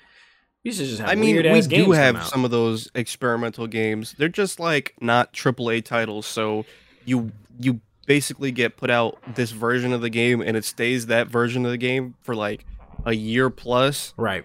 we 0.64 0.70
used 0.70 0.80
to 0.80 0.86
just 0.86 1.00
have 1.00 1.10
I 1.10 1.14
mean, 1.14 1.36
we 1.36 1.60
do 1.62 1.92
have 1.92 2.24
some 2.24 2.44
of 2.44 2.50
those 2.50 2.90
experimental 2.94 3.66
games. 3.66 4.14
They're 4.18 4.28
just 4.28 4.58
like 4.58 4.94
not 5.00 5.32
AAA 5.32 5.84
titles, 5.84 6.26
so 6.26 6.64
you 7.04 7.32
you 7.58 7.80
basically 8.06 8.52
get 8.52 8.76
put 8.76 8.90
out 8.90 9.18
this 9.34 9.50
version 9.50 9.92
of 9.92 10.00
the 10.00 10.10
game, 10.10 10.40
and 10.40 10.56
it 10.56 10.64
stays 10.64 11.06
that 11.06 11.28
version 11.28 11.64
of 11.64 11.70
the 11.70 11.78
game 11.78 12.14
for 12.22 12.34
like 12.34 12.64
a 13.04 13.12
year 13.12 13.50
plus, 13.50 14.14
right. 14.16 14.44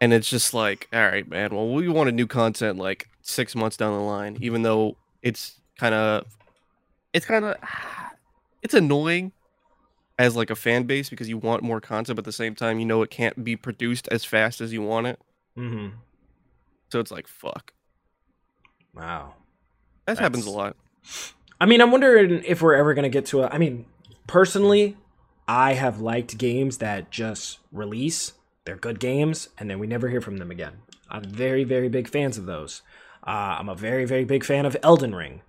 and 0.00 0.12
it's 0.12 0.28
just 0.28 0.54
like, 0.54 0.88
all 0.92 1.06
right, 1.06 1.28
man. 1.28 1.54
Well, 1.54 1.68
we 1.68 1.88
wanted 1.88 2.14
new 2.14 2.26
content 2.26 2.78
like 2.78 3.08
six 3.22 3.54
months 3.54 3.76
down 3.76 3.92
the 3.92 4.04
line, 4.04 4.38
even 4.40 4.62
though 4.62 4.96
it's 5.22 5.60
kind 5.78 5.94
of, 5.94 6.24
it's 7.12 7.26
kind 7.26 7.44
of, 7.44 7.56
it's 8.62 8.74
annoying 8.74 9.32
as 10.18 10.36
like 10.36 10.50
a 10.50 10.56
fan 10.56 10.84
base 10.84 11.10
because 11.10 11.28
you 11.28 11.38
want 11.38 11.62
more 11.62 11.80
content, 11.80 12.16
but 12.16 12.22
at 12.22 12.24
the 12.26 12.32
same 12.32 12.54
time, 12.54 12.78
you 12.78 12.84
know 12.84 13.02
it 13.02 13.10
can't 13.10 13.44
be 13.44 13.56
produced 13.56 14.08
as 14.08 14.24
fast 14.24 14.60
as 14.60 14.72
you 14.72 14.82
want 14.82 15.06
it. 15.06 15.20
Mm-hmm. 15.56 15.96
So 16.90 17.00
it's 17.00 17.10
like, 17.10 17.26
fuck. 17.26 17.72
Wow. 18.94 19.34
That 20.06 20.18
happens 20.18 20.46
a 20.46 20.50
lot. 20.50 20.76
I 21.60 21.66
mean, 21.66 21.80
I'm 21.80 21.90
wondering 21.90 22.42
if 22.46 22.62
we're 22.62 22.74
ever 22.74 22.94
gonna 22.94 23.08
get 23.08 23.26
to 23.26 23.42
a. 23.42 23.48
I 23.48 23.58
mean, 23.58 23.86
personally, 24.26 24.96
I 25.48 25.74
have 25.74 26.00
liked 26.00 26.38
games 26.38 26.78
that 26.78 27.10
just 27.10 27.58
release. 27.72 28.32
They're 28.64 28.76
good 28.76 29.00
games, 29.00 29.48
and 29.58 29.68
then 29.68 29.78
we 29.78 29.86
never 29.86 30.08
hear 30.08 30.20
from 30.20 30.38
them 30.38 30.50
again. 30.50 30.78
I'm 31.10 31.24
very, 31.24 31.64
very 31.64 31.88
big 31.88 32.08
fans 32.08 32.38
of 32.38 32.46
those. 32.46 32.82
Uh, 33.26 33.56
I'm 33.58 33.68
a 33.68 33.74
very, 33.74 34.04
very 34.04 34.24
big 34.24 34.44
fan 34.44 34.66
of 34.66 34.76
Elden 34.82 35.14
Ring. 35.14 35.42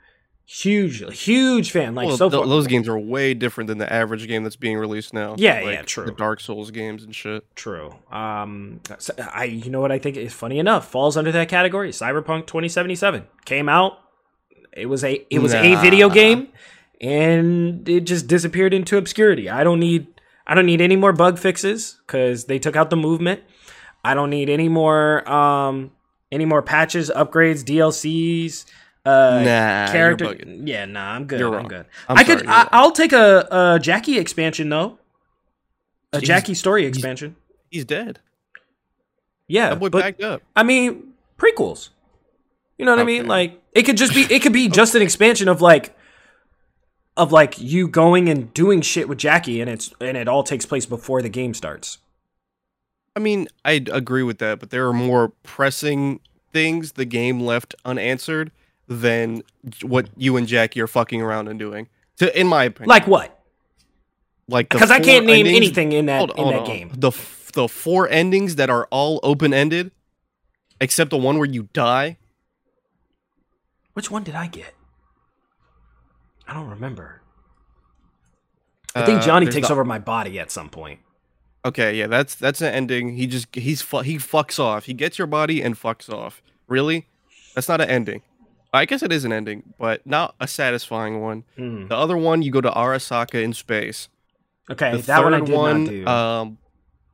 Huge, 0.48 1.04
huge 1.24 1.72
fan. 1.72 1.96
Like 1.96 2.08
well, 2.08 2.18
so 2.18 2.30
th- 2.30 2.40
far, 2.42 2.48
those 2.48 2.68
games 2.68 2.88
are 2.88 3.00
way 3.00 3.34
different 3.34 3.68
than 3.68 3.80
the 3.80 3.92
average 3.92 4.28
game 4.28 4.44
that's 4.44 4.56
being 4.56 4.78
released 4.78 5.12
now. 5.12 5.34
Yeah, 5.40 5.56
like 5.62 5.74
yeah, 5.74 5.82
true. 5.82 6.06
The 6.06 6.12
Dark 6.12 6.40
Souls 6.40 6.70
games 6.70 7.04
and 7.04 7.16
shit. 7.16 7.44
True. 7.56 7.96
Um, 8.12 8.80
so- 9.00 9.16
I 9.34 9.46
you 9.46 9.72
know 9.72 9.82
what 9.82 9.92
I 9.92 9.98
think 9.98 10.18
is 10.18 10.34
funny 10.34 10.60
enough 10.60 10.88
falls 10.90 11.18
under 11.18 11.32
that 11.32 11.50
category. 11.50 11.90
Cyberpunk 11.90 12.46
2077 12.46 13.26
came 13.46 13.68
out. 13.68 13.98
It 14.72 14.86
was 14.86 15.04
a 15.04 15.26
it 15.32 15.40
was 15.40 15.54
a 15.56 15.76
video 15.82 16.10
game, 16.10 16.50
and 17.02 17.88
it 17.90 18.02
just 18.02 18.28
disappeared 18.28 18.74
into 18.74 18.98
obscurity. 18.98 19.50
I 19.50 19.64
don't 19.64 19.80
need 19.80 20.08
I 20.46 20.54
don't 20.54 20.68
need 20.68 20.82
any 20.82 20.96
more 20.96 21.12
bug 21.14 21.40
fixes 21.40 22.00
because 22.06 22.46
they 22.46 22.60
took 22.60 22.76
out 22.76 22.92
the 22.92 22.98
movement. 22.98 23.42
I 24.04 24.14
don't 24.14 24.30
need 24.30 24.50
any 24.52 24.70
more 24.70 25.28
um 25.28 25.92
any 26.32 26.46
more 26.46 26.62
patches, 26.62 27.10
upgrades, 27.10 27.64
DLCs. 27.64 28.66
Uh, 29.06 29.42
Nah, 29.46 29.92
character. 29.92 30.36
Yeah, 30.46 30.86
nah, 30.86 31.12
I'm 31.14 31.26
good. 31.26 31.40
You're 31.40 31.50
I'm 31.50 31.54
wrong. 31.56 31.68
good. 31.68 31.86
I'm 32.10 32.18
I 32.18 32.24
could. 32.24 32.40
sorry, 32.40 32.50
I, 32.52 32.58
wrong. 32.62 32.70
I'll 32.72 32.92
take 32.92 33.14
a, 33.14 33.48
a 33.52 33.80
Jackie 33.80 34.18
expansion 34.18 34.70
though. 34.70 34.98
A 36.14 36.18
He's- 36.18 36.28
Jackie 36.28 36.54
story 36.56 36.86
expansion. 36.86 37.36
He's 37.70 37.86
dead. 37.86 38.20
Yeah, 39.48 39.70
That 39.70 39.80
boy 39.80 39.90
but 39.90 40.02
backed 40.02 40.24
up. 40.24 40.42
I 40.56 40.64
mean 40.64 41.14
prequels. 41.38 41.90
You 42.78 42.86
know 42.86 42.92
what 42.94 43.00
I 43.00 43.04
mean? 43.04 43.28
Like 43.28 43.62
it 43.74 43.84
could 43.84 43.98
just 43.98 44.14
be 44.16 44.22
it 44.22 44.42
could 44.42 44.54
be 44.54 44.68
just 44.82 44.96
an 44.96 45.02
expansion 45.02 45.48
of 45.48 45.62
like 45.62 45.96
of 47.16 47.32
like 47.32 47.60
you 47.62 47.88
going 47.88 48.28
and 48.28 48.54
doing 48.54 48.82
shit 48.82 49.08
with 49.08 49.18
Jackie 49.20 49.62
and 49.62 49.70
it's 49.70 49.94
and 50.02 50.18
it 50.18 50.28
all 50.28 50.44
takes 50.44 50.66
place 50.66 50.86
before 50.86 51.22
the 51.22 51.30
game 51.30 51.54
starts. 51.54 52.00
I 53.16 53.20
mean, 53.20 53.48
I 53.64 53.74
agree 53.92 54.24
with 54.24 54.40
that, 54.40 54.60
but 54.60 54.72
there 54.72 54.88
are 54.88 54.94
more 54.94 55.30
pressing 55.44 56.20
things 56.52 56.94
the 56.94 57.06
game 57.06 57.40
left 57.40 57.74
unanswered 57.86 58.52
than 58.88 59.44
what 59.82 60.10
you 60.16 60.38
and 60.38 60.48
Jackie 60.48 60.82
are 60.82 60.88
fucking 60.88 61.22
around 61.22 61.48
and 61.48 61.58
doing. 61.60 61.88
To, 62.18 62.40
in 62.40 62.48
my 62.48 62.66
opinion, 62.66 62.90
Like 62.90 63.08
what? 63.08 63.38
like 64.48 64.70
Because 64.70 64.92
I 64.92 65.00
can't 65.00 65.26
name 65.26 65.46
endings- 65.48 65.58
anything 65.58 65.92
in 65.92 66.06
that 66.06 66.18
Hold- 66.20 66.32
in 66.32 66.38
hold 66.38 66.54
that 66.54 66.60
on. 66.62 66.66
game. 66.66 66.92
The 66.96 67.08
f- 67.10 67.52
the 67.54 67.68
four 67.68 68.08
endings 68.10 68.56
that 68.58 68.70
are 68.70 68.86
all 68.92 69.20
open 69.24 69.54
ended, 69.54 69.92
except 70.80 71.10
the 71.10 71.18
one 71.18 71.38
where 71.38 71.48
you 71.48 71.70
die. 71.74 72.18
Which 73.94 74.12
one 74.12 74.24
did 74.24 74.36
I 74.36 74.48
get? 74.48 74.74
I 76.48 76.54
don't 76.54 76.70
remember. 76.70 77.22
I 78.94 79.06
think 79.06 79.22
Uh, 79.22 79.26
Johnny 79.26 79.46
there's 79.46 79.56
takes 79.56 79.68
the- 79.68 79.74
over 79.74 79.84
my 79.84 80.00
body 80.00 80.38
at 80.40 80.52
some 80.52 80.70
point. 80.70 81.00
Okay, 81.66 81.98
yeah, 81.98 82.06
that's 82.08 82.36
that's 82.36 82.62
an 82.62 82.74
ending. 82.74 83.16
He 83.18 83.26
just 83.26 83.48
he's 83.56 83.82
fu- 83.82 84.02
he 84.02 84.18
fucks 84.18 84.60
off. 84.60 84.86
He 84.86 84.94
gets 84.94 85.18
your 85.18 85.26
body 85.28 85.62
and 85.64 85.76
fucks 85.76 86.08
off. 86.14 86.44
Really? 86.68 87.08
That's 87.56 87.68
not 87.68 87.82
an 87.82 87.90
ending. 87.90 88.22
I 88.76 88.86
guess 88.86 89.02
it 89.04 89.12
is 89.12 89.26
an 89.26 89.32
ending, 89.34 89.74
but 89.80 90.06
not 90.06 90.36
a 90.40 90.48
satisfying 90.48 91.22
one. 91.22 91.44
Hmm. 91.58 91.88
The 91.88 91.96
other 91.96 92.18
one, 92.18 92.42
you 92.42 92.52
go 92.52 92.62
to 92.62 92.70
Arasaka 92.72 93.42
in 93.44 93.54
space. 93.54 94.10
Okay, 94.70 94.92
The 94.92 94.98
that 95.04 95.24
one 95.24 95.34
I 95.34 95.40
did 95.42 95.50
one, 95.50 95.84
not 95.84 95.90
do. 95.92 96.08
um, 96.08 96.58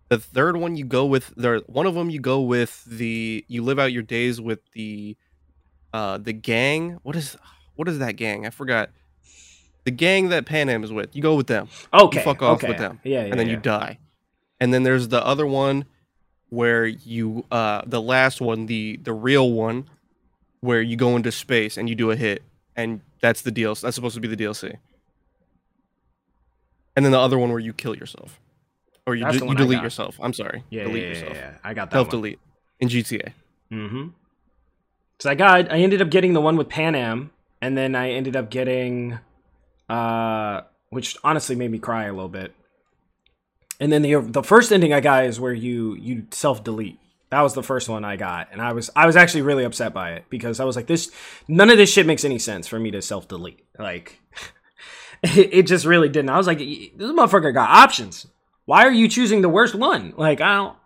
the 0.10 0.18
third 0.20 0.58
one 0.58 0.76
you 0.76 0.86
go 0.86 1.06
with 1.06 1.34
the 1.36 1.64
one 1.68 1.86
of 1.86 1.96
them 1.96 2.10
you 2.10 2.20
go 2.20 2.42
with 2.42 2.84
the 2.86 3.44
you 3.48 3.62
live 3.64 3.80
out 3.80 3.92
your 3.94 4.04
days 4.04 4.40
with 4.42 4.60
the 4.74 5.16
uh 5.94 6.18
the 6.18 6.34
gang. 6.34 7.00
What 7.04 7.16
is 7.16 7.38
what 7.76 7.88
is 7.88 8.00
that 8.00 8.16
gang? 8.16 8.46
I 8.46 8.50
forgot. 8.50 8.90
The 9.84 9.92
gang 9.92 10.30
that 10.30 10.46
Panam 10.46 10.84
is 10.84 10.92
with. 10.94 11.16
You 11.16 11.22
go 11.22 11.36
with 11.36 11.48
them. 11.48 11.68
okay, 11.94 12.20
You 12.20 12.24
fuck 12.24 12.42
off 12.42 12.60
okay. 12.60 12.68
with 12.70 12.78
them. 12.78 13.00
Yeah, 13.04 13.20
yeah, 13.26 13.32
and 13.32 13.40
then 13.40 13.48
yeah. 13.48 13.54
you 13.54 13.60
die. 13.60 13.98
And 14.60 14.74
then 14.74 14.84
there's 14.84 15.08
the 15.08 15.26
other 15.26 15.48
one 15.48 15.86
where 16.50 16.86
you 16.86 17.46
uh 17.52 17.82
the 17.86 18.02
last 18.02 18.40
one, 18.42 18.66
the 18.68 18.98
the 19.02 19.14
real 19.14 19.52
one 19.52 19.90
where 20.62 20.82
you 20.82 20.96
go 20.96 21.16
into 21.16 21.32
space 21.32 21.78
and 21.78 21.90
you 21.90 21.96
do 21.96 22.12
a 22.12 22.16
hit 22.16 22.44
and 22.76 23.02
that's 23.22 23.42
the 23.42 23.52
deal. 23.52 23.76
That's 23.76 23.96
supposed 23.96 24.16
to 24.16 24.22
be 24.22 24.28
the 24.28 24.38
DLC. 24.38 24.78
And 26.96 27.06
then 27.06 27.12
the 27.12 27.20
other 27.20 27.38
one 27.38 27.50
where 27.50 27.60
you 27.60 27.74
kill 27.74 27.96
yourself. 27.96 28.40
Or 29.06 29.16
you, 29.16 29.26
de- 29.26 29.46
you 29.46 29.56
delete 29.56 29.82
yourself. 29.82 30.20
I'm 30.22 30.34
sorry. 30.34 30.64
yeah, 30.70 30.84
delete 30.84 31.04
yeah, 31.04 31.08
yeah, 31.08 31.14
yourself. 31.14 31.36
yeah, 31.36 31.54
I 31.64 31.74
got 31.74 31.90
that 31.90 31.96
Self 31.98 32.10
delete 32.10 32.40
in 32.80 32.88
GTA. 32.88 33.34
Mm-hmm. 33.72 34.08
So 35.20 35.30
I 35.30 35.36
got 35.36 35.72
I 35.72 35.80
ended 35.80 36.02
up 36.02 36.10
getting 36.10 36.34
the 36.34 36.42
one 36.42 36.56
with 36.56 36.70
Panam, 36.70 37.30
and 37.62 37.78
then 37.78 37.96
I 37.96 38.12
ended 38.12 38.36
up 38.36 38.50
getting, 38.52 39.20
uh, 39.90 40.62
which 40.90 41.18
honestly 41.24 41.56
made 41.56 41.72
me 41.72 41.80
cry 41.80 42.06
a 42.06 42.14
little 42.14 42.30
bit. 42.30 42.54
And 43.80 43.92
then 43.92 44.04
the 44.04 44.20
the 44.20 44.44
first 44.44 44.72
ending 44.72 44.94
I 44.94 45.00
got 45.00 45.26
is 45.26 45.40
where 45.40 45.54
you 45.54 45.96
you 45.96 46.28
self 46.32 46.64
delete. 46.64 47.00
That 47.32 47.42
was 47.42 47.54
the 47.54 47.64
first 47.64 47.88
one 47.88 48.04
I 48.04 48.18
got, 48.18 48.50
and 48.52 48.62
I 48.62 48.74
was 48.74 48.90
I 48.96 49.06
was 49.06 49.16
actually 49.16 49.44
really 49.44 49.64
upset 49.64 49.94
by 49.94 50.12
it 50.12 50.26
because 50.30 50.60
I 50.60 50.66
was 50.66 50.76
like, 50.76 50.88
this 50.88 51.12
none 51.48 51.70
of 51.70 51.78
this 51.78 51.92
shit 51.92 52.06
makes 52.06 52.26
any 52.26 52.38
sense 52.38 52.68
for 52.68 52.78
me 52.78 52.92
to 52.92 53.02
self 53.02 53.28
delete. 53.28 53.66
Like, 53.80 54.22
it, 55.24 55.50
it 55.54 55.68
just 55.68 55.86
really 55.86 56.10
didn't. 56.10 56.30
I 56.30 56.38
was 56.38 56.46
like, 56.46 56.60
this 56.60 56.94
motherfucker 57.00 57.54
got 57.54 57.70
options. 57.70 58.28
Why 58.66 58.86
are 58.86 58.92
you 58.92 59.08
choosing 59.08 59.42
the 59.42 59.50
worst 59.50 59.74
one? 59.74 60.14
Like, 60.18 60.42
I 60.42 60.56
don't 60.56 60.78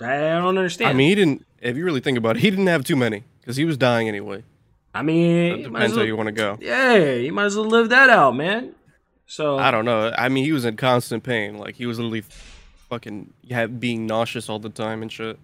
I 0.00 0.38
don't 0.40 0.58
understand. 0.58 0.90
I 0.90 0.92
mean, 0.92 1.08
he 1.08 1.14
didn't. 1.14 1.46
If 1.60 1.76
you 1.76 1.84
really 1.84 2.00
think 2.00 2.18
about 2.18 2.36
it, 2.36 2.40
he 2.40 2.50
didn't 2.50 2.66
have 2.66 2.84
too 2.84 2.96
many 2.96 3.24
because 3.40 3.56
he 3.56 3.64
was 3.64 3.76
dying 3.76 4.08
anyway. 4.08 4.42
I 4.94 5.02
mean, 5.02 5.52
It 5.52 5.60
you 5.60 5.70
might 5.70 5.84
as 5.84 5.90
depends 5.92 5.96
how 5.96 6.02
you 6.02 6.16
want 6.16 6.28
to 6.28 6.32
go. 6.32 6.58
Yeah, 6.60 6.96
you 6.96 7.32
might 7.32 7.44
as 7.44 7.56
well 7.56 7.66
live 7.66 7.90
that 7.90 8.10
out, 8.10 8.34
man. 8.34 8.74
So 9.26 9.58
I 9.58 9.70
don't 9.70 9.84
know. 9.84 10.12
I 10.16 10.28
mean, 10.28 10.44
he 10.44 10.52
was 10.52 10.64
in 10.64 10.76
constant 10.76 11.22
pain. 11.22 11.58
Like 11.58 11.76
he 11.76 11.86
was 11.86 11.98
literally 11.98 12.24
fucking 12.88 13.32
being 13.78 14.06
nauseous 14.06 14.48
all 14.48 14.58
the 14.58 14.68
time 14.68 15.02
and 15.02 15.10
shit. 15.10 15.38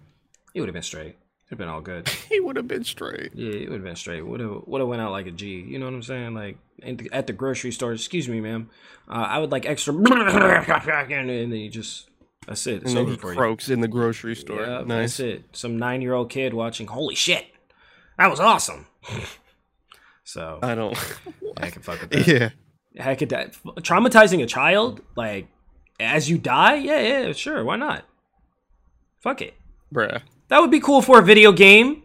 He 0.53 0.59
would 0.59 0.69
have 0.69 0.73
been 0.73 0.83
straight. 0.83 1.17
It'd 1.47 1.49
have 1.49 1.57
been 1.57 1.67
all 1.67 1.81
good. 1.81 2.07
He 2.29 2.39
would 2.39 2.55
have 2.55 2.67
been 2.67 2.83
straight. 2.83 3.31
Yeah, 3.35 3.51
it 3.53 3.69
would 3.69 3.75
have 3.75 3.83
been 3.83 3.95
straight. 3.95 4.21
Would 4.25 4.39
have 4.39 4.61
would 4.65 4.79
have 4.81 4.87
went 4.87 5.01
out 5.01 5.11
like 5.11 5.27
a 5.27 5.31
G. 5.31 5.61
You 5.61 5.77
know 5.79 5.85
what 5.85 5.93
I'm 5.93 6.01
saying? 6.03 6.33
Like 6.33 6.57
the- 6.79 7.09
at 7.11 7.27
the 7.27 7.33
grocery 7.33 7.71
store. 7.71 7.93
Excuse 7.93 8.27
me, 8.27 8.41
ma'am. 8.41 8.69
Uh, 9.07 9.13
I 9.13 9.39
would 9.39 9.51
like 9.51 9.65
extra. 9.65 9.93
and 9.95 10.07
then 11.29 11.51
you 11.51 11.69
just 11.69 12.09
that's 12.47 12.65
it. 12.67 12.83
It's 12.83 12.93
And 12.93 13.07
he 13.09 13.15
for 13.15 13.33
you. 13.33 13.73
in 13.73 13.81
the 13.81 13.87
grocery 13.87 14.35
store. 14.35 14.61
Yeah, 14.61 14.81
nice. 14.85 15.17
that's 15.17 15.19
it. 15.19 15.43
Some 15.53 15.77
nine 15.77 16.01
year 16.01 16.13
old 16.13 16.29
kid 16.29 16.53
watching. 16.53 16.87
Holy 16.87 17.15
shit, 17.15 17.45
that 18.17 18.29
was 18.29 18.39
awesome. 18.39 18.87
so 20.23 20.59
I 20.61 20.75
don't. 20.75 20.97
I 21.57 21.69
can 21.69 21.81
fuck 21.81 22.01
with 22.01 22.09
that. 22.11 22.27
yeah. 22.27 22.49
Heck, 23.01 23.19
that 23.19 23.53
traumatizing 23.77 24.41
a 24.43 24.45
child 24.45 25.01
like 25.15 25.47
as 25.99 26.29
you 26.29 26.37
die. 26.37 26.75
Yeah, 26.75 26.99
yeah, 26.99 27.31
sure. 27.33 27.63
Why 27.63 27.75
not? 27.75 28.05
Fuck 29.19 29.41
it. 29.41 29.53
Bruh. 29.93 30.21
That 30.53 30.61
would 30.61 30.69
be 30.69 30.79
cool 30.79 31.01
for 31.01 31.17
a 31.17 31.23
video 31.23 31.51
game. 31.51 32.03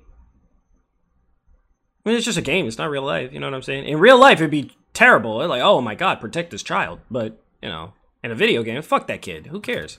I 2.03 2.09
mean, 2.09 2.17
it's 2.17 2.25
just 2.25 2.39
a 2.39 2.41
game. 2.41 2.67
It's 2.67 2.79
not 2.79 2.89
real 2.89 3.03
life. 3.03 3.31
You 3.31 3.41
know 3.41 3.47
what 3.47 3.53
I'm 3.53 3.61
saying? 3.61 3.85
In 3.85 3.99
real 3.99 4.19
life, 4.19 4.39
it'd 4.39 4.51
be 4.51 4.71
terrible. 4.95 5.47
Like, 5.47 5.61
oh 5.61 5.83
my 5.83 5.95
god, 5.95 6.19
protect 6.19 6.51
this 6.51 6.63
child. 6.63 7.01
But 7.11 7.39
you 7.61 7.69
know, 7.69 7.93
in 8.25 8.31
a 8.31 8.35
video 8.35 8.63
game, 8.63 8.81
fuck 8.81 9.07
that 9.07 9.21
kid. 9.21 9.49
Who 9.49 9.61
cares? 9.61 9.99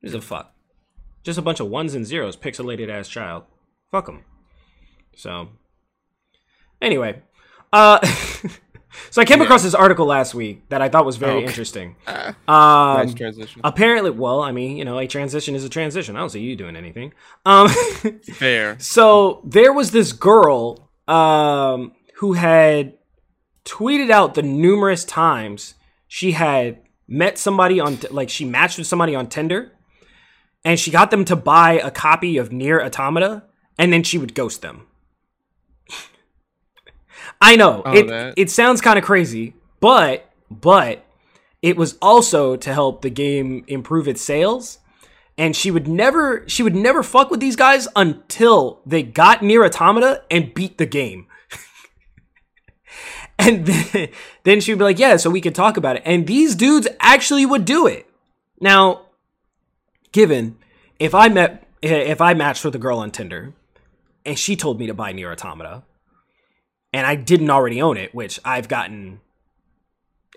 Who's 0.00 0.14
a 0.14 0.20
fuck? 0.20 0.54
Just 1.24 1.36
a 1.36 1.42
bunch 1.42 1.58
of 1.58 1.66
ones 1.66 1.92
and 1.92 2.06
zeros, 2.06 2.36
pixelated 2.36 2.88
ass 2.88 3.08
child. 3.08 3.42
Fuck 3.90 4.06
them. 4.06 4.22
So, 5.16 5.48
anyway, 6.80 7.20
uh, 7.72 7.98
so 9.10 9.20
I 9.22 9.24
came 9.24 9.40
across 9.40 9.62
this 9.62 9.74
article 9.74 10.06
last 10.06 10.34
week 10.34 10.68
that 10.68 10.80
I 10.82 10.88
thought 10.88 11.04
was 11.04 11.16
very 11.16 11.34
Okay. 11.38 11.46
interesting. 11.46 11.96
Ah, 12.06 12.34
Um, 12.98 13.06
nice 13.06 13.14
transition. 13.14 13.60
apparently, 13.64 14.10
well, 14.10 14.42
I 14.42 14.52
mean, 14.52 14.76
you 14.76 14.84
know, 14.84 14.98
a 14.98 15.06
transition 15.06 15.54
is 15.54 15.64
a 15.64 15.68
transition. 15.68 16.16
I 16.16 16.20
don't 16.20 16.30
see 16.30 16.40
you 16.40 16.56
doing 16.56 16.76
anything. 16.76 17.12
Um, 17.46 17.68
Fair. 18.34 18.76
so 18.78 19.40
there 19.44 19.72
was 19.72 19.90
this 19.92 20.12
girl 20.12 20.90
um, 21.08 21.92
who 22.16 22.32
had 22.34 22.94
tweeted 23.64 24.10
out 24.10 24.34
the 24.34 24.42
numerous 24.42 25.04
times 25.04 25.74
she 26.08 26.32
had 26.32 26.80
met 27.08 27.38
somebody 27.38 27.80
on, 27.80 27.98
like, 28.10 28.28
she 28.30 28.44
matched 28.44 28.78
with 28.78 28.86
somebody 28.86 29.14
on 29.14 29.26
Tinder, 29.28 29.72
and 30.64 30.78
she 30.80 30.90
got 30.90 31.10
them 31.10 31.24
to 31.26 31.36
buy 31.36 31.72
a 31.74 31.90
copy 31.90 32.36
of 32.38 32.52
Nier 32.52 32.80
Automata, 32.82 33.42
and 33.78 33.92
then 33.92 34.02
she 34.02 34.16
would 34.16 34.34
ghost 34.34 34.62
them. 34.62 34.86
I 37.40 37.56
know. 37.56 37.82
Oh, 37.84 37.92
it. 37.92 38.08
that- 38.08 38.34
It 38.36 38.50
sounds 38.50 38.80
kind 38.80 38.98
of 38.98 39.04
crazy, 39.04 39.54
but 39.80 40.30
but 40.50 41.04
it 41.62 41.76
was 41.76 41.96
also 42.02 42.56
to 42.56 42.72
help 42.72 43.02
the 43.02 43.10
game 43.10 43.64
improve 43.68 44.06
its 44.08 44.22
sales. 44.22 44.78
And 45.36 45.56
she 45.56 45.70
would 45.70 45.88
never 45.88 46.44
she 46.48 46.62
would 46.62 46.76
never 46.76 47.02
fuck 47.02 47.30
with 47.30 47.40
these 47.40 47.56
guys 47.56 47.88
until 47.96 48.80
they 48.86 49.02
got 49.02 49.42
nier 49.42 49.64
automata 49.64 50.22
and 50.30 50.54
beat 50.54 50.78
the 50.78 50.86
game. 50.86 51.26
And 53.36 53.66
then, 53.66 54.08
then 54.44 54.60
she'd 54.60 54.78
be 54.78 54.84
like 54.84 54.98
yeah 55.00 55.16
so 55.16 55.28
we 55.28 55.40
could 55.40 55.54
talk 55.56 55.76
about 55.76 55.96
it. 55.96 56.02
And 56.04 56.26
these 56.26 56.54
dudes 56.54 56.86
actually 57.00 57.44
would 57.44 57.64
do 57.64 57.86
it. 57.86 58.08
Now 58.60 59.06
given 60.12 60.56
if 61.00 61.12
i 61.16 61.28
met 61.28 61.66
if 61.82 62.20
i 62.20 62.32
matched 62.34 62.64
with 62.64 62.74
a 62.76 62.78
girl 62.78 62.98
on 62.98 63.10
tinder 63.10 63.52
and 64.24 64.38
she 64.38 64.54
told 64.54 64.78
me 64.78 64.86
to 64.86 64.94
buy 64.94 65.10
nier 65.10 65.32
automata 65.32 65.82
and 66.94 67.06
i 67.06 67.14
didn't 67.14 67.50
already 67.50 67.82
own 67.82 67.98
it 67.98 68.14
which 68.14 68.40
i've 68.44 68.68
gotten 68.68 69.20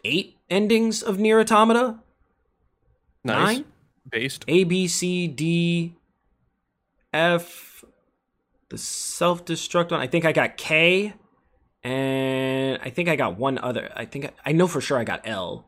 eight 0.04 0.36
endings 0.50 1.02
of 1.02 1.18
nier 1.18 1.40
automata 1.40 2.00
Nice. 3.28 3.58
Nine? 3.58 3.66
Based. 4.10 4.46
A 4.48 4.64
B 4.64 4.88
C 4.88 5.28
D 5.28 5.96
F 7.14 7.84
the 8.70 8.78
self 8.78 9.46
destruct 9.46 9.92
one. 9.92 10.00
I 10.00 10.08
think 10.08 10.26
I 10.26 10.32
got 10.32 10.58
K 10.58 11.14
and 11.84 12.80
I 12.82 12.90
think 12.90 13.10
I 13.10 13.16
got 13.16 13.38
one 13.38 13.58
other. 13.58 13.92
I 13.96 14.06
think 14.06 14.26
I, 14.26 14.32
I 14.46 14.52
know 14.54 14.68
for 14.68 14.82
sure 14.82 14.98
I 14.98 15.04
got 15.04 15.22
L. 15.26 15.66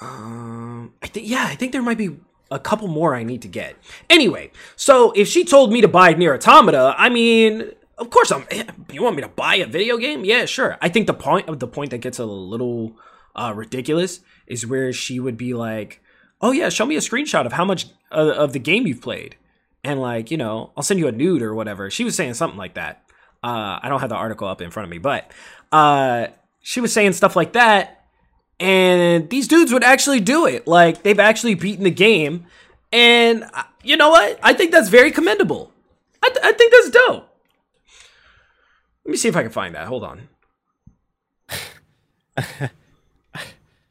Um 0.00 0.94
I 1.02 1.06
think 1.06 1.28
yeah, 1.28 1.46
I 1.48 1.54
think 1.54 1.72
there 1.72 1.82
might 1.82 1.98
be 1.98 2.16
a 2.50 2.58
couple 2.58 2.88
more 2.88 3.14
I 3.14 3.22
need 3.22 3.42
to 3.42 3.48
get. 3.48 3.76
Anyway, 4.08 4.52
so 4.76 5.12
if 5.12 5.28
she 5.28 5.44
told 5.44 5.72
me 5.72 5.80
to 5.82 5.88
buy 5.88 6.14
Nier 6.14 6.34
Automata, 6.34 6.94
I 6.96 7.08
mean, 7.08 7.72
of 7.98 8.10
course 8.10 8.30
I'm 8.30 8.44
eh, 8.50 8.64
you 8.92 9.02
want 9.02 9.16
me 9.16 9.22
to 9.22 9.28
buy 9.28 9.56
a 9.56 9.66
video 9.66 9.96
game? 9.96 10.24
Yeah, 10.24 10.44
sure. 10.46 10.76
I 10.80 10.88
think 10.88 11.06
the 11.06 11.14
point 11.14 11.58
the 11.58 11.68
point 11.68 11.90
that 11.90 11.98
gets 11.98 12.18
a 12.18 12.24
little 12.26 12.96
uh 13.34 13.52
ridiculous 13.54 14.20
is 14.46 14.66
where 14.66 14.92
she 14.92 15.20
would 15.20 15.36
be 15.36 15.54
like, 15.54 16.00
"Oh 16.40 16.52
yeah, 16.52 16.68
show 16.68 16.86
me 16.86 16.96
a 16.96 17.00
screenshot 17.00 17.46
of 17.46 17.52
how 17.52 17.64
much 17.64 17.86
uh, 18.12 18.34
of 18.36 18.52
the 18.52 18.58
game 18.58 18.86
you've 18.86 19.02
played." 19.02 19.36
And 19.84 20.00
like, 20.00 20.30
you 20.30 20.36
know, 20.36 20.72
I'll 20.76 20.82
send 20.82 20.98
you 21.00 21.06
a 21.08 21.12
nude 21.12 21.42
or 21.42 21.54
whatever. 21.54 21.90
She 21.90 22.04
was 22.04 22.16
saying 22.16 22.34
something 22.34 22.58
like 22.58 22.74
that. 22.74 23.02
Uh 23.42 23.78
I 23.82 23.88
don't 23.88 24.00
have 24.00 24.10
the 24.10 24.16
article 24.16 24.48
up 24.48 24.60
in 24.60 24.70
front 24.70 24.84
of 24.84 24.90
me, 24.90 24.98
but 24.98 25.30
uh 25.72 26.28
she 26.60 26.80
was 26.80 26.92
saying 26.92 27.12
stuff 27.12 27.36
like 27.36 27.52
that 27.52 27.96
and 28.58 29.28
these 29.28 29.48
dudes 29.48 29.72
would 29.72 29.84
actually 29.84 30.20
do 30.20 30.46
it. 30.46 30.66
Like 30.66 31.02
they've 31.02 31.18
actually 31.18 31.54
beaten 31.54 31.84
the 31.84 31.90
game, 31.90 32.46
and 32.92 33.44
uh, 33.52 33.64
you 33.82 33.96
know 33.96 34.10
what? 34.10 34.38
I 34.42 34.52
think 34.52 34.72
that's 34.72 34.88
very 34.88 35.10
commendable. 35.10 35.72
I, 36.22 36.28
th- 36.28 36.40
I 36.42 36.52
think 36.52 36.72
that's 36.72 36.90
dope. 36.90 37.28
Let 39.06 39.12
me 39.12 39.16
see 39.18 39.28
if 39.28 39.36
I 39.36 39.42
can 39.42 39.52
find 39.52 39.72
that. 39.76 39.86
Hold 39.86 40.02
on. 40.02 40.28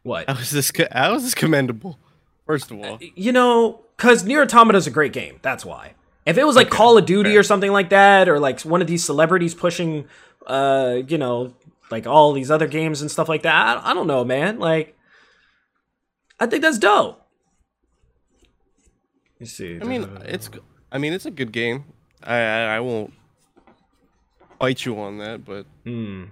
what? 0.04 0.30
How 0.30 0.38
is 0.38 0.51
this? 0.51 0.73
How 0.91 1.15
is 1.15 1.23
this 1.23 1.34
commendable? 1.34 1.97
First 2.45 2.69
of 2.69 2.80
all, 2.80 2.99
You 2.99 3.32
know, 3.32 3.80
because 3.95 4.25
Nier 4.25 4.41
Automata 4.41 4.78
is 4.78 4.88
a 4.88 4.91
great 4.91 5.13
game. 5.13 5.39
That's 5.41 5.63
why. 5.63 5.93
If 6.25 6.38
it 6.38 6.43
was 6.43 6.58
like 6.58 6.69
Call 6.69 6.97
of 6.97 7.06
Duty 7.06 7.30
fair. 7.30 7.39
or 7.39 7.43
something 7.43 7.71
like 7.71 7.91
that, 7.91 8.28
or 8.28 8.38
like 8.41 8.60
one 8.63 8.82
of 8.82 8.88
these 8.88 9.06
celebrities 9.06 9.56
pushing, 9.56 10.06
uh, 10.47 10.97
you 11.08 11.17
know, 11.17 11.54
like 11.89 12.06
all 12.08 12.34
these 12.34 12.51
other 12.51 12.67
games 12.67 13.01
and 13.01 13.10
stuff 13.10 13.30
like 13.30 13.43
that, 13.43 13.78
I, 13.78 13.91
I 13.91 13.93
don't 13.93 14.08
know, 14.08 14.25
man. 14.25 14.60
Like, 14.60 14.97
I 16.41 16.45
think 16.45 16.62
that's 16.62 16.78
dope. 16.78 17.25
Let 19.36 19.39
me 19.39 19.45
see. 19.45 19.80
I 19.82 19.86
mean, 19.86 20.10
it's. 20.25 20.49
I 20.91 20.97
mean, 20.97 21.13
it's 21.13 21.25
a 21.25 21.32
good 21.32 21.54
game. 21.54 21.86
I 22.21 22.36
I, 22.36 22.75
I 22.75 22.80
won't 22.82 23.13
fight 24.59 24.85
you 24.85 24.99
on 24.99 25.17
that, 25.19 25.45
but 25.45 25.65
Hmm. 25.83 26.25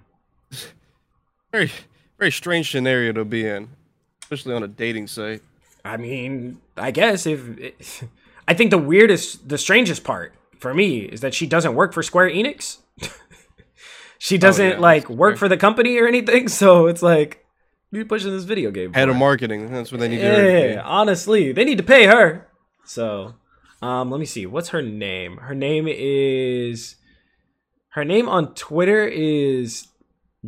very 1.51 1.71
Very 2.19 2.31
strange 2.31 2.71
scenario 2.71 3.11
to 3.13 3.25
be 3.25 3.45
in, 3.45 3.69
especially 4.23 4.53
on 4.53 4.63
a 4.63 4.67
dating 4.67 5.07
site. 5.07 5.41
I 5.83 5.97
mean, 5.97 6.61
I 6.77 6.91
guess 6.91 7.25
if 7.25 8.03
I 8.47 8.53
think 8.53 8.71
the 8.71 8.77
weirdest, 8.77 9.49
the 9.49 9.57
strangest 9.57 10.03
part 10.03 10.33
for 10.59 10.73
me 10.73 10.99
is 10.99 11.21
that 11.21 11.33
she 11.33 11.45
doesn't 11.47 11.75
work 11.75 11.93
for 11.93 12.03
Square 12.03 12.29
Enix. 12.29 12.77
she 14.17 14.37
doesn't 14.37 14.69
yeah, 14.71 14.79
like 14.79 15.09
work 15.09 15.37
for 15.37 15.49
the 15.49 15.57
company 15.57 15.97
or 15.97 16.07
anything. 16.07 16.47
So 16.47 16.87
it's 16.87 17.01
like 17.01 17.45
you 17.91 18.05
pushing 18.05 18.31
this 18.31 18.43
video 18.45 18.71
game. 18.71 18.93
Head 18.93 19.09
of 19.09 19.15
marketing. 19.15 19.71
That's 19.71 19.91
what 19.91 19.99
they 19.99 20.07
need 20.07 20.19
to 20.19 20.35
do. 20.35 20.73
Yeah, 20.73 20.81
honestly, 20.83 21.51
they 21.51 21.65
need 21.65 21.77
to 21.77 21.83
pay 21.83 22.05
her. 22.05 22.47
So, 22.85 23.35
um, 23.81 24.09
let 24.11 24.19
me 24.19 24.25
see. 24.25 24.45
What's 24.45 24.69
her 24.69 24.81
name? 24.81 25.37
Her 25.37 25.55
name 25.55 25.87
is. 25.87 26.95
Her 27.93 28.03
name 28.03 28.27
on 28.27 28.55
Twitter 28.55 29.05
is 29.05 29.87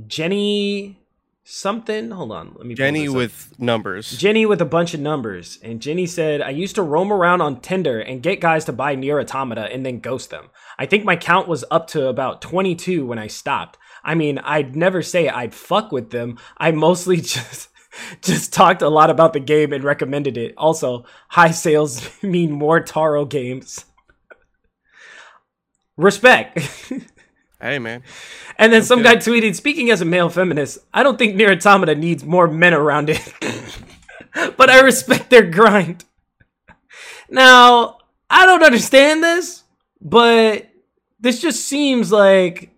Jenny 0.07 0.99
something. 1.43 2.09
Hold 2.09 2.31
on, 2.31 2.55
let 2.57 2.65
me. 2.65 2.73
Jenny 2.73 3.07
with 3.07 3.53
numbers. 3.59 4.17
Jenny 4.17 4.47
with 4.47 4.61
a 4.61 4.65
bunch 4.65 4.95
of 4.95 4.99
numbers, 4.99 5.59
and 5.61 5.79
Jenny 5.79 6.07
said, 6.07 6.41
"I 6.41 6.49
used 6.49 6.73
to 6.73 6.81
roam 6.81 7.13
around 7.13 7.41
on 7.41 7.61
Tinder 7.61 7.99
and 7.99 8.23
get 8.23 8.41
guys 8.41 8.65
to 8.65 8.73
buy 8.73 8.95
Nier 8.95 9.19
Automata 9.19 9.71
and 9.71 9.85
then 9.85 9.99
ghost 9.99 10.31
them. 10.31 10.49
I 10.79 10.87
think 10.87 11.05
my 11.05 11.15
count 11.15 11.47
was 11.47 11.63
up 11.69 11.85
to 11.89 12.07
about 12.07 12.41
22 12.41 13.05
when 13.05 13.19
I 13.19 13.27
stopped. 13.27 13.77
I 14.03 14.15
mean, 14.15 14.39
I'd 14.39 14.75
never 14.75 15.03
say 15.03 15.29
I'd 15.29 15.53
fuck 15.53 15.91
with 15.91 16.09
them. 16.09 16.39
I 16.57 16.71
mostly 16.71 17.17
just." 17.21 17.69
Just 18.21 18.51
talked 18.51 18.81
a 18.81 18.89
lot 18.89 19.09
about 19.09 19.31
the 19.31 19.39
game 19.39 19.71
and 19.71 19.81
recommended 19.81 20.35
it. 20.35 20.53
Also, 20.57 21.05
high 21.29 21.51
sales 21.51 22.09
mean 22.21 22.51
more 22.51 22.81
Taro 22.81 23.23
games. 23.23 23.85
Respect. 25.95 26.59
Hey 27.61 27.79
man, 27.79 28.03
And 28.57 28.71
then 28.71 28.83
some 28.83 29.01
guy 29.01 29.15
tweeted, 29.15 29.55
speaking 29.55 29.89
as 29.89 30.01
a 30.01 30.05
male 30.05 30.29
feminist, 30.29 30.79
I 30.93 31.03
don't 31.03 31.17
think 31.17 31.35
Nier 31.35 31.51
Automata 31.51 31.95
needs 31.95 32.25
more 32.25 32.47
men 32.47 32.73
around 32.73 33.09
it. 33.09 33.33
but 34.57 34.69
I 34.69 34.81
respect 34.81 35.29
their 35.29 35.49
grind. 35.49 36.03
Now, 37.29 37.97
I 38.29 38.45
don't 38.45 38.63
understand 38.63 39.23
this, 39.23 39.63
but 40.01 40.69
this 41.19 41.41
just 41.41 41.65
seems 41.65 42.11
like 42.11 42.71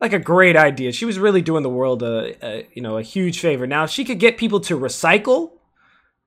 like 0.00 0.12
a 0.12 0.18
great 0.18 0.56
idea. 0.56 0.92
She 0.92 1.04
was 1.04 1.18
really 1.18 1.42
doing 1.42 1.62
the 1.62 1.68
world 1.68 2.02
a, 2.02 2.36
a 2.44 2.68
you 2.72 2.82
know 2.82 2.96
a 2.96 3.02
huge 3.02 3.40
favor. 3.40 3.66
Now, 3.66 3.84
if 3.84 3.90
she 3.90 4.04
could 4.04 4.18
get 4.18 4.38
people 4.38 4.60
to 4.60 4.78
recycle, 4.78 5.52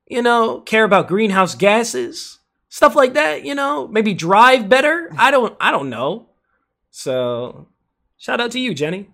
you 0.07 0.21
know, 0.21 0.61
care 0.61 0.83
about 0.83 1.07
greenhouse 1.07 1.55
gases, 1.55 2.39
stuff 2.69 2.95
like 2.95 3.13
that, 3.13 3.43
you 3.43 3.55
know, 3.55 3.87
maybe 3.87 4.13
drive 4.13 4.69
better. 4.69 5.11
I 5.17 5.31
don't 5.31 5.55
I 5.59 5.71
don't 5.71 5.89
know. 5.89 6.27
So, 6.91 7.67
shout 8.17 8.39
out 8.39 8.51
to 8.51 8.59
you, 8.59 8.73
Jenny. 8.73 9.09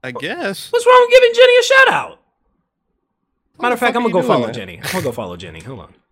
I 0.03 0.13
guess. 0.13 0.73
What's 0.73 0.87
wrong 0.87 1.07
with 1.07 1.11
giving 1.21 1.35
Jenny 1.35 1.59
a 1.59 1.63
shout 1.63 1.89
out? 1.89 2.21
Matter 3.61 3.75
of 3.75 3.81
fact, 3.81 3.95
I'm 3.97 4.03
gonna 4.03 4.13
go 4.13 4.23
follow 4.23 4.47
that? 4.47 4.55
Jenny. 4.55 4.81
I'm 4.83 4.91
gonna 4.93 5.05
go 5.05 5.13
follow 5.13 5.37
Jenny. 5.37 5.61
Hold 5.61 5.81
on. 5.81 5.95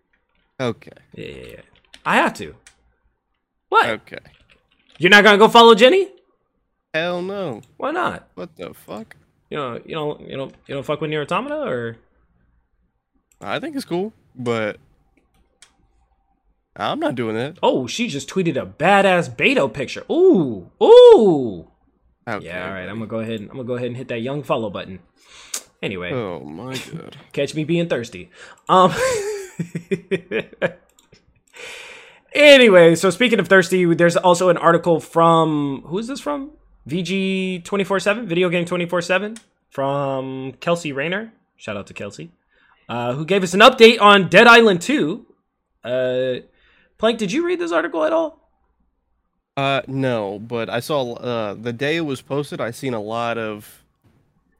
Okay. 0.57 0.89
Yeah, 1.13 1.25
yeah, 1.27 1.45
yeah. 1.47 1.61
I 2.05 2.15
have 2.15 2.33
to. 2.35 2.55
What? 3.67 3.89
Okay. 3.89 4.19
You're 4.99 5.09
not 5.09 5.25
gonna 5.25 5.37
go 5.37 5.49
follow 5.49 5.75
Jenny? 5.75 6.07
Hell 6.93 7.21
no. 7.21 7.59
Why 7.75 7.91
not? 7.91 8.29
What 8.35 8.55
the 8.55 8.73
fuck? 8.73 9.17
You 9.55 9.61
know, 9.61 9.79
you 9.85 9.95
know, 9.95 10.19
you 10.19 10.35
know, 10.35 10.51
you 10.67 10.75
don't 10.75 10.83
fuck 10.85 10.99
with 10.99 11.09
Nier 11.09 11.21
Automata 11.21 11.61
or 11.61 11.95
I 13.39 13.57
think 13.59 13.77
it's 13.77 13.85
cool, 13.85 14.11
but 14.35 14.75
I'm 16.75 16.99
not 16.99 17.15
doing 17.15 17.35
that. 17.37 17.57
oh, 17.63 17.87
she 17.87 18.09
just 18.09 18.29
tweeted 18.29 18.61
a 18.61 18.65
badass 18.65 19.33
Beto 19.33 19.71
picture. 19.71 20.03
Ooh, 20.11 20.69
ooh. 20.83 21.71
Okay, 22.27 22.45
Yeah, 22.47 22.67
all 22.67 22.73
right. 22.73 22.89
I'm 22.89 22.95
gonna 22.95 23.07
go 23.07 23.19
ahead. 23.19 23.39
And, 23.39 23.49
I'm 23.49 23.55
gonna 23.55 23.67
go 23.67 23.75
ahead 23.75 23.87
and 23.87 23.95
hit 23.95 24.09
that 24.09 24.19
young 24.19 24.43
follow 24.43 24.69
button. 24.69 24.99
Anyway, 25.81 26.11
Oh 26.11 26.41
my 26.41 26.75
god. 26.91 27.15
catch 27.31 27.55
me 27.55 27.63
being 27.63 27.87
thirsty. 27.87 28.31
Um. 28.67 28.93
anyway, 32.33 32.95
so 32.95 33.09
speaking 33.09 33.39
of 33.39 33.47
thirsty, 33.47 33.85
there's 33.93 34.17
also 34.17 34.49
an 34.49 34.57
article 34.57 34.99
from 34.99 35.83
who 35.85 35.97
is 35.97 36.07
this 36.07 36.19
from? 36.19 36.51
VG 36.87 37.63
twenty 37.63 37.83
four 37.83 37.99
seven, 37.99 38.27
video 38.27 38.49
game 38.49 38.65
twenty 38.65 38.85
four 38.85 39.01
seven, 39.01 39.37
from 39.69 40.53
Kelsey 40.59 40.91
Raynor. 40.91 41.31
Shout 41.57 41.77
out 41.77 41.87
to 41.87 41.93
Kelsey, 41.93 42.31
uh, 42.89 43.13
who 43.13 43.25
gave 43.25 43.43
us 43.43 43.53
an 43.53 43.61
update 43.61 43.99
on 43.99 44.27
Dead 44.29 44.47
Island 44.47 44.81
two. 44.81 45.25
Uh, 45.83 46.35
Plank, 46.97 47.17
did 47.19 47.31
you 47.31 47.45
read 47.45 47.59
this 47.59 47.71
article 47.71 48.03
at 48.03 48.13
all? 48.13 48.39
Uh, 49.57 49.81
no, 49.87 50.37
but 50.39 50.69
I 50.69 50.79
saw 50.79 51.13
uh 51.13 51.53
the 51.53 51.73
day 51.73 51.97
it 51.97 52.01
was 52.01 52.21
posted. 52.21 52.59
I 52.61 52.71
seen 52.71 52.93
a 52.93 53.01
lot 53.01 53.37
of 53.37 53.83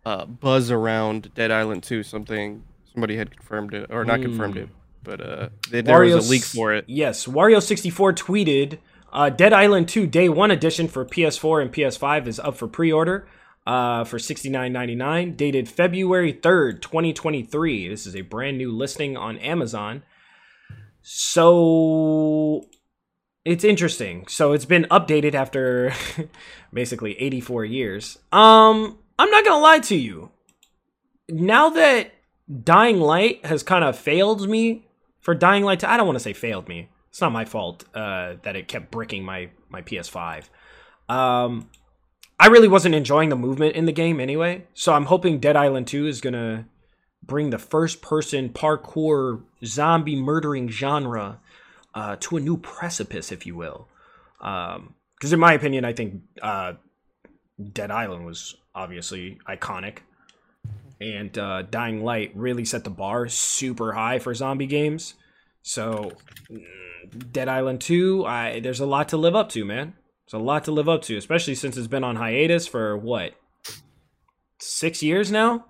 uh 0.06 0.26
buzz 0.26 0.72
around 0.72 1.34
Dead 1.34 1.52
Island 1.52 1.84
2. 1.84 2.04
Something 2.04 2.64
somebody 2.94 3.18
had 3.18 3.36
confirmed 3.36 3.74
it 3.74 3.88
or 3.92 4.06
not 4.06 4.22
confirmed 4.22 4.58
it, 4.58 4.70
but 5.04 5.20
uh 5.22 5.50
they, 5.70 5.82
there 5.82 6.00
was 6.00 6.28
a 6.28 6.30
leak 6.32 6.44
for 6.44 6.74
it. 6.74 6.86
Yes, 6.88 7.26
Wario64 7.26 8.16
tweeted 8.16 8.80
uh, 9.15 9.30
Dead 9.30 9.54
Island 9.54 9.88
2 9.88 10.06
Day 10.08 10.28
1 10.28 10.51
edition 10.51 10.89
for 10.89 11.06
PS4 11.06 11.62
and 11.62 11.73
PS5 11.73 12.28
is 12.28 12.39
up 12.39 12.58
for 12.58 12.67
pre 12.67 12.91
order 12.91 13.28
uh, 13.65 14.04
for 14.04 14.17
$69.99, 14.17 15.38
dated 15.38 15.69
February 15.69 16.34
3rd, 16.34 16.82
2023. 16.82 17.88
This 17.88 18.06
is 18.06 18.15
a 18.15 18.21
brand 18.21 18.58
new 18.58 18.71
listing 18.71 19.15
on 19.15 19.38
Amazon. 19.38 20.04
So 21.01 22.65
it's 23.45 23.63
interesting. 23.63 24.28
So 24.28 24.51
it's 24.51 24.65
been 24.65 24.86
updated 24.91 25.34
after 25.34 25.93
basically 26.73 27.19
84 27.19 27.65
years. 27.65 28.17
Um, 28.34 28.97
I'm 29.17 29.32
not 29.32 29.45
gonna 29.45 29.63
lie 29.63 29.80
to 29.80 29.95
you. 29.95 30.32
Now 31.30 31.69
that 31.69 32.12
Dying 32.63 32.99
Light 32.99 33.45
has 33.45 33.63
kind 33.63 33.86
of 33.86 33.97
failed 33.97 34.49
me 34.49 34.86
for 35.21 35.34
Dying 35.34 35.63
Light, 35.63 35.80
2, 35.80 35.88
I 35.88 35.95
don't 35.95 36.06
want 36.06 36.17
to 36.17 36.23
say 36.23 36.34
failed 36.34 36.67
me. 36.67 36.89
It's 37.15 37.21
not 37.21 37.32
my 37.32 37.45
fault 37.45 37.86
uh, 37.95 38.34
that 38.43 38.58
it 38.58 38.67
kept 38.67 38.91
bricking 38.91 39.23
my 39.23 39.47
my 39.69 39.82
PS5. 39.82 40.49
Um, 41.08 41.69
I 42.38 42.47
really 42.47 42.67
wasn't 42.67 42.93
enjoying 42.93 43.30
the 43.30 43.38
movement 43.38 43.78
in 43.78 43.86
the 43.86 43.93
game 43.93 44.19
anyway, 44.19 44.67
so 44.73 44.91
I'm 44.91 45.06
hoping 45.06 45.39
Dead 45.39 45.56
Island 45.56 45.88
2 45.88 46.08
is 46.08 46.19
gonna 46.19 46.67
bring 47.23 47.51
the 47.51 47.58
first 47.58 48.01
person 48.01 48.49
parkour 48.49 49.43
zombie 49.63 50.17
murdering 50.17 50.67
genre 50.67 51.39
uh, 51.93 52.17
to 52.19 52.36
a 52.36 52.41
new 52.41 52.58
precipice, 52.58 53.32
if 53.32 53.45
you 53.45 53.56
will. 53.56 53.88
Because 54.38 55.32
in 55.32 55.39
my 55.39 55.54
opinion, 55.54 55.86
I 55.86 55.93
think 55.93 56.21
uh, 56.41 56.73
Dead 57.71 57.91
Island 57.91 58.25
was 58.25 58.58
obviously 58.75 59.39
iconic, 59.47 59.99
and 60.99 61.38
uh, 61.38 61.62
Dying 61.62 62.04
Light 62.04 62.34
really 62.36 62.65
set 62.65 62.84
the 62.84 62.89
bar 62.89 63.30
super 63.30 63.93
high 63.93 64.19
for 64.19 64.34
zombie 64.34 64.67
games. 64.67 65.13
So, 65.63 66.12
mm, 66.51 66.62
Dead 67.06 67.48
Island 67.48 67.82
2, 67.82 68.26
I 68.26 68.60
there's 68.60 68.80
a 68.80 68.86
lot 68.86 69.10
to 69.10 69.18
live 69.18 69.36
up 69.36 69.50
to, 69.50 69.65
man. 69.65 69.94
There's 70.26 70.41
a 70.41 70.44
lot 70.44 70.63
to 70.65 70.72
live 70.72 70.89
up 70.89 71.02
to, 71.04 71.18
especially 71.18 71.56
since 71.56 71.78
it's 71.78 71.88
been 71.88 72.04
on 72.04 72.15
hiatus 72.15 72.68
for 72.68 72.98
what 72.98 73.34
six 74.60 75.04
years 75.04 75.32
now. 75.32 75.65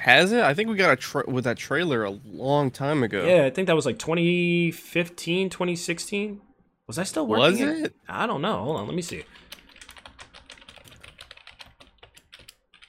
Has 0.00 0.32
it? 0.32 0.42
I 0.42 0.52
think 0.52 0.68
we 0.68 0.74
got 0.74 0.92
a 0.92 0.96
tra- 0.96 1.30
with 1.30 1.44
that 1.44 1.56
trailer 1.56 2.02
a 2.04 2.10
long 2.10 2.72
time 2.72 3.04
ago. 3.04 3.24
Yeah, 3.24 3.44
I 3.44 3.50
think 3.50 3.68
that 3.68 3.76
was 3.76 3.86
like 3.86 4.00
2015, 4.00 5.48
2016. 5.48 6.40
Was 6.88 6.98
I 6.98 7.04
still 7.04 7.26
working? 7.26 7.66
Was 7.66 7.80
it? 7.82 7.94
I 8.08 8.26
don't 8.26 8.42
know. 8.42 8.58
Hold 8.64 8.76
on, 8.78 8.86
let 8.86 8.96
me 8.96 9.02
see. 9.02 9.22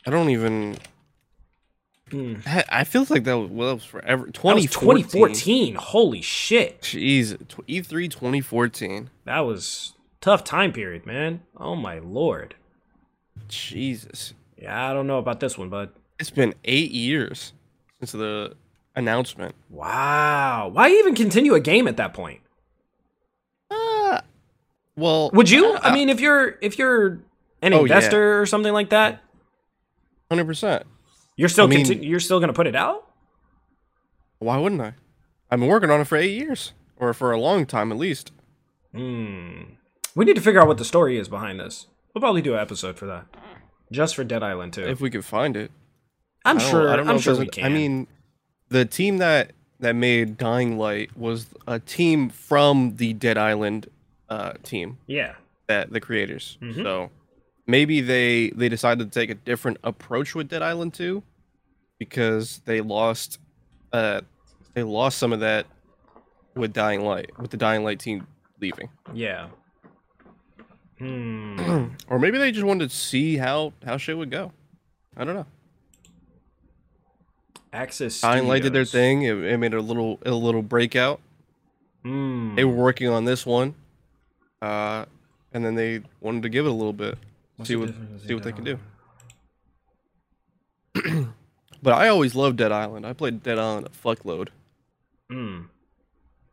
I 0.08 0.10
don't 0.10 0.30
even. 0.30 0.78
Hmm. 2.14 2.36
I- 2.46 2.64
I 2.70 2.84
feel 2.84 3.06
like 3.10 3.24
that 3.24 3.38
was, 3.38 3.50
well, 3.50 3.68
that 3.70 3.74
was 3.76 3.84
forever. 3.86 4.26
That 4.26 4.44
was 4.44 4.66
2014. 4.66 5.04
2014. 5.10 5.76
Holy 5.76 6.22
shit. 6.22 6.82
Jeez, 6.82 7.36
tw- 7.48 7.64
E 7.68 7.82
E3 7.82 8.08
2014. 8.10 9.10
That 9.26 9.40
was 9.42 9.94
tough 10.22 10.44
time 10.44 10.72
period, 10.72 11.06
man. 11.06 11.42
Oh 11.58 11.76
my 11.76 12.00
lord. 12.00 12.56
Jesus, 13.48 14.34
Yeah, 14.58 14.90
I 14.90 14.94
don't 14.94 15.08
know 15.08 15.18
about 15.18 15.40
this 15.40 15.58
one, 15.58 15.70
but 15.70 15.94
it's 16.20 16.30
been 16.30 16.54
eight 16.64 16.92
years 16.92 17.54
since 18.00 18.12
the 18.14 18.56
announcement. 18.96 19.56
wow. 19.70 20.70
Why 20.72 20.90
even 20.90 21.16
continue 21.16 21.54
a 21.56 21.60
game 21.60 21.88
at 21.88 21.98
that 21.98 22.14
point? 22.14 22.42
Uh, 23.72 24.22
Well, 24.96 25.32
Would 25.34 25.50
you? 25.50 25.76
I 25.78 25.94
mean, 25.94 26.10
if 26.10 26.20
you're 26.22 26.58
if 26.62 26.78
you're 26.78 27.20
an 27.62 27.74
Oh, 27.74 27.78
yeah. 27.78 27.82
investor 27.96 28.40
or 28.42 28.46
something 28.46 28.72
like 28.74 28.90
that, 28.92 29.22
hundred 30.30 30.46
percent. 30.46 30.86
You're 31.36 31.50
still 31.50 31.66
I 31.66 31.68
mean- 31.68 31.86
conti- 31.86 32.06
you're 32.06 32.20
still 32.20 32.40
gonna 32.40 32.54
put 32.54 32.68
it 32.68 32.76
out. 32.76 33.08
Why 34.40 34.58
wouldn't 34.58 34.82
I? 34.82 34.94
I've 35.50 35.60
been 35.60 35.70
working 35.70 35.90
on 35.90 36.02
it 36.02 36.08
for 36.08 36.18
eight 36.18 36.36
years, 36.38 36.74
or 36.98 37.14
for 37.14 37.32
a 37.32 37.40
long 37.40 37.66
time 37.66 37.92
at 37.92 37.98
least. 37.98 38.32
Hmm. 38.94 39.62
We 40.16 40.26
need 40.26 40.36
to 40.36 40.42
figure 40.42 40.62
out 40.62 40.68
what 40.68 40.78
the 40.78 40.86
story 40.86 41.18
is 41.18 41.28
behind 41.28 41.60
this. 41.60 41.88
We'll 42.14 42.22
probably 42.22 42.42
do 42.42 42.54
an 42.54 42.60
episode 42.60 42.98
for 42.98 43.06
that, 43.08 43.26
just 43.92 44.16
for 44.16 44.24
Dead 44.24 44.44
Island 44.44 44.74
2. 44.74 44.82
If 44.84 45.02
we 45.02 45.10
could 45.10 45.26
find 45.26 45.56
it. 45.58 45.72
I'm 46.46 46.58
I 46.58 46.62
sure. 46.62 46.90
I 46.90 46.96
don't 46.96 47.08
know 47.08 47.14
I'm 47.14 47.20
sure 47.20 47.36
we 47.36 47.48
can. 47.48 47.64
I 47.66 47.70
mean, 47.70 48.08
the 48.70 48.86
team 48.86 49.18
that 49.18 49.54
that 49.80 49.94
made 49.96 50.38
Dying 50.38 50.78
Light 50.78 51.16
was 51.18 51.48
a 51.68 51.80
team 51.80 52.30
from 52.30 52.98
the 52.98 53.14
Dead 53.14 53.38
Island 53.38 53.88
uh, 54.30 54.54
team 54.64 54.98
yeah. 55.08 55.36
that 55.68 55.92
the 55.92 56.00
creators. 56.00 56.58
Mhm. 56.62 56.84
So 56.84 57.12
maybe 57.68 58.02
they 58.02 58.50
they 58.50 58.70
decided 58.70 59.12
to 59.12 59.20
take 59.20 59.30
a 59.30 59.36
different 59.36 59.78
approach 59.84 60.36
with 60.36 60.50
Dead 60.50 60.62
Island 60.62 60.94
2 60.94 61.24
because 62.00 62.62
they 62.66 62.82
lost 62.82 63.40
uh 63.92 64.22
they 64.74 64.84
lost 64.84 65.18
some 65.18 65.34
of 65.34 65.40
that 65.42 65.66
with 66.56 66.74
Dying 66.74 67.06
Light 67.06 67.32
with 67.40 67.52
the 67.52 67.58
Dying 67.58 67.84
Light 67.84 68.00
team 68.00 68.28
leaving. 68.60 68.90
Yeah. 69.14 69.48
Hmm. 71.00 71.88
Or 72.08 72.20
maybe 72.20 72.38
they 72.38 72.52
just 72.52 72.66
wanted 72.66 72.90
to 72.90 72.96
see 72.96 73.38
how 73.38 73.74
how 73.86 73.98
shit 73.98 74.18
would 74.18 74.32
go. 74.32 74.52
I 75.18 75.24
don't 75.24 75.36
know. 75.36 75.46
Access. 77.72 78.22
Dying 78.22 78.48
Light 78.48 78.62
did 78.62 78.74
their 78.74 78.86
thing. 78.86 79.24
It, 79.24 79.36
it 79.36 79.58
made 79.58 79.74
a 79.74 79.82
little 79.82 80.20
a 80.26 80.32
little 80.32 80.62
breakout. 80.62 81.20
Hmm. 82.04 82.56
They 82.56 82.64
were 82.66 82.74
working 82.74 83.08
on 83.10 83.26
this 83.26 83.46
one, 83.46 83.76
uh, 84.62 85.06
and 85.54 85.66
then 85.66 85.76
they 85.76 86.02
wanted 86.22 86.44
to 86.44 86.50
give 86.50 86.66
it 86.66 86.70
a 86.70 86.74
little 86.74 86.94
bit, 86.94 87.18
What's 87.64 87.70
see 87.70 87.76
what 87.76 87.88
difference 87.88 88.28
see 88.28 88.34
what 88.34 88.44
they 88.44 88.52
between 88.52 88.76
can 88.76 88.80
do. 91.06 91.28
But 91.84 91.94
I 91.96 92.08
always 92.08 92.34
loved 92.34 92.58
Dead 92.58 92.72
Island. 92.72 93.06
I 93.06 93.12
played 93.12 93.44
Dead 93.44 93.60
Island 93.60 93.88
a 93.88 93.90
fuckload. 93.90 94.48
Hmm. 95.30 95.64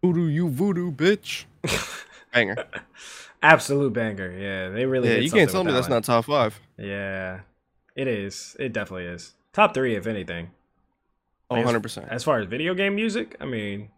Voodoo, 0.02 0.26
you 0.26 0.48
voodoo 0.48 0.90
bitch. 0.90 1.44
Banger. 2.34 2.56
Absolute 3.42 3.92
banger. 3.92 4.32
Yeah, 4.32 4.68
they 4.68 4.84
really. 4.86 5.08
Yeah, 5.08 5.16
you 5.16 5.30
can't 5.30 5.48
tell 5.48 5.64
me 5.64 5.70
that 5.70 5.76
that's 5.76 5.88
one. 5.88 5.96
not 5.96 6.04
top 6.04 6.26
five. 6.26 6.60
Yeah, 6.76 7.40
it 7.96 8.06
is. 8.06 8.56
It 8.58 8.72
definitely 8.72 9.06
is. 9.06 9.34
Top 9.52 9.72
three, 9.72 9.96
if 9.96 10.06
anything. 10.06 10.50
Oh, 11.48 11.56
100 11.56 11.82
percent. 11.82 12.08
As 12.10 12.22
far 12.22 12.38
as 12.38 12.46
video 12.46 12.74
game 12.74 12.94
music, 12.94 13.36
I 13.40 13.46
mean, 13.46 13.88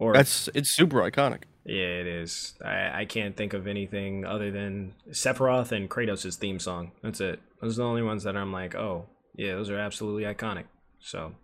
or 0.00 0.12
That's 0.14 0.48
it's 0.54 0.74
super 0.74 0.98
iconic. 1.08 1.42
yeah, 1.64 2.00
it 2.00 2.06
is. 2.08 2.54
I, 2.64 3.02
I 3.02 3.04
can't 3.04 3.36
think 3.36 3.52
of 3.52 3.68
anything 3.68 4.24
other 4.24 4.50
than 4.50 4.94
Sephiroth 5.10 5.70
and 5.70 5.88
Kratos' 5.88 6.34
theme 6.36 6.58
song. 6.58 6.90
That's 7.02 7.20
it. 7.20 7.38
Those 7.60 7.78
are 7.78 7.82
the 7.82 7.88
only 7.88 8.02
ones 8.02 8.24
that 8.24 8.36
I'm 8.36 8.52
like, 8.52 8.74
oh, 8.74 9.06
yeah, 9.36 9.52
those 9.54 9.70
are 9.70 9.78
absolutely 9.78 10.24
iconic. 10.24 10.64
So 11.00 11.34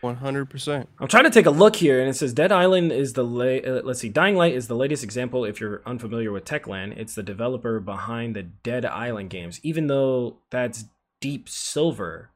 100 0.00 0.50
percent. 0.50 0.88
I'm 0.98 1.06
trying 1.08 1.24
to 1.24 1.30
take 1.30 1.46
a 1.46 1.50
look 1.50 1.76
here, 1.76 2.00
and 2.00 2.08
it 2.08 2.14
says 2.14 2.32
Dead 2.32 2.50
Island 2.50 2.90
is 2.90 3.12
the 3.12 3.22
la- 3.24 3.44
uh, 3.70 3.82
let's 3.84 4.00
see, 4.00 4.08
Dying 4.08 4.34
Light 4.36 4.54
is 4.54 4.66
the 4.66 4.74
latest 4.74 5.04
example. 5.04 5.44
If 5.44 5.60
you're 5.60 5.82
unfamiliar 5.86 6.32
with 6.32 6.44
Techland, 6.44 6.96
it's 6.98 7.14
the 7.14 7.22
developer 7.22 7.78
behind 7.78 8.34
the 8.34 8.42
Dead 8.42 8.84
Island 8.84 9.30
games. 9.30 9.60
Even 9.62 9.86
though 9.86 10.38
that's 10.50 10.86
Deep 11.20 11.48
Silver, 11.48 12.30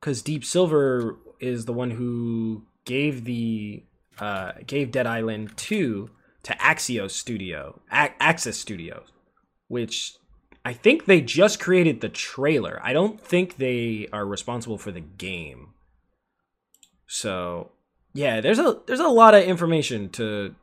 because 0.00 0.22
Deep 0.22 0.44
Silver 0.46 1.18
is 1.40 1.66
the 1.66 1.74
one 1.74 1.90
who 1.90 2.64
gave 2.86 3.24
the 3.24 3.82
uh, 4.20 4.52
gave 4.66 4.92
Dead 4.92 5.06
Island 5.06 5.56
two 5.56 6.10
to 6.44 6.52
Axios 6.54 7.12
Studio, 7.12 7.80
A- 7.90 8.22
Access 8.22 8.56
Studios, 8.56 9.08
which 9.68 10.14
I 10.64 10.72
think 10.72 11.06
they 11.06 11.20
just 11.20 11.58
created 11.58 12.00
the 12.00 12.08
trailer. 12.08 12.80
I 12.82 12.92
don't 12.92 13.20
think 13.20 13.56
they 13.56 14.08
are 14.12 14.26
responsible 14.26 14.78
for 14.78 14.92
the 14.92 15.00
game. 15.00 15.74
So 17.06 17.72
yeah, 18.12 18.40
there's 18.40 18.58
a 18.58 18.78
there's 18.86 19.00
a 19.00 19.08
lot 19.08 19.34
of 19.34 19.44
information 19.44 20.10
to 20.10 20.54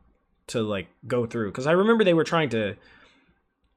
to 0.48 0.62
like 0.62 0.88
go 1.06 1.26
through 1.26 1.52
because 1.52 1.67
I 1.67 1.74
remember 1.74 2.04
they 2.04 2.13
were 2.13 2.24
trying 2.24 2.50
to 2.50 2.76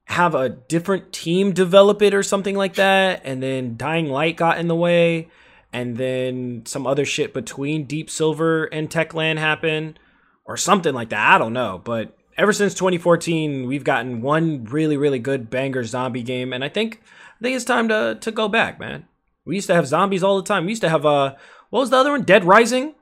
have 0.05 0.35
a 0.35 0.49
different 0.49 1.13
team 1.13 1.53
develop 1.53 2.03
it 2.03 2.15
or 2.15 2.23
something 2.23 2.57
like 2.57 2.75
that, 2.75 3.23
and 3.25 3.43
then 3.43 3.77
Dying 3.77 4.07
Light 4.07 4.37
got 4.37 4.59
in 4.59 4.69
the 4.69 4.75
way, 4.75 5.29
and 5.73 5.97
then 5.97 6.63
some 6.67 6.87
other 6.87 7.05
shit 7.05 7.33
between 7.33 7.85
Deep 7.85 8.11
Silver 8.11 8.65
and 8.65 8.91
Techland 8.91 9.39
happened, 9.39 9.99
or 10.45 10.57
something 10.57 10.95
like 10.95 11.11
that. 11.11 11.35
I 11.35 11.39
don't 11.39 11.53
know, 11.53 11.81
but 11.85 12.17
ever 12.37 12.53
since 12.53 12.75
2014, 12.75 13.67
we've 13.67 13.85
gotten 13.85 14.23
one 14.23 14.65
really 14.65 14.97
really 14.97 15.19
good 15.19 15.51
banger 15.51 15.85
zombie 15.85 16.23
game, 16.23 16.53
and 16.53 16.65
I 16.65 16.69
think 16.69 17.01
I 17.39 17.43
think 17.43 17.57
it's 17.57 17.65
time 17.65 17.89
to 17.89 18.19
to 18.21 18.31
go 18.31 18.49
back, 18.49 18.81
man. 18.81 19.07
We 19.45 19.55
used 19.55 19.69
to 19.69 19.75
have 19.75 19.87
zombies 19.87 20.23
all 20.23 20.37
the 20.37 20.47
time. 20.47 20.65
We 20.65 20.73
used 20.73 20.83
to 20.83 20.89
have 20.89 21.07
uh 21.07 21.35
what 21.71 21.81
was 21.81 21.91
the 21.91 21.97
other 21.97 22.11
one? 22.11 22.23
Dead 22.23 22.45
Rising. 22.45 22.95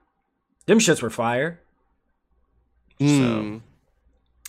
Them 0.66 0.78
shits 0.78 1.02
were 1.02 1.10
fire. 1.10 1.60
Mm. 3.00 3.62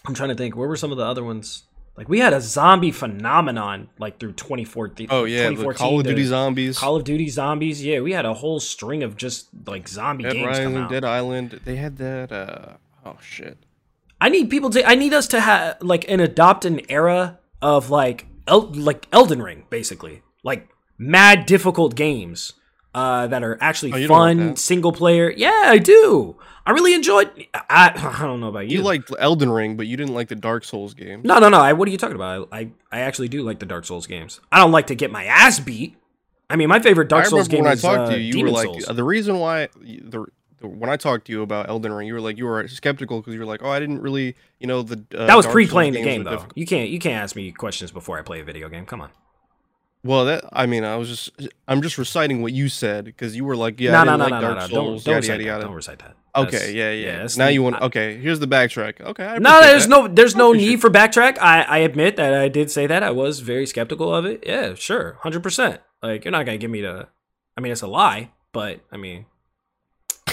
I'm 0.05 0.13
trying 0.13 0.29
to 0.29 0.35
think. 0.35 0.55
Where 0.55 0.67
were 0.67 0.75
some 0.75 0.91
of 0.91 0.97
the 0.97 1.05
other 1.05 1.23
ones? 1.23 1.63
Like 1.99 2.07
we 2.07 2.19
had 2.19 2.31
a 2.31 2.39
zombie 2.39 2.91
phenomenon 2.91 3.89
like 3.99 4.21
through 4.21 4.31
2014. 4.31 5.07
Oh 5.11 5.25
yeah, 5.25 5.49
the 5.49 5.55
2014 5.55 5.77
Call 5.77 5.99
of 5.99 6.05
Duty 6.05 6.23
zombies, 6.23 6.77
Call 6.79 6.95
of 6.95 7.03
Duty 7.03 7.27
zombies. 7.27 7.83
Yeah, 7.83 7.99
we 7.99 8.13
had 8.13 8.25
a 8.25 8.33
whole 8.33 8.61
string 8.61 9.03
of 9.03 9.17
just 9.17 9.49
like 9.67 9.85
zombie 9.89 10.23
Dead 10.23 10.31
games 10.33 10.59
come 10.59 10.77
out. 10.77 10.89
Dead 10.89 11.03
Island. 11.03 11.59
They 11.65 11.75
had 11.75 11.97
that. 11.97 12.31
uh 12.31 12.77
Oh 13.05 13.17
shit. 13.21 13.57
I 14.21 14.29
need 14.29 14.49
people 14.49 14.69
to. 14.69 14.87
I 14.87 14.95
need 14.95 15.13
us 15.13 15.27
to 15.27 15.41
have 15.41 15.75
like 15.81 16.09
an 16.09 16.21
adopt 16.21 16.63
an 16.63 16.79
era 16.89 17.39
of 17.61 17.89
like 17.89 18.27
El- 18.47 18.71
like 18.73 19.05
Elden 19.11 19.41
Ring, 19.41 19.65
basically, 19.69 20.21
like 20.41 20.69
mad 20.97 21.45
difficult 21.45 21.95
games 21.95 22.53
uh, 22.99 23.27
that 23.27 23.43
are 23.43 23.57
actually 23.61 24.05
Oh, 24.05 24.07
fun, 24.07 24.55
single 24.55 24.91
player. 24.91 25.31
Yeah, 25.35 25.63
I 25.65 25.77
do. 25.77 26.35
I 26.65 26.71
really 26.71 26.93
enjoyed. 26.93 27.29
I 27.53 27.91
I 28.21 28.25
don't 28.25 28.39
know 28.41 28.49
about 28.49 28.67
you. 28.67 28.77
You 28.79 28.83
liked 28.83 29.11
Elden 29.17 29.49
Ring, 29.51 29.77
but 29.77 29.87
you 29.87 29.97
didn't 29.97 30.13
like 30.13 30.27
the 30.27 30.35
Dark 30.35 30.63
Souls 30.63 30.93
game. 30.93 31.21
No, 31.23 31.39
no, 31.39 31.49
no. 31.49 31.59
I, 31.59 31.73
what 31.73 31.87
are 31.87 31.91
you 31.91 31.97
talking 31.97 32.15
about? 32.15 32.49
I, 32.51 32.59
I 32.59 32.69
I 32.91 32.99
actually 33.01 33.29
do 33.29 33.41
like 33.43 33.59
the 33.59 33.65
Dark 33.65 33.85
Souls 33.85 34.05
games. 34.05 34.39
I 34.51 34.59
don't 34.59 34.71
like 34.71 34.87
to 34.87 34.95
get 34.95 35.11
my 35.11 35.25
ass 35.25 35.59
beat. 35.59 35.95
I 36.49 36.55
mean, 36.55 36.67
my 36.67 36.79
favorite 36.79 37.09
Dark 37.09 37.25
I 37.25 37.29
Souls 37.29 37.47
game 37.47 37.61
when 37.63 37.69
I 37.69 37.73
is 37.73 37.81
talked 37.81 38.09
uh, 38.09 38.11
to 38.11 38.19
you, 38.19 38.25
you 38.25 38.33
Demon 38.33 38.53
were 38.53 38.57
like, 38.57 38.81
Souls. 38.81 38.95
the 38.97 39.03
reason 39.03 39.39
why 39.39 39.69
the, 39.81 40.25
when 40.61 40.89
I 40.89 40.97
talked 40.97 41.25
to 41.27 41.31
you 41.31 41.41
about 41.43 41.69
Elden 41.69 41.93
Ring, 41.93 42.07
you 42.07 42.13
were 42.15 42.21
like, 42.21 42.37
you 42.37 42.45
were 42.45 42.67
skeptical 42.67 43.19
because 43.19 43.33
you 43.33 43.39
were 43.39 43.45
like, 43.45 43.61
oh, 43.63 43.69
I 43.69 43.79
didn't 43.79 44.01
really, 44.01 44.35
you 44.59 44.67
know, 44.67 44.81
the 44.81 44.97
uh, 45.15 45.27
that 45.27 45.37
was 45.37 45.45
Dark 45.45 45.53
pre-playing 45.53 45.93
the 45.93 46.01
game 46.03 46.23
though. 46.23 46.31
difficult. 46.31 46.57
You 46.57 46.65
can't 46.65 46.89
you 46.89 46.99
can't 46.99 47.23
ask 47.23 47.35
me 47.35 47.51
questions 47.51 47.91
before 47.91 48.17
I 48.19 48.23
play 48.23 48.39
a 48.41 48.43
video 48.43 48.67
game. 48.67 48.85
Come 48.85 49.01
on. 49.01 49.09
Well, 50.03 50.25
that 50.25 50.45
I 50.53 50.65
mean, 50.65 50.85
I 50.85 50.95
was 50.95 51.09
just, 51.09 51.31
I'm 51.67 51.81
just 51.81 51.97
reciting 51.97 52.41
what 52.41 52.53
you 52.53 52.69
said 52.69 53.03
because 53.03 53.35
you 53.35 53.43
were 53.43 53.55
like, 53.57 53.79
yeah, 53.81 53.91
no, 53.91 53.97
I 53.97 54.03
no, 54.03 54.11
didn't 54.11 54.19
no, 54.19 54.23
like 54.23 54.41
no, 54.41 54.53
no, 54.53 54.53
no. 54.53 54.67
Souls, 54.67 55.03
Don't 55.03 55.13
don't 55.13 55.13
yada 55.13 55.17
recite 55.17 55.29
yada 55.31 55.43
yada. 55.43 55.63
Don't 55.65 55.73
recite 55.73 55.99
that. 55.99 56.15
Okay, 56.35 56.51
That's- 56.51 56.71
yeah, 56.73 56.91
yeah. 56.91 57.17
that's 57.19 57.37
now 57.37 57.47
the- 57.47 57.53
you 57.53 57.63
want? 57.63 57.75
I- 57.75 57.85
okay, 57.87 58.17
here's 58.17 58.39
the 58.39 58.47
backtrack. 58.47 59.01
Okay, 59.01 59.25
I 59.25 59.39
No, 59.39 59.59
there's 59.61 59.87
that. 59.87 59.89
no 59.89 60.07
there's 60.07 60.35
no 60.37 60.53
need 60.53 60.79
for 60.79 60.89
backtrack. 60.89 61.37
I 61.41 61.63
I 61.63 61.77
admit 61.79 62.15
that 62.15 62.33
I 62.33 62.47
did 62.47 62.71
say 62.71 62.87
that. 62.87 63.03
I 63.03 63.11
was 63.11 63.41
very 63.41 63.65
skeptical 63.65 64.15
of 64.15 64.25
it. 64.25 64.43
Yeah, 64.45 64.73
sure, 64.75 65.17
hundred 65.21 65.43
percent. 65.43 65.81
Like 66.01 66.23
you're 66.23 66.31
not 66.31 66.45
gonna 66.45 66.57
give 66.59 66.71
me 66.71 66.81
the. 66.81 67.07
I 67.57 67.61
mean, 67.61 67.71
it's 67.73 67.81
a 67.81 67.87
lie, 67.87 68.31
but 68.53 68.79
I 68.91 68.95
mean, 68.97 69.25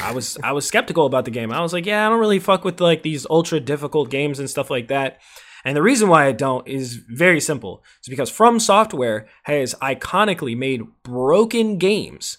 I 0.00 0.12
was 0.12 0.38
I 0.44 0.52
was 0.52 0.64
skeptical 0.68 1.06
about 1.06 1.24
the 1.24 1.30
game. 1.32 1.50
I 1.50 1.60
was 1.60 1.72
like, 1.72 1.86
yeah, 1.86 2.06
I 2.06 2.10
don't 2.10 2.20
really 2.20 2.38
fuck 2.38 2.62
with 2.64 2.80
like 2.80 3.02
these 3.02 3.26
ultra 3.28 3.58
difficult 3.58 4.10
games 4.10 4.38
and 4.38 4.48
stuff 4.48 4.70
like 4.70 4.86
that. 4.88 5.18
And 5.66 5.76
the 5.76 5.82
reason 5.82 6.08
why 6.08 6.26
I 6.26 6.32
don't 6.32 6.66
is 6.68 6.94
very 6.94 7.40
simple. 7.40 7.82
It's 7.98 8.08
because 8.08 8.30
From 8.30 8.60
Software 8.60 9.26
has 9.42 9.74
iconically 9.82 10.56
made 10.56 10.84
broken 11.02 11.76
games. 11.76 12.38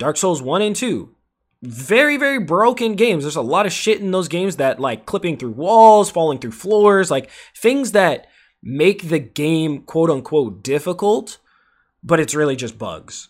Dark 0.00 0.16
Souls 0.16 0.42
1 0.42 0.62
and 0.62 0.74
2. 0.74 1.14
Very, 1.62 2.16
very 2.16 2.40
broken 2.40 2.96
games. 2.96 3.22
There's 3.22 3.36
a 3.36 3.40
lot 3.40 3.66
of 3.66 3.72
shit 3.72 4.00
in 4.00 4.10
those 4.10 4.26
games 4.26 4.56
that 4.56 4.80
like 4.80 5.06
clipping 5.06 5.36
through 5.36 5.52
walls, 5.52 6.10
falling 6.10 6.40
through 6.40 6.50
floors, 6.50 7.08
like 7.08 7.30
things 7.56 7.92
that 7.92 8.26
make 8.64 9.10
the 9.10 9.20
game 9.20 9.82
quote 9.82 10.10
unquote 10.10 10.64
difficult, 10.64 11.38
but 12.02 12.18
it's 12.18 12.34
really 12.34 12.56
just 12.56 12.78
bugs. 12.78 13.28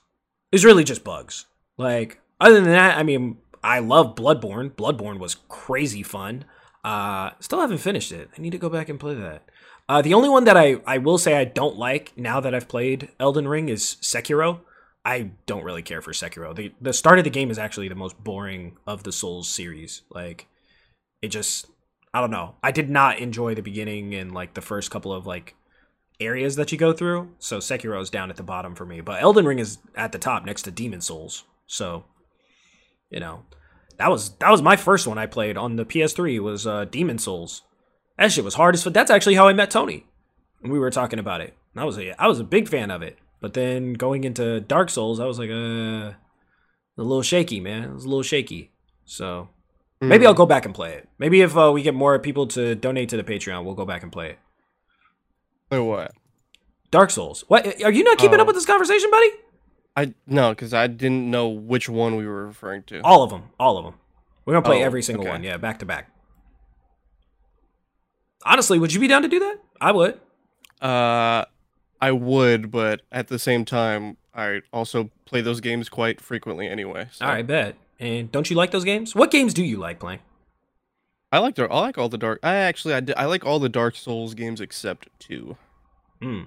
It's 0.50 0.64
really 0.64 0.82
just 0.82 1.04
bugs. 1.04 1.44
Like, 1.76 2.22
other 2.40 2.54
than 2.54 2.72
that, 2.72 2.96
I 2.96 3.02
mean, 3.02 3.36
I 3.62 3.80
love 3.80 4.14
Bloodborne. 4.14 4.70
Bloodborne 4.70 5.18
was 5.18 5.36
crazy 5.50 6.02
fun. 6.02 6.46
Uh, 6.86 7.32
still 7.40 7.60
haven't 7.60 7.78
finished 7.78 8.12
it. 8.12 8.30
I 8.38 8.40
need 8.40 8.52
to 8.52 8.58
go 8.58 8.68
back 8.68 8.88
and 8.88 9.00
play 9.00 9.14
that. 9.14 9.42
Uh, 9.88 10.02
the 10.02 10.14
only 10.14 10.28
one 10.28 10.44
that 10.44 10.56
I, 10.56 10.76
I 10.86 10.98
will 10.98 11.18
say 11.18 11.34
I 11.34 11.44
don't 11.44 11.76
like 11.76 12.12
now 12.16 12.38
that 12.38 12.54
I've 12.54 12.68
played 12.68 13.08
Elden 13.18 13.48
Ring 13.48 13.68
is 13.68 13.96
Sekiro. 14.00 14.60
I 15.04 15.32
don't 15.46 15.64
really 15.64 15.82
care 15.82 16.00
for 16.00 16.12
Sekiro. 16.12 16.54
The 16.54 16.72
the 16.80 16.92
start 16.92 17.18
of 17.18 17.24
the 17.24 17.30
game 17.30 17.50
is 17.50 17.58
actually 17.58 17.88
the 17.88 17.96
most 17.96 18.22
boring 18.22 18.76
of 18.86 19.02
the 19.02 19.10
Souls 19.10 19.48
series. 19.48 20.02
Like 20.10 20.46
it 21.22 21.28
just 21.28 21.66
I 22.14 22.20
don't 22.20 22.30
know. 22.30 22.54
I 22.62 22.70
did 22.70 22.88
not 22.88 23.18
enjoy 23.18 23.56
the 23.56 23.62
beginning 23.62 24.14
and 24.14 24.32
like 24.32 24.54
the 24.54 24.60
first 24.60 24.92
couple 24.92 25.12
of 25.12 25.26
like 25.26 25.56
areas 26.20 26.54
that 26.54 26.70
you 26.70 26.78
go 26.78 26.92
through. 26.92 27.32
So 27.40 27.58
Sekiro 27.58 28.00
is 28.00 28.10
down 28.10 28.30
at 28.30 28.36
the 28.36 28.44
bottom 28.44 28.76
for 28.76 28.86
me, 28.86 29.00
but 29.00 29.20
Elden 29.20 29.44
Ring 29.44 29.58
is 29.58 29.78
at 29.96 30.12
the 30.12 30.18
top 30.20 30.44
next 30.44 30.62
to 30.62 30.70
Demon 30.70 31.00
Souls. 31.00 31.42
So 31.66 32.04
you 33.10 33.18
know, 33.18 33.42
that 33.98 34.10
was 34.10 34.30
that 34.36 34.50
was 34.50 34.62
my 34.62 34.76
first 34.76 35.06
one 35.06 35.18
I 35.18 35.26
played 35.26 35.56
on 35.56 35.76
the 35.76 35.84
PS3 35.84 36.40
was 36.40 36.66
uh 36.66 36.84
Demon 36.86 37.18
Souls. 37.18 37.62
That 38.18 38.32
shit 38.32 38.44
was 38.44 38.54
hard 38.54 38.74
as 38.74 38.82
fuck. 38.82 38.92
That's 38.94 39.10
actually 39.10 39.34
how 39.34 39.46
I 39.48 39.52
met 39.52 39.70
Tony. 39.70 40.06
And 40.62 40.72
we 40.72 40.78
were 40.78 40.90
talking 40.90 41.18
about 41.18 41.40
it. 41.42 41.54
I 41.76 41.84
was 41.84 41.98
a, 41.98 42.20
I 42.20 42.26
was 42.26 42.40
a 42.40 42.44
big 42.44 42.68
fan 42.68 42.90
of 42.90 43.02
it. 43.02 43.18
But 43.40 43.52
then 43.52 43.92
going 43.92 44.24
into 44.24 44.60
Dark 44.60 44.88
Souls, 44.88 45.20
I 45.20 45.26
was 45.26 45.38
like, 45.38 45.50
uh, 45.50 45.52
a 45.54 46.14
little 46.96 47.20
shaky, 47.22 47.60
man. 47.60 47.84
It 47.84 47.92
was 47.92 48.04
a 48.06 48.08
little 48.08 48.22
shaky. 48.22 48.70
So 49.04 49.50
maybe 50.00 50.24
Mm. 50.24 50.28
I'll 50.28 50.34
go 50.34 50.46
back 50.46 50.64
and 50.64 50.74
play 50.74 50.94
it. 50.94 51.08
Maybe 51.18 51.42
if 51.42 51.54
uh, 51.56 51.70
we 51.72 51.82
get 51.82 51.94
more 51.94 52.18
people 52.18 52.46
to 52.48 52.74
donate 52.74 53.10
to 53.10 53.18
the 53.18 53.22
Patreon, 53.24 53.64
we'll 53.64 53.74
go 53.74 53.84
back 53.84 54.02
and 54.02 54.10
play 54.10 54.30
it. 54.30 54.38
Wait, 55.70 55.80
what? 55.80 56.12
Dark 56.90 57.10
Souls. 57.10 57.44
What? 57.48 57.66
Are 57.82 57.90
you 57.92 58.02
not 58.04 58.16
keeping 58.16 58.38
Oh. 58.38 58.42
up 58.42 58.46
with 58.46 58.56
this 58.56 58.64
conversation, 58.66 59.10
buddy? 59.10 59.30
I 59.96 60.12
no, 60.26 60.50
because 60.50 60.74
I 60.74 60.86
didn't 60.88 61.30
know 61.30 61.48
which 61.48 61.88
one 61.88 62.16
we 62.16 62.26
were 62.26 62.46
referring 62.46 62.82
to. 62.84 63.00
All 63.02 63.22
of 63.22 63.30
them. 63.30 63.44
All 63.58 63.78
of 63.78 63.84
them. 63.84 63.94
We're 64.44 64.52
gonna 64.54 64.64
play 64.66 64.82
Oh, 64.82 64.86
every 64.86 65.02
single 65.02 65.24
okay. 65.24 65.30
one. 65.32 65.42
Yeah, 65.42 65.56
back 65.56 65.78
to 65.80 65.86
back. 65.86 66.10
Honestly, 68.44 68.78
would 68.78 68.92
you 68.92 69.00
be 69.00 69.08
down 69.08 69.22
to 69.22 69.28
do 69.28 69.38
that? 69.40 69.56
I 69.80 69.92
would. 69.92 70.20
Uh, 70.80 71.44
I 72.00 72.12
would, 72.12 72.70
but 72.70 73.02
at 73.10 73.28
the 73.28 73.38
same 73.38 73.64
time, 73.64 74.16
I 74.34 74.60
also 74.72 75.10
play 75.24 75.40
those 75.40 75.60
games 75.60 75.88
quite 75.88 76.20
frequently 76.20 76.68
anyway. 76.68 77.08
So. 77.12 77.24
All 77.24 77.32
right, 77.32 77.46
bet. 77.46 77.76
And 77.98 78.30
don't 78.30 78.48
you 78.50 78.56
like 78.56 78.70
those 78.70 78.84
games? 78.84 79.14
What 79.14 79.30
games 79.30 79.54
do 79.54 79.64
you 79.64 79.78
like 79.78 79.98
playing? 79.98 80.20
I 81.32 81.38
like 81.38 81.54
the, 81.56 81.64
I 81.64 81.80
like 81.80 81.98
all 81.98 82.08
the 82.08 82.18
dark. 82.18 82.38
I 82.42 82.54
actually 82.56 82.94
I, 82.94 83.00
di- 83.00 83.16
I 83.16 83.24
like 83.24 83.44
all 83.44 83.58
the 83.58 83.68
Dark 83.68 83.96
Souls 83.96 84.34
games 84.34 84.60
except 84.60 85.08
two. 85.18 85.56
Hmm. 86.22 86.42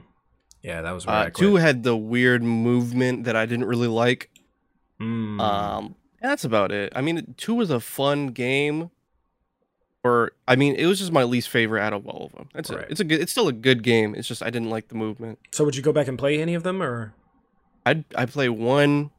Yeah, 0.62 0.82
that 0.82 0.92
was 0.92 1.06
where 1.06 1.16
Uh, 1.16 1.26
I 1.26 1.30
two 1.30 1.56
had 1.56 1.84
the 1.84 1.96
weird 1.96 2.44
movement 2.44 3.24
that 3.24 3.36
I 3.36 3.46
didn't 3.46 3.66
really 3.66 3.88
like. 3.88 4.30
Hmm. 5.00 5.40
Um, 5.40 5.96
that's 6.22 6.44
about 6.44 6.72
it. 6.72 6.92
I 6.96 7.02
mean, 7.02 7.34
two 7.38 7.56
was 7.56 7.70
a 7.70 7.80
fun 7.80 8.28
game. 8.28 8.92
Or 10.04 10.32
I 10.48 10.56
mean, 10.56 10.76
it 10.76 10.86
was 10.86 11.00
just 11.00 11.12
my 11.12 11.24
least 11.24 11.50
favorite 11.50 11.82
out 11.82 11.92
of 11.94 12.08
all 12.08 12.26
of 12.28 12.32
them. 12.34 12.50
That's 12.54 12.70
Right. 12.70 12.82
it. 12.84 12.92
It's 12.92 13.00
a 13.02 13.04
good. 13.04 13.20
It's 13.22 13.32
still 13.32 13.48
a 13.50 13.54
good 13.54 13.84
game. 13.84 14.16
It's 14.16 14.28
just 14.28 14.42
I 14.42 14.50
didn't 14.50 14.70
like 14.70 14.88
the 14.88 14.96
movement. 14.96 15.40
so 15.52 15.66
would 15.66 15.76
you 15.76 15.82
go 15.82 15.92
back 15.92 16.08
and 16.08 16.18
play 16.18 16.42
any 16.42 16.54
of 16.56 16.64
them, 16.64 16.82
or? 16.82 17.14
I 17.86 18.04
I 18.16 18.26
play 18.26 18.48
one, 18.50 19.12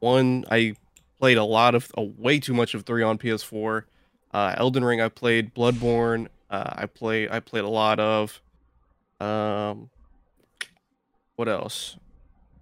one. 0.00 0.44
I 0.50 0.76
played 1.18 1.38
a 1.38 1.44
lot 1.44 1.74
of, 1.74 1.90
uh, 1.96 2.02
way 2.02 2.38
too 2.38 2.52
much 2.52 2.74
of 2.74 2.82
three 2.84 3.02
on 3.02 3.16
PS4. 3.18 3.84
Uh, 4.32 4.54
Elden 4.58 4.84
Ring. 4.84 5.00
I 5.00 5.08
played 5.08 5.54
Bloodborne. 5.54 6.28
Uh, 6.50 6.70
I 6.74 6.86
play. 6.86 7.28
I 7.28 7.40
played 7.40 7.64
a 7.64 7.68
lot 7.68 7.98
of. 7.98 8.42
Um. 9.20 9.88
What 11.36 11.48
else? 11.48 11.96
Is 11.96 11.98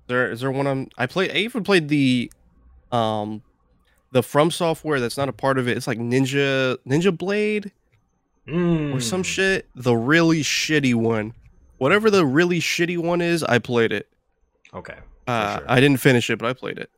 there 0.08 0.30
is 0.30 0.40
there 0.40 0.50
one 0.50 0.66
I'm 0.66 0.88
I 0.98 1.06
played. 1.06 1.30
I 1.30 1.36
even 1.36 1.62
played 1.64 1.88
the, 1.88 2.30
um, 2.90 3.42
the 4.12 4.22
From 4.22 4.50
Software 4.50 5.00
that's 5.00 5.16
not 5.16 5.28
a 5.28 5.32
part 5.32 5.58
of 5.58 5.68
it. 5.68 5.76
It's 5.76 5.86
like 5.86 5.98
Ninja 5.98 6.76
Ninja 6.86 7.16
Blade 7.16 7.72
Mm. 8.48 8.92
or 8.92 9.00
some 9.00 9.22
shit. 9.22 9.68
The 9.76 9.94
really 9.94 10.40
shitty 10.42 10.94
one. 10.94 11.32
Whatever 11.78 12.10
the 12.10 12.26
really 12.26 12.58
shitty 12.58 12.98
one 12.98 13.20
is, 13.20 13.44
I 13.44 13.58
played 13.60 13.92
it. 13.92 14.08
Okay. 14.74 14.96
Uh, 15.28 15.58
sure. 15.58 15.64
I 15.70 15.78
didn't 15.80 16.00
finish 16.00 16.28
it, 16.28 16.40
but 16.40 16.48
I 16.48 16.52
played 16.52 16.78
it. 16.78 16.90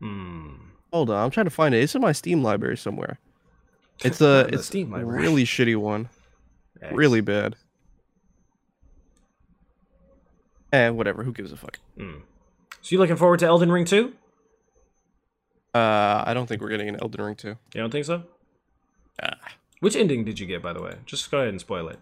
Hmm. 0.00 0.50
Hold 0.92 1.10
on, 1.10 1.16
I'm 1.24 1.30
trying 1.30 1.46
to 1.46 1.50
find 1.50 1.74
it. 1.74 1.82
It's 1.82 1.96
in 1.96 2.00
my 2.00 2.12
Steam 2.12 2.44
library 2.44 2.76
somewhere. 2.76 3.18
It's 4.04 4.20
a 4.22 4.48
it's 4.52 4.66
Steam 4.66 4.92
a 4.92 4.98
library. 4.98 5.20
really 5.22 5.44
shitty 5.44 5.76
one. 5.76 6.08
Really 6.92 7.20
bad. 7.22 7.56
Eh, 10.72 10.88
whatever. 10.90 11.22
Who 11.24 11.32
gives 11.32 11.52
a 11.52 11.56
fuck? 11.56 11.78
Hmm. 11.96 12.18
So 12.82 12.94
you 12.94 12.98
looking 12.98 13.16
forward 13.16 13.40
to 13.40 13.46
Elden 13.46 13.72
Ring 13.72 13.84
2? 13.84 14.12
Uh, 15.74 16.24
I 16.26 16.32
don't 16.34 16.46
think 16.46 16.60
we're 16.62 16.68
getting 16.68 16.88
an 16.88 16.96
Elden 17.00 17.24
Ring 17.24 17.34
2. 17.34 17.48
You 17.48 17.56
don't 17.74 17.90
think 17.90 18.04
so? 18.04 18.24
Ah. 19.22 19.34
Which 19.80 19.96
ending 19.96 20.24
did 20.24 20.38
you 20.40 20.46
get, 20.46 20.62
by 20.62 20.72
the 20.72 20.82
way? 20.82 20.96
Just 21.06 21.30
go 21.30 21.38
ahead 21.38 21.48
and 21.50 21.60
spoil 21.60 21.88
it. 21.88 21.98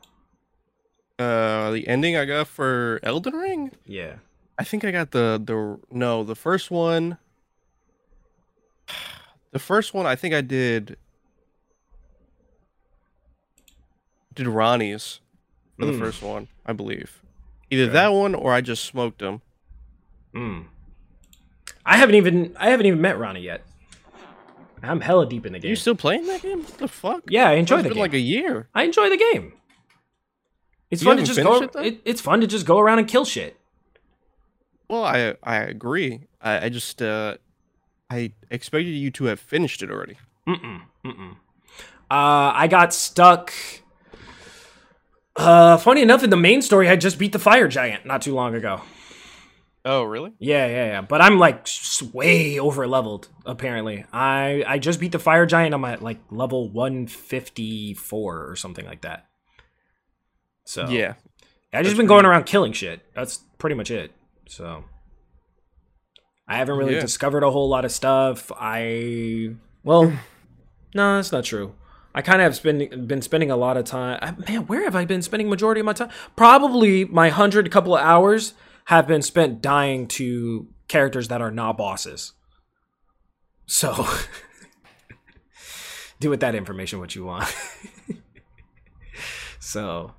Uh, 1.19 1.71
the 1.71 1.87
ending 1.89 2.17
I 2.17 2.25
got 2.25 2.47
for 2.49 3.01
Elden 3.03 3.35
Ring, 3.35 3.71
Yeah. 3.87 4.17
I 4.59 4.65
think 4.65 4.85
I 4.85 4.91
got 4.91 5.11
the 5.11 5.41
the 5.43 5.79
no 5.91 6.25
the 6.25 6.35
first 6.35 6.71
one. 6.71 7.19
The 9.53 9.59
first 9.59 9.95
one, 9.95 10.05
I 10.07 10.17
think 10.17 10.35
I 10.35 10.43
did. 10.43 10.99
Did 14.35 14.47
Ranni's 14.47 15.21
for 15.79 15.87
the 15.87 15.93
Mm. 15.93 15.99
first 15.99 16.23
one, 16.23 16.49
I 16.67 16.73
believe. 16.75 17.23
Either 17.71 17.85
Okay. 17.85 17.93
that 17.93 18.09
one 18.13 18.35
or 18.35 18.53
I 18.53 18.61
just 18.61 18.85
smoked 18.85 19.19
them. 19.19 19.43
Hmm. 20.35 20.63
I 21.85 21.97
haven't 21.97 22.15
even 22.17 22.55
I 22.59 22.71
haven't 22.71 22.87
even 22.87 23.01
met 23.01 23.17
Ranni 23.17 23.43
yet. 23.43 23.63
I'm 24.83 25.01
hella 25.01 25.27
deep 25.29 25.47
in 25.47 25.53
the 25.53 25.59
game. 25.59 25.71
You 25.71 25.77
still 25.77 25.95
playing 25.97 26.27
that 26.27 26.43
game? 26.43 26.63
What 26.63 26.79
the 26.79 26.89
fuck? 26.89 27.23
yeah, 27.29 27.49
I 27.49 27.53
enjoy 27.55 27.77
It's 27.77 27.83
the 27.85 27.89
been 27.89 27.95
game. 27.97 28.03
like 28.03 28.15
a 28.15 28.19
year. 28.21 28.69
I 28.75 28.85
enjoy 28.85 29.09
the 29.11 29.17
game. 29.17 29.55
It's 30.91 31.03
You 31.03 31.09
fun 31.09 31.17
to 31.17 31.23
just 31.25 31.41
go. 31.43 31.63
it. 31.63 31.71
It, 31.77 32.01
it's 32.05 32.21
fun 32.21 32.41
to 32.41 32.47
just 32.47 32.67
go 32.67 32.79
around 32.79 32.99
and 33.01 33.09
kill 33.09 33.25
shit. 33.25 33.59
Well, 34.89 35.05
I 35.05 35.35
I 35.43 35.57
agree. 35.57 36.21
I, 36.41 36.67
I 36.67 36.69
just 36.69 37.03
uh 37.03 37.37
I 38.11 38.33
expected 38.51 38.91
you 38.93 39.11
to 39.13 39.25
have 39.25 39.41
finished 39.41 39.83
it 39.83 39.91
already. 39.91 40.19
Mm-mm. 40.47 40.83
Mm-mm. 41.05 41.33
Uh, 42.09 42.53
I 42.55 42.69
got 42.69 42.95
stuck. 42.95 43.53
Uh, 45.37 45.77
funny 45.77 46.03
enough, 46.03 46.23
in 46.23 46.31
the 46.31 46.37
main 46.37 46.63
story, 46.63 46.89
I 46.89 46.97
just 46.97 47.19
beat 47.19 47.33
the 47.33 47.39
fire 47.39 47.69
giant 47.69 48.07
not 48.07 48.23
too 48.23 48.35
long 48.35 48.55
ago. 48.55 48.81
Oh, 49.85 50.03
really? 50.03 50.33
Yeah, 50.39 50.67
yeah, 50.67 50.87
yeah. 50.87 51.01
But 51.03 51.21
I'm 51.21 51.39
like 51.39 51.69
way 52.13 52.59
over 52.59 52.89
leveled. 52.89 53.29
Apparently, 53.45 54.05
I 54.13 54.65
I 54.67 54.79
just 54.79 54.99
beat 54.99 55.13
the 55.13 55.19
fire 55.21 55.47
giant. 55.47 55.75
I'm 55.75 55.85
at 55.85 56.03
like 56.03 56.19
level 56.31 56.69
154 56.71 58.51
or 58.51 58.57
something 58.57 58.85
like 58.85 59.03
that. 59.03 59.27
So 60.65 60.89
Yeah. 60.89 61.15
I 61.73 61.83
just 61.83 61.97
been 61.97 62.07
going 62.07 62.21
pretty- 62.23 62.31
around 62.33 62.47
killing 62.47 62.73
shit. 62.73 63.03
That's 63.15 63.37
pretty 63.59 63.77
much 63.77 63.91
it. 63.93 64.11
So 64.49 64.85
I 66.49 66.57
haven't 66.57 66.79
really 66.79 66.95
Yeah. 66.95 67.01
discovered 67.01 67.45
a 67.45 67.51
whole 67.51 67.69
lot 67.69 67.85
of 67.85 67.93
stuff. 67.93 68.51
I 68.59 69.55
well, 69.85 70.13
no, 70.95 71.17
that's 71.17 71.31
not 71.31 71.45
true. 71.45 71.75
I 72.17 72.23
kind 72.23 72.41
of 72.41 72.45
have 72.45 72.57
spend, 72.57 73.07
been 73.07 73.21
spending 73.21 73.51
a 73.51 73.59
lot 73.59 73.77
of 73.77 73.85
time. 73.85 74.43
Man, 74.49 74.67
where 74.67 74.85
have 74.85 74.97
I 74.97 75.05
been 75.05 75.21
spending 75.21 75.51
majority 75.51 75.81
of 75.81 75.85
my 75.85 75.93
time? 75.93 76.09
Probably 76.35 77.05
my 77.05 77.29
hundred 77.29 77.71
couple 77.71 77.95
of 77.95 78.01
hours 78.01 78.55
have 78.87 79.07
been 79.07 79.21
spent 79.21 79.61
dying 79.61 80.09
to 80.09 80.67
characters 80.89 81.29
that 81.29 81.43
are 81.43 81.51
not 81.51 81.77
bosses. 81.77 82.33
So 83.67 83.93
do 86.21 86.31
with 86.31 86.41
that 86.41 86.55
information 86.55 87.01
what 87.01 87.15
you 87.15 87.27
want. 87.27 87.55
so 89.61 90.15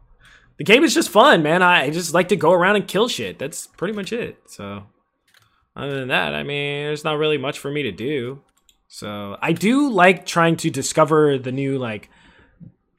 the 0.57 0.63
game 0.63 0.83
is 0.83 0.93
just 0.93 1.09
fun, 1.09 1.41
man. 1.41 1.63
I 1.63 1.89
just 1.89 2.13
like 2.13 2.27
to 2.27 2.35
go 2.35 2.51
around 2.51 2.75
and 2.75 2.87
kill 2.87 3.07
shit. 3.07 3.39
That's 3.39 3.65
pretty 3.65 3.95
much 3.95 4.13
it. 4.13 4.37
So 4.45 4.83
other 5.75 5.99
than 5.99 6.09
that, 6.09 6.35
I 6.35 6.43
mean, 6.43 6.85
there's 6.85 7.03
not 7.03 7.17
really 7.17 7.39
much 7.39 7.57
for 7.57 7.71
me 7.71 7.81
to 7.81 7.91
do. 7.91 8.43
So 8.87 9.37
I 9.41 9.51
do 9.53 9.89
like 9.89 10.25
trying 10.25 10.55
to 10.57 10.69
discover 10.69 11.37
the 11.37 11.51
new 11.51 11.77
like 11.77 12.09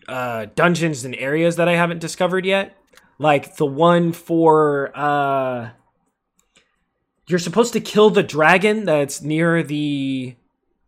uh 0.06 0.46
dungeons 0.54 1.04
and 1.04 1.14
areas 1.16 1.56
that 1.56 1.68
I 1.68 1.76
haven't 1.76 1.98
discovered 2.00 2.44
yet. 2.46 2.76
Like 3.18 3.56
the 3.56 3.66
one 3.66 4.12
for 4.12 4.90
uh 4.94 5.70
you're 7.26 7.38
supposed 7.38 7.72
to 7.74 7.80
kill 7.80 8.10
the 8.10 8.22
dragon 8.22 8.84
that's 8.84 9.22
near 9.22 9.62
the 9.62 10.34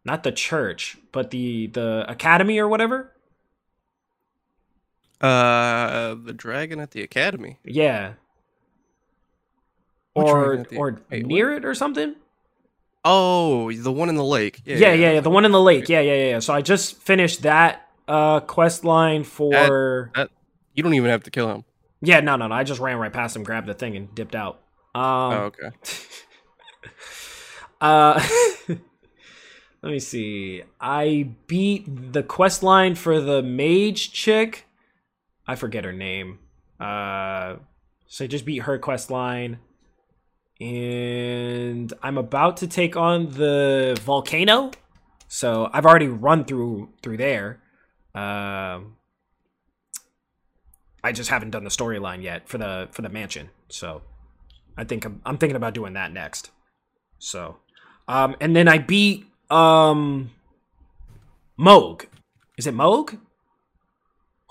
not 0.05 0.23
the 0.23 0.33
church, 0.33 0.97
but 1.13 1.31
the 1.31 1.67
the 1.69 2.05
academy 2.09 2.59
or 2.59 2.69
whatever. 2.69 3.13
Uh, 5.21 6.15
the 6.15 6.33
dragon 6.35 6.81
at 6.81 6.93
the 6.93 7.03
academy. 7.03 7.59
Yeah. 7.63 8.15
What 10.15 10.27
or 10.27 10.57
the- 10.69 10.77
or 10.77 11.01
wait, 11.11 11.25
what? 11.25 11.27
near 11.29 11.53
it 11.53 11.65
or 11.67 11.75
something. 11.75 12.15
Oh, 13.05 13.73
the 13.73 13.93
one 13.93 14.09
in 14.09 14.15
the 14.15 14.25
lake. 14.25 14.61
Yeah, 14.65 14.77
Yeah, 14.77 14.93
yeah, 14.93 15.13
yeah, 15.13 15.21
the 15.21 15.31
one 15.31 15.45
in 15.45 15.53
the 15.53 15.61
lake. 15.61 15.89
Yeah, 15.89 16.01
yeah, 16.01 16.15
yeah. 16.15 16.29
yeah. 16.31 16.39
So 16.41 16.53
I 16.53 16.63
just 16.63 16.97
finished 16.97 17.43
that 17.43 17.87
uh 18.07 18.41
quest 18.41 18.85
line 18.85 19.25
for 19.25 20.11
That, 20.15 20.31
you 20.75 20.83
don't 20.83 20.95
even 20.95 21.11
have 21.11 21.23
to 21.25 21.31
kill 21.31 21.49
him. 21.49 21.65
Yeah, 22.03 22.21
no, 22.21 22.37
no, 22.37 22.49
no. 22.49 22.55
I 22.55 22.65
just 22.65 22.81
ran 22.81 22.99
right 22.99 23.13
past 23.13 23.37
him, 23.37 23.43
grabbed 23.43 23.69
the 23.69 23.75
thing 23.75 23.97
and 23.97 24.15
dipped 24.15 24.35
out. 24.35 24.61
Um 24.95 25.03
oh, 25.03 25.53
okay. 25.53 25.71
uh 27.81 28.27
Let 29.83 29.93
me 29.93 29.99
see. 29.99 30.63
I 30.79 31.31
beat 31.47 32.13
the 32.13 32.23
quest 32.23 32.63
line 32.63 32.97
for 32.97 33.19
the 33.19 33.43
mage 33.43 34.13
chick. 34.13 34.67
I 35.47 35.55
forget 35.55 35.85
her 35.85 35.93
name. 35.93 36.39
Uh 36.79 37.57
so 38.07 38.25
I 38.25 38.29
just 38.29 38.45
beat 38.45 38.63
her 38.63 38.79
quest 38.79 39.11
line. 39.11 39.59
And 40.61 41.93
I'm 42.03 42.19
about 42.19 42.59
to 42.59 42.67
take 42.67 42.97
on 42.97 43.31
the 43.31 43.99
volcano. 44.05 44.73
So 45.29 45.71
I've 45.73 45.87
already 45.87 46.09
run 46.09 46.45
through 46.45 46.91
through 47.03 47.17
there. 47.17 47.61
Um 48.15 48.97
I 51.03 51.13
just 51.13 51.31
haven't 51.31 51.51
done 51.51 51.65
the 51.65 51.71
storyline 51.71 52.23
yet 52.23 52.49
for 52.49 52.59
the 52.59 52.89
for 52.93 53.01
the 53.03 53.09
mansion. 53.09 53.49
So 53.69 54.03
I 54.77 54.85
think 54.85 55.05
I'm, 55.07 55.23
I'm 55.25 55.39
thinking 55.39 55.57
about 55.57 55.73
doing 55.73 55.95
that 55.95 56.13
next. 56.13 56.51
So 57.19 57.57
um 58.09 58.37
and 58.41 58.55
then 58.55 58.69
I 58.69 58.79
beat 58.79 59.25
um 59.51 60.31
Mohg. 61.59 62.07
Is 62.59 62.67
it 62.67 62.75
Mohg? 62.75 63.19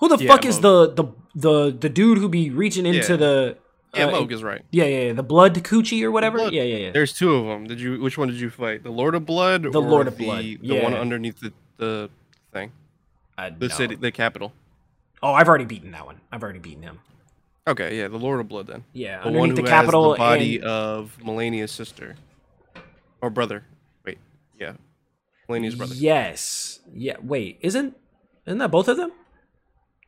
Who 0.00 0.08
the 0.08 0.16
Yeah, 0.16 0.28
fuck 0.28 0.44
is 0.44 0.60
the, 0.60 0.92
the 0.92 1.04
the 1.34 1.70
the 1.78 1.88
dude 1.88 2.18
who 2.18 2.28
be 2.28 2.50
reaching 2.50 2.86
into 2.86 3.12
Yeah. 3.12 3.16
the 3.16 3.56
Yeah, 3.94 4.06
uh, 4.06 4.12
Mohg 4.12 4.30
is 4.32 4.42
right. 4.44 4.62
yeah, 4.70 4.84
yeah, 4.84 5.00
yeah, 5.06 5.12
the 5.14 5.22
blood 5.22 5.54
coochie 5.54 6.02
or 6.04 6.10
whatever? 6.12 6.38
Blood- 6.38 6.52
Yeah, 6.52 6.62
yeah, 6.62 6.76
yeah. 6.76 6.90
There's 6.92 7.12
two 7.12 7.34
of 7.34 7.46
them. 7.46 7.66
Did 7.66 7.80
you? 7.80 8.00
Which 8.00 8.16
one 8.16 8.28
did 8.28 8.38
you 8.40 8.48
fight? 8.50 8.82
The 8.84 8.90
Lord 8.90 9.14
of 9.14 9.26
Blood. 9.26 9.62
The 9.64 9.68
or 9.68 9.82
Lord 9.82 10.06
of 10.06 10.16
the, 10.16 10.24
Blood, 10.24 10.44
The 10.62 10.80
one 10.80 10.94
underneath 10.94 11.40
the 11.40 11.52
the 11.76 12.10
thing, 12.52 12.72
the 13.58 13.68
city, 13.70 13.96
the 13.96 14.12
capital. 14.12 14.52
Oh, 15.22 15.32
I've 15.32 15.48
already 15.48 15.64
beaten 15.64 15.90
that 15.92 16.06
one. 16.06 16.20
I've 16.30 16.42
already 16.42 16.58
beaten 16.60 16.82
him. 16.82 17.00
Okay, 17.66 17.98
yeah, 17.98 18.08
the 18.08 18.16
Lord 18.18 18.40
of 18.40 18.48
Blood 18.48 18.66
then. 18.68 18.84
Yeah, 18.92 19.22
The 19.22 19.30
one 19.30 19.50
who 19.50 19.56
the 19.56 19.62
capital 19.62 20.10
has 20.10 20.14
the 20.14 20.18
body 20.18 20.56
and 20.56 20.64
of 20.64 21.18
Malenia's 21.22 21.70
sister 21.72 22.16
or 23.20 23.28
brother. 23.30 23.64
Wait, 24.04 24.18
yeah, 24.58 24.72
Malenia's 25.48 25.74
brother. 25.74 25.94
Yes. 25.94 26.80
Yeah. 26.92 27.16
Wait. 27.22 27.58
Isn't 27.60 27.96
isn't 28.46 28.58
that 28.58 28.70
both 28.70 28.88
of 28.88 28.96
them? 28.96 29.12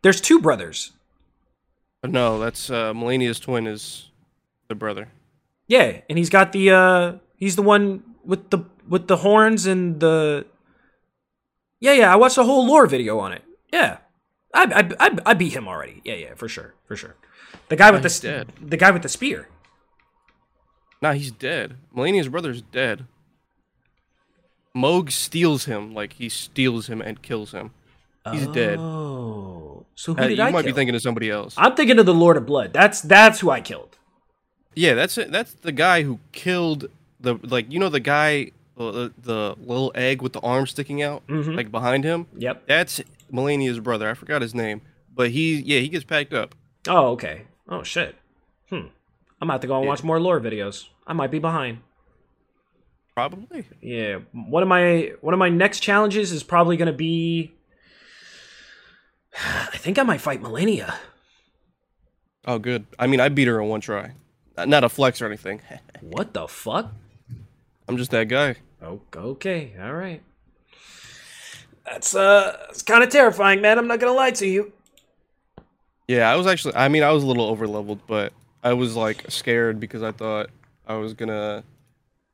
There's 0.02 0.20
two 0.20 0.40
brothers. 0.40 0.92
No, 2.04 2.38
that's 2.38 2.68
uh, 2.70 2.92
Malenia's 2.92 3.38
twin 3.38 3.66
is 3.66 4.10
the 4.68 4.74
brother. 4.74 5.08
Yeah, 5.68 6.00
and 6.08 6.18
he's 6.18 6.30
got 6.30 6.52
the 6.52 6.70
uh 6.70 7.12
he's 7.36 7.56
the 7.56 7.62
one 7.62 8.02
with 8.24 8.50
the 8.50 8.64
with 8.88 9.06
the 9.06 9.18
horns 9.18 9.66
and 9.66 10.00
the 10.00 10.46
Yeah, 11.80 11.92
yeah, 11.92 12.12
I 12.12 12.16
watched 12.16 12.38
a 12.38 12.44
whole 12.44 12.66
lore 12.66 12.86
video 12.86 13.18
on 13.20 13.32
it. 13.32 13.42
Yeah. 13.72 13.98
I 14.52 14.64
I 14.98 15.06
I, 15.06 15.18
I 15.26 15.34
beat 15.34 15.52
him 15.52 15.68
already. 15.68 16.00
Yeah, 16.04 16.14
yeah, 16.14 16.34
for 16.34 16.48
sure. 16.48 16.74
For 16.86 16.96
sure. 16.96 17.14
The 17.68 17.76
guy 17.76 17.90
with 17.90 18.02
the 18.02 18.18
dead. 18.20 18.52
the 18.60 18.76
guy 18.76 18.90
with 18.90 19.02
the 19.02 19.08
spear. 19.08 19.48
Nah, 21.00 21.12
he's 21.12 21.30
dead. 21.30 21.76
Malenia's 21.94 22.28
brother's 22.28 22.62
dead. 22.62 23.06
Mohg 24.76 25.10
steals 25.10 25.64
him, 25.66 25.92
like 25.94 26.14
he 26.14 26.28
steals 26.28 26.88
him 26.88 27.00
and 27.00 27.22
kills 27.22 27.52
him. 27.52 27.72
He's 28.30 28.46
dead. 28.48 28.78
So 29.94 30.14
who 30.14 30.20
Uh, 30.22 30.28
did 30.28 30.38
you 30.38 30.44
I 30.44 30.50
might 30.50 30.62
kill? 30.62 30.72
be 30.72 30.76
thinking 30.76 30.94
of 30.94 31.02
somebody 31.02 31.30
else. 31.30 31.54
I'm 31.56 31.74
thinking 31.74 31.98
of 31.98 32.06
the 32.06 32.14
Lord 32.14 32.36
of 32.36 32.46
Blood. 32.46 32.72
That's 32.72 33.00
that's 33.00 33.40
who 33.40 33.50
I 33.50 33.60
killed. 33.60 33.98
Yeah, 34.74 34.94
that's 34.94 35.18
it. 35.18 35.30
That's 35.30 35.52
the 35.54 35.72
guy 35.72 36.02
who 36.02 36.18
killed 36.32 36.88
the 37.20 37.36
like 37.42 37.70
you 37.72 37.78
know 37.78 37.88
the 37.88 38.00
guy 38.00 38.52
uh, 38.78 39.10
the, 39.20 39.54
little 39.60 39.92
egg 39.94 40.22
with 40.22 40.32
the 40.32 40.40
arm 40.40 40.66
sticking 40.66 41.02
out 41.02 41.24
Mhm. 41.28 41.54
like 41.54 41.70
behind 41.70 42.04
him. 42.04 42.26
Yep. 42.38 42.66
That's 42.66 43.00
Malenia's 43.30 43.80
brother. 43.80 44.08
I 44.08 44.14
forgot 44.14 44.40
his 44.42 44.54
name, 44.54 44.80
but 45.14 45.30
he 45.30 45.56
yeah 45.60 45.80
he 45.80 45.88
gets 45.88 46.04
packed 46.04 46.32
up. 46.32 46.54
Oh, 46.88 47.08
okay. 47.12 47.42
Oh 47.68 47.82
shit. 47.82 48.16
Hmm. 48.70 48.86
I'm 49.40 49.50
about 49.50 49.60
to 49.60 49.66
go 49.66 49.74
and 49.76 49.84
Yeah. 49.84 49.90
watch 49.90 50.02
more 50.02 50.18
lore 50.20 50.40
videos. 50.40 50.88
I 51.06 51.12
might 51.12 51.30
be 51.30 51.38
behind. 51.38 51.78
Probably. 53.14 53.66
Yeah. 53.82 54.20
One 54.32 54.62
of 54.62 54.68
my 54.68 55.12
one 55.20 55.34
of 55.34 55.38
my 55.38 55.50
next 55.50 55.80
challenges 55.80 56.32
is 56.32 56.42
probably 56.42 56.76
gonna 56.78 56.92
be 56.94 57.52
I 59.72 59.76
think 59.76 59.98
I 59.98 60.02
might 60.02 60.20
fight 60.20 60.42
Malenia. 60.42 60.94
Oh, 62.46 62.58
good. 62.58 62.86
I 62.98 63.06
mean, 63.06 63.20
I 63.20 63.28
beat 63.28 63.46
her 63.48 63.60
in 63.60 63.68
one 63.68 63.80
try. 63.80 64.12
Not- 64.56 64.68
Not 64.68 64.84
a 64.84 64.88
flex 64.88 65.20
or 65.22 65.26
anything. 65.26 65.60
What 66.02 66.34
the 66.34 66.48
fuck? 66.48 66.92
I'm 67.88 67.96
just 67.96 68.10
that 68.10 68.26
guy. 68.26 68.56
Oh, 68.82 69.00
okay. 69.16 69.72
All 69.80 69.94
right. 69.94 70.20
That's 71.86 72.14
uh 72.16 72.56
it's 72.70 72.82
kind 72.82 73.04
of 73.04 73.10
terrifying, 73.10 73.60
man. 73.60 73.78
I'm 73.78 73.86
not 73.86 74.00
gonna 74.00 74.12
lie 74.12 74.32
to 74.32 74.46
you. 74.46 74.72
Yeah, 76.08 76.28
I 76.30 76.34
was 76.34 76.48
actually. 76.48 76.74
I 76.74 76.88
mean, 76.88 77.04
I 77.04 77.12
was 77.12 77.22
a 77.22 77.26
little 77.26 77.44
over 77.46 77.68
leveled, 77.68 78.00
but 78.08 78.32
I 78.64 78.72
was 78.72 78.96
like 78.96 79.24
scared 79.30 79.78
because 79.78 80.02
I 80.02 80.10
thought 80.10 80.50
I 80.86 80.94
was 80.94 81.14
gonna, 81.14 81.62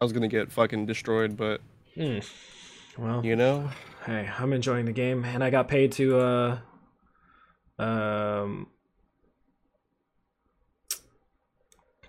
I 0.01 0.05
was 0.05 0.13
gonna 0.15 0.29
get 0.29 0.51
fucking 0.51 0.87
destroyed. 0.87 1.37
But 1.37 1.61
Hmm. 1.95 2.21
Well, 2.97 3.25
you 3.25 3.37
know, 3.37 3.69
hey, 4.07 4.31
I'm 4.39 4.53
enjoying 4.55 4.87
the 4.87 4.93
game, 4.93 5.25
and 5.27 5.45
I 5.45 5.51
got 5.51 5.69
paid 5.69 5.93
to 5.93 6.19
uh 6.19 6.59
um 7.79 8.67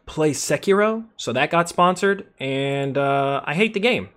play 0.06 0.32
Sekiro, 0.32 1.06
so 1.18 1.32
that 1.34 1.52
got 1.52 1.70
sponsored, 1.70 2.28
and 2.40 2.98
uh 2.98 3.42
I 3.46 3.54
hate 3.54 3.74
the 3.74 3.80
game. 3.80 4.10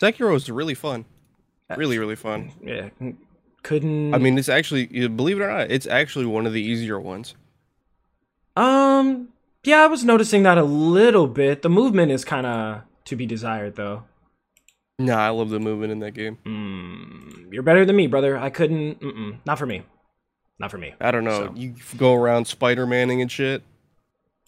Sekiro 0.00 0.34
is 0.34 0.50
really 0.50 0.74
fun. 0.74 1.04
Really, 1.76 1.98
really 1.98 2.16
fun. 2.16 2.52
Yeah, 2.62 2.90
couldn't. 3.62 4.12
I 4.12 4.18
mean, 4.18 4.36
it's 4.36 4.50
actually, 4.50 4.86
believe 5.08 5.40
it 5.40 5.44
or 5.44 5.48
not, 5.48 5.70
it's 5.70 5.86
actually 5.86 6.26
one 6.26 6.44
of 6.46 6.52
the 6.52 6.60
easier 6.60 7.00
ones. 7.00 7.34
um, 8.56 9.28
yeah, 9.64 9.82
I 9.82 9.86
was 9.86 10.04
noticing 10.04 10.42
that 10.42 10.58
a 10.58 10.64
little 10.64 11.26
bit. 11.28 11.62
The 11.62 11.70
movement 11.70 12.12
is 12.12 12.24
kind 12.26 12.44
of 12.44 12.82
to 13.06 13.16
be 13.16 13.24
desired, 13.24 13.76
though. 13.76 14.02
Nah, 14.98 15.16
I 15.18 15.30
love 15.30 15.48
the 15.48 15.60
movement 15.60 15.92
in 15.92 16.00
that 16.00 16.10
game. 16.12 16.36
Mm, 16.44 17.52
you're 17.52 17.62
better 17.62 17.86
than 17.86 17.96
me, 17.96 18.06
brother. 18.06 18.36
I 18.36 18.50
couldn't. 18.50 19.00
Not 19.46 19.58
for 19.58 19.64
me. 19.66 19.82
Not 20.62 20.70
for 20.70 20.78
me. 20.78 20.94
I 21.00 21.10
don't 21.10 21.24
know. 21.24 21.46
So- 21.48 21.54
You 21.56 21.74
go 21.96 22.14
around 22.14 22.44
Spider 22.46 22.86
Manning 22.86 23.20
and 23.20 23.30
shit. 23.30 23.64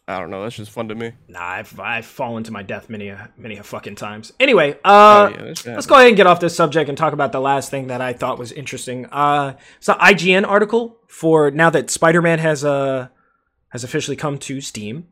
I 0.07 0.21
don't 0.21 0.31
know. 0.31 0.43
That's 0.45 0.55
just 0.55 0.71
fun 0.71 0.87
to 0.89 0.95
me. 0.95 1.13
Nah, 1.29 1.41
I've 1.43 1.81
I've 1.81 2.05
fallen 2.07 2.45
to 2.45 2.53
my 2.53 2.63
death 2.63 2.89
many 2.89 3.09
a 3.09 3.31
many 3.37 3.57
a 3.57 3.63
fucking 3.65 3.97
times. 3.97 4.33
Anyway, 4.39 4.75
uh, 4.85 5.31
Oh, 5.33 5.35
yeah, 5.35 5.55
let's 5.75 5.87
go 5.87 5.95
ahead 5.97 6.09
and 6.09 6.17
get 6.17 6.27
off 6.27 6.39
this 6.41 6.55
subject 6.55 6.89
and 6.89 6.97
talk 6.97 7.13
about 7.15 7.33
the 7.33 7.41
last 7.41 7.69
thing 7.71 7.87
that 7.89 8.01
I 8.03 8.13
thought 8.13 8.39
was 8.39 8.53
interesting. 8.53 9.07
Uh, 9.07 9.57
it's 9.79 9.89
an 9.89 9.97
IGN 9.99 10.47
article 10.47 10.99
for 11.09 11.51
now 11.51 11.71
that 11.71 11.91
Spider-Man 11.91 12.39
has 12.39 12.65
uh 12.65 13.09
has 13.71 13.83
officially 13.83 14.15
come 14.17 14.39
to 14.39 14.61
Steam, 14.61 15.09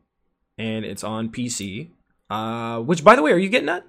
and 0.59 0.85
it's 0.85 1.03
on 1.03 1.29
PC. 1.29 1.89
Uh, 2.29 2.79
which 2.79 3.03
by 3.03 3.15
the 3.15 3.23
way, 3.23 3.31
are 3.31 3.37
you 3.37 3.49
getting 3.49 3.65
that 3.67 3.83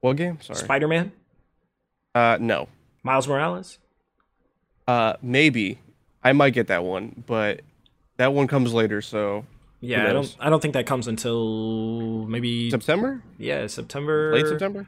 What 0.00 0.16
game? 0.16 0.40
Sorry. 0.40 0.58
Spider-Man 0.58 1.12
uh, 2.14 2.38
no. 2.40 2.68
Miles 3.02 3.28
Morales? 3.28 3.78
Uh, 4.88 5.14
maybe 5.22 5.78
I 6.24 6.32
might 6.32 6.50
get 6.54 6.68
that 6.68 6.82
one, 6.84 7.22
but 7.26 7.60
that 8.16 8.32
one 8.32 8.46
comes 8.46 8.72
later. 8.72 9.02
So 9.02 9.44
Yeah, 9.80 10.08
I 10.08 10.12
don't 10.12 10.36
I 10.40 10.50
don't 10.50 10.60
think 10.60 10.74
that 10.74 10.86
comes 10.86 11.06
until 11.06 12.26
maybe 12.26 12.70
September, 12.70 13.22
yeah 13.38 13.66
September 13.66 14.32
late 14.34 14.46
September. 14.46 14.86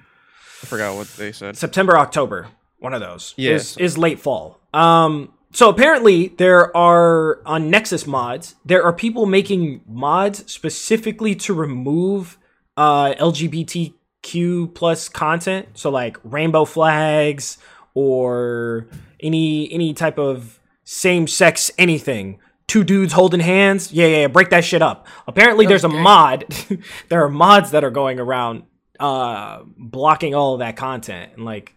I 0.62 0.66
forgot 0.66 0.97
what 0.97 1.09
they 1.09 1.32
said. 1.32 1.57
September, 1.57 1.99
October, 1.99 2.49
one 2.78 2.95
of 2.95 3.01
those. 3.03 3.34
Yeah, 3.37 3.53
is, 3.53 3.76
is 3.76 3.99
late 3.99 4.18
fall. 4.18 4.59
Um, 4.72 5.34
so 5.53 5.68
apparently 5.68 6.28
there 6.28 6.74
are 6.74 7.41
on 7.45 7.68
Nexus 7.70 8.07
mods, 8.07 8.55
there 8.64 8.82
are 8.82 8.93
people 8.93 9.26
making 9.26 9.82
mods 9.87 10.51
specifically 10.51 11.34
to 11.37 11.53
remove 11.53 12.39
uh 12.78 13.12
LGBTQ 13.14 14.74
plus 14.74 15.09
content. 15.11 15.68
So 15.74 15.91
like 15.91 16.16
rainbow 16.24 16.64
flags 16.64 17.59
or 17.95 18.87
any 19.20 19.70
any 19.72 19.93
type 19.95 20.18
of 20.18 20.55
same 20.87 21.26
sex 21.26 21.70
anything. 21.76 22.39
Two 22.66 22.82
dudes 22.84 23.12
holding 23.12 23.41
hands. 23.41 23.93
Yeah, 23.93 24.07
yeah, 24.07 24.16
yeah, 24.22 24.26
break 24.28 24.49
that 24.51 24.64
shit 24.64 24.80
up. 24.80 25.07
Apparently 25.26 25.66
there's 25.66 25.84
a 25.84 25.89
mod. 25.89 26.47
there 27.11 27.22
are 27.22 27.28
mods 27.28 27.72
that 27.72 27.84
are 27.84 27.91
going 27.91 28.18
around 28.18 28.62
uh 28.99 29.61
blocking 29.76 30.34
all 30.34 30.55
of 30.55 30.61
that 30.61 30.74
content 30.74 31.32
and 31.37 31.45
like 31.45 31.74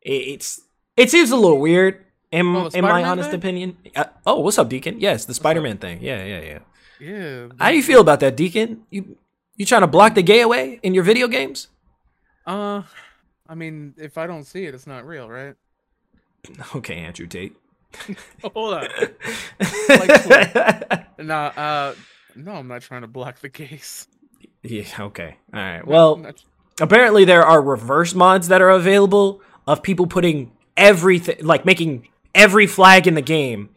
it, 0.00 0.10
it's 0.40 0.58
it 0.96 1.10
seems 1.10 1.30
a 1.30 1.36
little 1.36 1.58
weird 1.60 2.02
in, 2.30 2.56
Oh, 2.56 2.68
in 2.72 2.80
my 2.80 3.04
honest 3.04 3.28
thing? 3.28 3.38
opinion 3.40 3.76
uh, 3.94 4.04
oh 4.24 4.40
what's 4.40 4.56
up 4.58 4.70
deacon 4.70 4.98
yes 4.98 5.26
the 5.26 5.34
spider-man 5.34 5.76
thing 5.76 5.98
yeah 6.00 6.24
yeah 6.24 6.40
yeah 6.40 6.58
Yeah. 6.98 7.48
how 7.60 7.68
do 7.68 7.76
you 7.76 7.82
feel 7.82 8.00
about 8.00 8.20
that 8.20 8.36
deacon 8.38 8.84
you 8.88 9.18
you 9.56 9.66
trying 9.66 9.82
to 9.82 9.86
block 9.86 10.14
the 10.14 10.22
gay 10.22 10.40
away 10.40 10.80
in 10.82 10.94
your 10.94 11.04
video 11.04 11.28
games 11.28 11.68
Uh, 12.46 12.84
I 13.46 13.54
mean, 13.54 13.92
if 13.98 14.16
I 14.16 14.26
don't 14.26 14.44
see 14.44 14.64
it, 14.64 14.74
it's 14.74 14.86
not 14.86 15.06
real, 15.06 15.28
right? 15.28 15.56
okay 16.74 16.96
andrew 16.96 17.26
tate 17.26 17.54
Hold 18.54 18.74
on. 18.74 18.88
Like 19.88 21.18
Nah, 21.18 21.46
uh, 21.56 21.94
no, 22.34 22.52
I'm 22.52 22.68
not 22.68 22.82
trying 22.82 23.02
to 23.02 23.06
block 23.08 23.40
the 23.40 23.48
case. 23.50 24.06
yeah 24.62 24.84
okay 24.98 25.36
all 25.52 25.60
right 25.60 25.86
well 25.86 26.24
apparently 26.80 27.24
there 27.24 27.42
are 27.44 27.60
reverse 27.60 28.14
mods 28.14 28.48
that 28.48 28.62
are 28.62 28.70
available 28.70 29.40
of 29.66 29.82
people 29.82 30.06
putting 30.06 30.52
everything 30.76 31.36
like 31.44 31.64
making 31.64 32.08
every 32.34 32.66
flag 32.66 33.06
in 33.06 33.14
the 33.14 33.22
game 33.22 33.68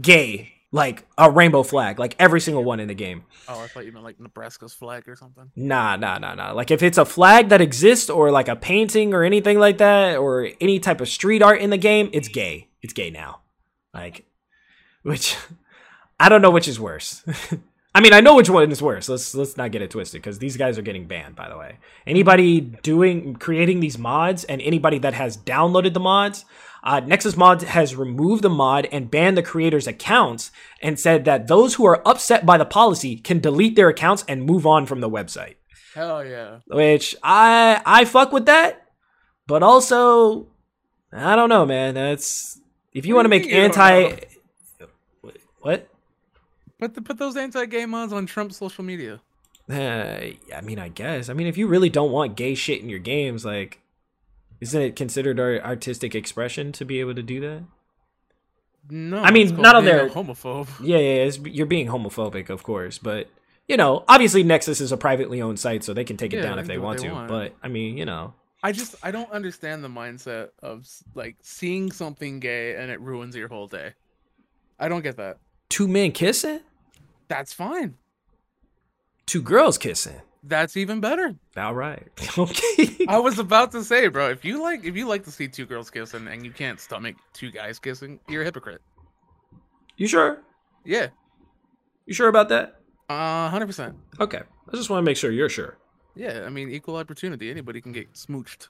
gay 0.00 0.52
like 0.70 1.04
a 1.18 1.30
rainbow 1.30 1.62
flag 1.62 1.98
like 1.98 2.16
every 2.18 2.40
single 2.40 2.64
one 2.64 2.80
in 2.80 2.88
the 2.88 2.94
game 2.94 3.24
oh, 3.48 3.60
I 3.60 3.66
thought 3.66 3.84
you 3.84 3.92
meant 3.92 4.04
like 4.04 4.18
Nebraska's 4.18 4.72
flag 4.72 5.06
or 5.08 5.16
something. 5.16 5.50
nah 5.56 5.96
nah 5.96 6.18
nah 6.18 6.34
nah 6.34 6.52
like 6.52 6.70
if 6.70 6.82
it's 6.82 6.98
a 6.98 7.04
flag 7.04 7.50
that 7.50 7.60
exists 7.60 8.08
or 8.08 8.30
like 8.30 8.48
a 8.48 8.56
painting 8.56 9.12
or 9.12 9.24
anything 9.24 9.58
like 9.58 9.78
that 9.78 10.16
or 10.16 10.48
any 10.60 10.78
type 10.80 11.00
of 11.00 11.08
street 11.08 11.42
art 11.42 11.60
in 11.60 11.70
the 11.70 11.78
game 11.78 12.08
it's 12.12 12.28
gay 12.28 12.68
it's 12.80 12.92
gay 12.94 13.10
now 13.10 13.40
like 13.94 14.24
which 15.02 15.36
i 16.20 16.28
don't 16.28 16.42
know 16.42 16.50
which 16.50 16.68
is 16.68 16.80
worse 16.80 17.24
I 17.94 18.00
mean, 18.00 18.14
I 18.14 18.20
know 18.20 18.36
which 18.36 18.48
one 18.48 18.70
is 18.72 18.80
worse. 18.80 19.08
Let's 19.08 19.34
let's 19.34 19.56
not 19.58 19.70
get 19.70 19.82
it 19.82 19.90
twisted 19.90 20.22
because 20.22 20.38
these 20.38 20.56
guys 20.56 20.78
are 20.78 20.82
getting 20.82 21.06
banned. 21.06 21.36
By 21.36 21.50
the 21.50 21.58
way, 21.58 21.78
anybody 22.06 22.60
doing 22.60 23.34
creating 23.36 23.80
these 23.80 23.98
mods 23.98 24.44
and 24.44 24.62
anybody 24.62 24.98
that 25.00 25.12
has 25.12 25.36
downloaded 25.36 25.92
the 25.92 26.00
mods, 26.00 26.46
uh, 26.82 27.00
Nexus 27.00 27.36
Mod 27.36 27.62
has 27.62 27.94
removed 27.94 28.42
the 28.42 28.48
mod 28.48 28.88
and 28.90 29.10
banned 29.10 29.36
the 29.36 29.42
creators' 29.42 29.86
accounts 29.86 30.50
and 30.80 30.98
said 30.98 31.26
that 31.26 31.48
those 31.48 31.74
who 31.74 31.84
are 31.84 32.06
upset 32.08 32.46
by 32.46 32.56
the 32.56 32.64
policy 32.64 33.16
can 33.16 33.40
delete 33.40 33.76
their 33.76 33.90
accounts 33.90 34.24
and 34.26 34.44
move 34.44 34.66
on 34.66 34.86
from 34.86 35.00
the 35.00 35.10
website. 35.10 35.56
Hell 35.94 36.24
yeah. 36.24 36.60
Which 36.68 37.14
I 37.22 37.82
I 37.84 38.06
fuck 38.06 38.32
with 38.32 38.46
that, 38.46 38.88
but 39.46 39.62
also 39.62 40.48
I 41.12 41.36
don't 41.36 41.50
know, 41.50 41.66
man. 41.66 41.92
That's 41.92 42.58
If 42.94 43.06
you 43.06 43.14
What 43.14 43.20
want 43.20 43.24
to 43.26 43.28
make 43.30 43.42
mean 43.42 43.50
you 43.54 43.60
don't 43.68 43.78
anti, 43.78 44.26
what? 45.60 45.88
Put 46.78 46.94
the, 46.94 47.02
put 47.02 47.18
those 47.18 47.36
anti-gay 47.36 47.86
mods 47.86 48.12
on 48.12 48.26
Trump's 48.26 48.56
social 48.56 48.84
media. 48.84 49.20
Uh, 49.70 49.74
I 50.54 50.60
mean, 50.62 50.78
I 50.78 50.88
guess. 50.88 51.28
I 51.28 51.32
mean, 51.32 51.46
if 51.46 51.56
you 51.56 51.68
really 51.68 51.88
don't 51.88 52.10
want 52.10 52.36
gay 52.36 52.54
shit 52.54 52.80
in 52.82 52.88
your 52.88 52.98
games, 52.98 53.44
like, 53.44 53.80
isn't 54.60 54.80
it 54.82 54.96
considered 54.96 55.38
ar- 55.38 55.60
artistic 55.60 56.14
expression 56.14 56.72
to 56.72 56.84
be 56.84 56.98
able 57.00 57.14
to 57.14 57.22
do 57.22 57.40
that? 57.40 57.62
No, 58.90 59.22
I 59.22 59.30
mean, 59.30 59.56
not 59.60 59.76
on 59.76 59.84
their- 59.84 60.08
homophobe. 60.08 60.68
Yeah, 60.84 60.98
yeah, 60.98 61.22
it's, 61.24 61.38
you're 61.38 61.66
being 61.66 61.86
homophobic, 61.86 62.50
of 62.50 62.64
course, 62.64 62.98
but 62.98 63.28
you 63.68 63.76
know, 63.76 64.04
obviously 64.08 64.42
Nexus 64.42 64.80
is 64.80 64.90
a 64.90 64.96
privately 64.96 65.40
owned 65.40 65.60
site, 65.60 65.84
so 65.84 65.94
they 65.94 66.02
can 66.04 66.16
take 66.16 66.32
it 66.32 66.38
Yeah, 66.38 66.42
down 66.42 66.58
if 66.58 66.64
can 66.66 66.74
they 66.74 66.78
want 66.78 66.98
they 67.00 67.06
to. 67.06 67.14
want. 67.14 67.28
But 67.28 67.54
I 67.62 67.68
mean, 67.68 67.96
you 67.96 68.04
know, 68.04 68.34
I 68.62 68.72
just 68.72 68.94
I 69.02 69.10
don't 69.10 69.30
understand 69.32 69.82
the 69.82 69.88
mindset 69.88 70.50
of 70.62 70.86
like 71.14 71.36
seeing 71.42 71.90
something 71.90 72.38
gay 72.40 72.76
and 72.76 72.90
it 72.90 73.00
ruins 73.00 73.34
your 73.34 73.48
whole 73.48 73.66
day. 73.66 73.94
I 74.78 74.88
don't 74.88 75.02
get 75.02 75.16
that. 75.16 75.38
two 75.68 75.88
men 75.88 76.12
kissing, 76.12 76.60
That's 77.28 77.52
fine. 77.52 77.96
two 79.26 79.42
girls 79.42 79.78
kissing. 79.78 80.20
That's 80.44 80.76
even 80.76 81.00
better. 81.00 81.36
All 81.56 81.74
right, 81.74 82.02
okay. 82.38 83.06
I 83.08 83.18
was 83.20 83.38
about 83.38 83.70
to 83.72 83.84
say, 83.84 84.08
bro, 84.08 84.30
if 84.30 84.44
you 84.44 84.60
like 84.62 84.84
if 84.84 84.96
you 84.96 85.06
like 85.06 85.24
to 85.24 85.30
see 85.30 85.46
two 85.48 85.66
girls 85.66 85.88
kissing 85.90 86.26
and 86.28 86.44
you 86.44 86.50
can't 86.50 86.80
stomach 86.80 87.16
two 87.32 87.50
guys 87.52 87.78
kissing, 87.78 88.18
you're 88.28 88.42
a 88.42 88.44
hypocrite. 88.44 88.80
you 89.96 90.06
sure? 90.08 90.42
Yeah. 90.84 91.08
You 92.06 92.14
sure 92.14 92.26
about 92.28 92.48
that? 92.48 92.80
Uh 93.08 93.50
100%. 93.50 93.94
Okay, 94.18 94.40
I 94.68 94.76
just 94.76 94.90
want 94.90 94.98
to 95.00 95.04
make 95.04 95.16
sure 95.16 95.30
you're 95.30 95.48
sure. 95.48 95.78
Yeah, 96.14 96.44
I 96.46 96.50
mean 96.50 96.70
equal 96.70 96.96
opportunity. 96.96 97.50
Anybody 97.50 97.80
can 97.80 97.92
get 97.92 98.12
smooched. 98.14 98.68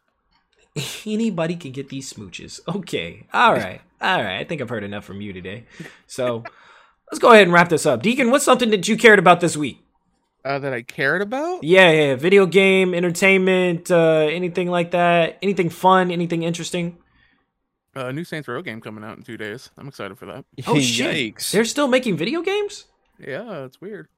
Anybody 1.06 1.56
can 1.56 1.72
get 1.72 1.88
these 1.88 2.12
smooches. 2.12 2.60
Okay, 2.66 3.26
all 3.32 3.52
right, 3.52 3.80
all 4.00 4.22
right. 4.22 4.38
I 4.38 4.44
think 4.44 4.60
I've 4.60 4.68
heard 4.70 4.84
enough 4.84 5.04
from 5.04 5.20
you 5.20 5.32
today. 5.32 5.64
So 6.06 6.44
let's 7.10 7.18
go 7.18 7.32
ahead 7.32 7.42
and 7.42 7.52
wrap 7.52 7.68
this 7.68 7.84
up. 7.84 8.02
Deacon, 8.02 8.30
what's 8.30 8.44
something 8.44 8.70
that 8.70 8.88
you 8.88 8.96
cared 8.96 9.18
about 9.18 9.40
this 9.40 9.56
week? 9.56 9.84
Uh 10.44 10.58
that 10.58 10.72
I 10.72 10.82
cared 10.82 11.22
about? 11.22 11.62
Yeah, 11.62 11.90
yeah, 11.90 12.06
yeah. 12.08 12.14
video 12.16 12.46
game, 12.46 12.94
entertainment, 12.94 13.90
uh, 13.90 14.28
anything 14.30 14.68
like 14.68 14.92
that. 14.92 15.38
Anything 15.42 15.68
fun, 15.68 16.10
anything 16.10 16.42
interesting. 16.42 16.98
Uh, 17.94 18.06
a 18.06 18.12
new 18.12 18.24
Saints 18.24 18.48
Row 18.48 18.62
game 18.62 18.80
coming 18.80 19.04
out 19.04 19.18
in 19.18 19.22
2 19.22 19.36
days. 19.36 19.68
I'm 19.76 19.86
excited 19.86 20.18
for 20.18 20.26
that. 20.26 20.46
Oh 20.66 20.80
shit! 20.80 21.36
Yikes. 21.36 21.50
They're 21.50 21.66
still 21.66 21.88
making 21.88 22.16
video 22.16 22.40
games. 22.40 22.86
Yeah, 23.18 23.64
it's 23.64 23.80
weird. 23.80 24.08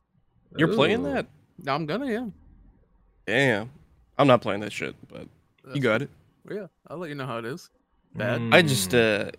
You're 0.57 0.73
playing 0.73 1.03
that? 1.03 1.27
I'm 1.67 1.85
gonna, 1.85 2.11
yeah. 2.11 2.27
Damn. 3.27 3.71
I'm 4.19 4.27
not 4.27 4.43
playing 4.43 4.61
that 4.61 4.73
shit, 4.73 4.95
but 5.09 5.27
you 5.73 5.81
got 5.81 6.03
it. 6.03 6.11
Yeah, 6.51 6.67
I'll 6.89 6.99
let 6.99 7.09
you 7.09 7.15
know 7.15 7.27
how 7.27 7.39
it 7.39 7.45
is. 7.45 7.71
Bad. 8.15 8.43
I 8.53 8.63
just 8.63 8.95
uh 8.95 9.31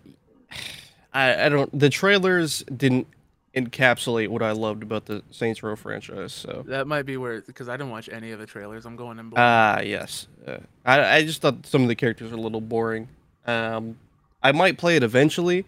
I 1.14 1.46
I 1.46 1.48
don't 1.48 1.78
the 1.78 1.88
trailers 1.88 2.62
didn't 2.64 3.06
encapsulate 3.54 4.28
what 4.28 4.42
I 4.42 4.52
loved 4.52 4.82
about 4.82 5.06
the 5.06 5.22
Saints 5.30 5.62
Row 5.62 5.76
franchise, 5.76 6.34
so 6.34 6.62
That 6.66 6.86
might 6.86 7.04
be 7.06 7.16
where 7.16 7.40
because 7.40 7.68
I 7.68 7.76
didn't 7.76 7.90
watch 7.90 8.10
any 8.10 8.32
of 8.32 8.38
the 8.38 8.44
trailers. 8.44 8.84
I'm 8.84 8.96
going 8.96 9.18
in 9.18 9.30
blind. 9.30 9.42
Ah, 9.42 9.80
yes. 9.80 10.28
Uh, 10.46 10.58
I 10.84 11.16
I 11.16 11.24
just 11.24 11.40
thought 11.40 11.64
some 11.64 11.82
of 11.82 11.88
the 11.88 11.94
characters 11.94 12.32
are 12.32 12.36
a 12.36 12.40
little 12.40 12.60
boring. 12.60 13.08
Um 13.46 13.98
I 14.42 14.52
might 14.52 14.76
play 14.78 14.96
it 14.96 15.02
eventually. 15.02 15.64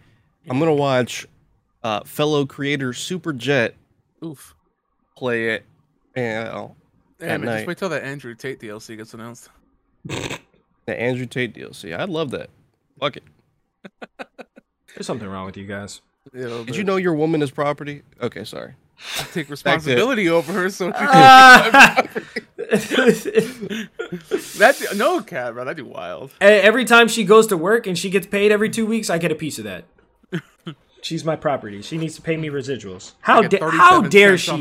I'm 0.47 0.59
going 0.59 0.69
to 0.69 0.79
watch 0.79 1.25
uh 1.83 2.03
fellow 2.03 2.45
creator 2.45 2.93
Super 2.93 3.33
Jet 3.33 3.75
Oof. 4.23 4.55
play 5.15 5.49
it 5.55 5.65
and 6.15 6.47
uh, 6.49 6.67
Damn 7.19 7.29
At 7.29 7.41
it, 7.41 7.45
night. 7.45 7.55
just 7.57 7.67
wait 7.67 7.77
till 7.77 7.89
that 7.89 8.03
Andrew 8.03 8.33
Tate 8.35 8.59
DLC 8.59 8.95
gets 8.97 9.13
announced. 9.13 9.49
the 10.05 10.39
Andrew 10.87 11.25
Tate 11.25 11.53
DLC. 11.53 11.97
I'd 11.97 12.09
love 12.09 12.31
that. 12.31 12.49
Fuck 12.99 13.17
it. 13.17 13.23
There's 14.95 15.05
something 15.05 15.27
wrong 15.27 15.45
with 15.45 15.57
you 15.57 15.65
guys. 15.65 16.01
Yeah, 16.33 16.63
Did 16.65 16.75
you 16.75 16.83
know 16.83 16.97
your 16.97 17.13
woman 17.13 17.41
is 17.41 17.51
property? 17.51 18.03
Okay, 18.21 18.43
sorry. 18.43 18.75
I 19.17 19.23
take 19.33 19.49
responsibility 19.49 20.27
over 20.29 20.51
her? 20.51 20.69
So 20.69 20.87
she 20.87 20.93
Ah! 20.99 22.05
that 24.57 24.93
no 24.95 25.21
cat, 25.21 25.53
bro. 25.53 25.63
That'd 25.65 25.77
be 25.77 25.89
wild. 25.89 26.31
Every 26.41 26.85
time 26.85 27.07
she 27.07 27.23
goes 27.23 27.47
to 27.47 27.57
work 27.57 27.87
and 27.87 27.97
she 27.97 28.09
gets 28.09 28.27
paid 28.27 28.51
every 28.51 28.69
two 28.69 28.85
weeks, 28.85 29.09
I 29.09 29.17
get 29.17 29.31
a 29.31 29.35
piece 29.35 29.57
of 29.57 29.63
that. 29.65 29.85
She's 31.01 31.23
my 31.23 31.35
property. 31.35 31.81
She 31.81 31.97
needs 31.97 32.15
to 32.15 32.21
pay 32.21 32.35
me 32.37 32.49
residuals. 32.49 33.13
How, 33.21 33.41
I 33.41 33.47
da- 33.47 33.69
how 33.69 34.01
dare 34.01 34.37
she 34.37 34.51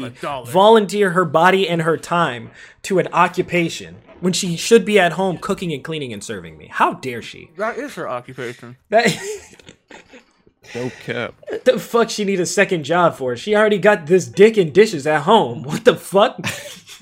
volunteer 0.46 1.10
her 1.10 1.24
body 1.24 1.68
and 1.68 1.82
her 1.82 1.96
time 1.96 2.50
to 2.82 2.98
an 2.98 3.08
occupation 3.12 3.96
when 4.20 4.32
she 4.32 4.56
should 4.56 4.84
be 4.84 4.98
at 4.98 5.12
home 5.12 5.38
cooking 5.38 5.72
and 5.72 5.82
cleaning 5.82 6.12
and 6.12 6.22
serving 6.22 6.56
me? 6.56 6.68
How 6.70 6.94
dare 6.94 7.22
she? 7.22 7.50
That 7.56 7.76
is 7.78 7.94
her 7.94 8.08
occupation. 8.08 8.76
That 8.90 9.06
No 10.74 10.90
cap. 11.04 11.34
the 11.64 11.78
fuck 11.78 12.10
she 12.10 12.24
need 12.24 12.40
a 12.40 12.46
second 12.46 12.84
job 12.84 13.14
for? 13.16 13.36
She 13.36 13.56
already 13.56 13.78
got 13.78 14.06
this 14.06 14.26
dick 14.26 14.56
and 14.58 14.70
dishes 14.72 15.06
at 15.06 15.22
home. 15.22 15.62
What 15.62 15.84
the 15.84 15.96
fuck? 15.96 16.36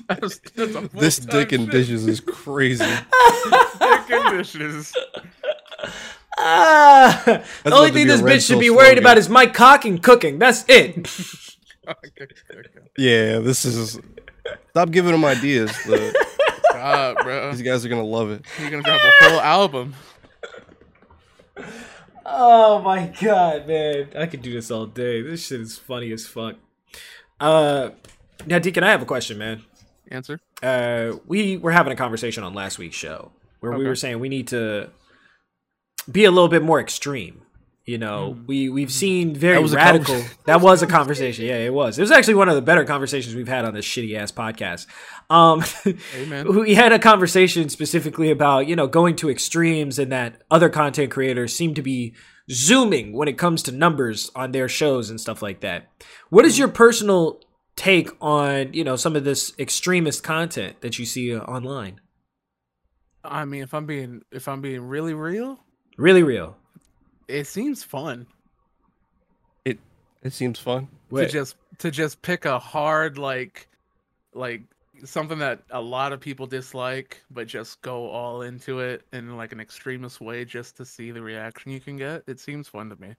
That's, 0.07 0.39
that's 0.55 0.73
This 0.93 1.19
dick 1.19 1.51
and 1.51 1.65
shit. 1.65 1.71
dishes 1.71 2.07
is 2.07 2.21
crazy. 2.21 2.85
Dick 2.85 4.09
and 4.09 4.37
dishes. 4.37 4.93
Ah, 6.37 7.43
the 7.63 7.73
only 7.73 7.91
thing 7.91 8.07
this 8.07 8.21
bitch 8.21 8.45
should 8.45 8.53
Pill 8.53 8.59
be 8.59 8.69
worried 8.69 8.85
slogan. 8.89 9.03
about 9.03 9.17
is 9.17 9.27
my 9.29 9.47
cock 9.47 9.85
and 9.85 10.01
cooking. 10.01 10.37
That's 10.37 10.65
it. 10.67 10.97
Okay, 11.87 12.09
okay. 12.21 12.27
Yeah, 12.97 13.39
this 13.39 13.65
is. 13.65 13.99
Stop 14.71 14.91
giving 14.91 15.11
them 15.11 15.25
ideas. 15.25 15.71
The, 15.85 16.13
God, 16.71 17.17
bro. 17.23 17.51
these 17.51 17.61
guys 17.63 17.85
are 17.85 17.89
gonna 17.89 18.03
love 18.03 18.29
it. 18.29 18.45
You're 18.61 18.69
gonna 18.69 18.83
drop 18.83 19.01
a 19.01 19.29
whole 19.29 19.41
album. 19.41 19.95
Oh 22.25 22.81
my 22.81 23.07
god, 23.21 23.67
man. 23.67 24.09
I 24.15 24.25
could 24.25 24.41
do 24.41 24.53
this 24.53 24.69
all 24.69 24.85
day. 24.85 25.21
This 25.21 25.47
shit 25.47 25.61
is 25.61 25.77
funny 25.77 26.11
as 26.11 26.27
fuck. 26.27 26.55
Uh 27.39 27.91
now 28.45 28.59
Deacon, 28.59 28.83
I 28.83 28.91
have 28.91 29.01
a 29.01 29.05
question, 29.05 29.37
man. 29.37 29.63
Answer. 30.09 30.39
Uh 30.61 31.13
we 31.25 31.57
were 31.57 31.71
having 31.71 31.93
a 31.93 31.95
conversation 31.95 32.43
on 32.43 32.53
last 32.53 32.77
week's 32.77 32.95
show 32.95 33.31
where 33.59 33.71
we 33.71 33.85
were 33.85 33.95
saying 33.95 34.19
we 34.19 34.29
need 34.29 34.47
to 34.49 34.89
be 36.11 36.25
a 36.25 36.31
little 36.31 36.49
bit 36.49 36.63
more 36.63 36.79
extreme. 36.79 37.41
You 37.85 37.97
know, 37.97 38.37
we 38.47 38.67
we've 38.67 38.91
seen 38.91 39.33
very 39.33 39.63
That 39.65 39.73
radical. 39.73 40.15
conver- 40.15 40.43
that 40.45 40.59
was 40.59 40.83
a 40.83 40.87
conversation. 40.87 41.45
Yeah, 41.45 41.55
it 41.59 41.73
was. 41.73 41.97
It 41.97 42.01
was 42.01 42.11
actually 42.11 42.33
one 42.35 42.49
of 42.49 42.55
the 42.55 42.61
better 42.61 42.83
conversations 42.83 43.33
we've 43.33 43.47
had 43.47 43.63
on 43.63 43.73
this 43.73 43.85
shitty 43.85 44.13
ass 44.17 44.29
podcast. 44.29 44.87
Um, 45.29 45.63
Amen. 46.13 46.53
we 46.65 46.75
had 46.75 46.91
a 46.91 46.99
conversation 46.99 47.69
specifically 47.69 48.29
about 48.29 48.67
you 48.67 48.75
know 48.75 48.87
going 48.87 49.15
to 49.17 49.29
extremes 49.29 49.99
and 49.99 50.11
that 50.11 50.41
other 50.51 50.67
content 50.67 51.11
creators 51.11 51.55
seem 51.55 51.73
to 51.75 51.81
be 51.81 52.13
zooming 52.51 53.13
when 53.13 53.29
it 53.29 53.37
comes 53.37 53.63
to 53.63 53.71
numbers 53.71 54.31
on 54.35 54.51
their 54.51 54.67
shows 54.67 55.09
and 55.09 55.21
stuff 55.21 55.41
like 55.41 55.61
that. 55.61 55.87
What 56.29 56.43
is 56.43 56.59
your 56.59 56.67
personal 56.67 57.39
take 57.77 58.09
on 58.19 58.73
you 58.73 58.83
know 58.83 58.97
some 58.97 59.15
of 59.15 59.23
this 59.23 59.53
extremist 59.57 60.23
content 60.23 60.81
that 60.81 60.99
you 60.99 61.05
see 61.05 61.33
online? 61.37 62.01
I 63.23 63.45
mean, 63.45 63.63
if 63.63 63.73
I'm 63.73 63.85
being 63.85 64.23
if 64.29 64.49
I'm 64.49 64.59
being 64.59 64.81
really 64.81 65.13
real, 65.13 65.63
Really 65.97 66.23
real. 66.23 66.55
it 67.27 67.47
seems 67.47 67.83
fun 67.83 68.25
It 69.65 69.79
it 70.23 70.31
seems 70.33 70.59
fun. 70.59 70.87
Wait. 71.09 71.25
to 71.25 71.31
just 71.31 71.55
to 71.79 71.91
just 71.91 72.21
pick 72.21 72.45
a 72.45 72.57
hard 72.59 73.17
like 73.17 73.67
like 74.33 74.61
something 75.03 75.39
that 75.39 75.63
a 75.71 75.81
lot 75.81 76.11
of 76.13 76.19
people 76.19 76.47
dislike, 76.47 77.21
but 77.29 77.47
just 77.47 77.81
go 77.81 78.09
all 78.09 78.41
into 78.41 78.79
it 78.79 79.03
in 79.13 79.37
like 79.37 79.51
an 79.51 79.59
extremist 79.59 80.21
way 80.21 80.45
just 80.45 80.77
to 80.77 80.85
see 80.85 81.11
the 81.11 81.21
reaction 81.21 81.71
you 81.71 81.79
can 81.79 81.97
get. 81.97 82.23
It 82.27 82.39
seems 82.39 82.67
fun 82.67 82.89
to 82.89 82.95
me. 82.99 83.15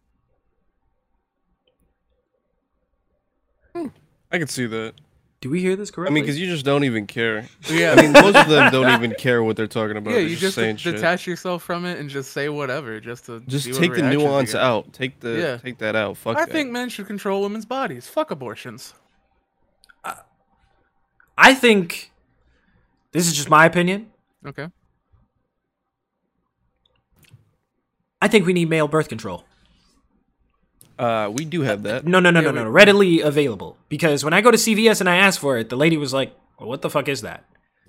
Hmm. 3.74 3.88
I 4.32 4.38
can 4.38 4.48
see 4.48 4.66
that. 4.66 4.94
Do 5.40 5.50
we 5.50 5.60
hear 5.60 5.76
this 5.76 5.92
correctly? 5.92 6.12
I 6.12 6.14
mean, 6.14 6.24
because 6.24 6.38
you 6.40 6.46
just 6.48 6.64
don't 6.64 6.82
even 6.82 7.06
care. 7.06 7.46
Yeah, 7.70 7.92
I 7.96 8.02
mean, 8.02 8.12
most 8.12 8.34
of 8.36 8.48
them 8.48 8.72
don't 8.72 8.92
even 8.94 9.14
care 9.14 9.42
what 9.42 9.56
they're 9.56 9.68
talking 9.68 9.96
about. 9.96 10.10
yeah, 10.10 10.16
They're 10.20 10.26
you 10.28 10.36
just 10.36 10.56
saying 10.56 10.76
shit. 10.78 10.96
detach 10.96 11.26
yourself 11.28 11.62
from 11.62 11.84
it 11.84 12.00
and 12.00 12.10
just 12.10 12.32
say 12.32 12.48
whatever, 12.48 12.98
just 12.98 13.26
to 13.26 13.40
Just 13.46 13.66
see 13.66 13.72
what 13.72 13.80
take 13.80 13.94
the 13.94 14.02
nuance 14.02 14.54
out. 14.56 14.92
Take 14.92 15.20
the 15.20 15.38
Yeah. 15.38 15.56
take 15.58 15.78
that 15.78 15.94
out. 15.94 16.16
Fuck 16.16 16.36
I 16.38 16.44
that. 16.44 16.50
think 16.52 16.70
men 16.72 16.88
should 16.88 17.06
control 17.06 17.42
women's 17.42 17.66
bodies. 17.66 18.08
Fuck 18.08 18.30
abortions. 18.32 18.94
I 21.40 21.54
think 21.54 22.10
this 23.12 23.28
is 23.28 23.34
just 23.36 23.48
my 23.48 23.64
opinion. 23.64 24.10
Okay. 24.44 24.66
I 28.20 28.26
think 28.26 28.44
we 28.44 28.52
need 28.52 28.68
male 28.68 28.88
birth 28.88 29.08
control. 29.08 29.44
Uh, 30.98 31.30
we 31.32 31.44
do 31.44 31.62
have 31.62 31.82
that. 31.84 32.04
No, 32.06 32.20
no, 32.20 32.30
no, 32.30 32.40
Yeah, 32.40 32.46
no, 32.46 32.52
no, 32.52 32.64
we- 32.64 32.70
readily 32.70 33.20
available. 33.20 33.76
Because 33.88 34.24
when 34.24 34.32
I 34.34 34.40
go 34.40 34.50
to 34.50 34.58
CVS 34.58 35.00
and 35.00 35.08
I 35.08 35.16
ask 35.16 35.40
for 35.40 35.58
it, 35.58 35.68
the 35.68 35.76
lady 35.76 35.96
was 35.96 36.12
like, 36.12 36.36
well, 36.58 36.68
"What 36.68 36.82
the 36.82 36.90
fuck 36.90 37.08
is 37.08 37.22
that?" 37.22 37.44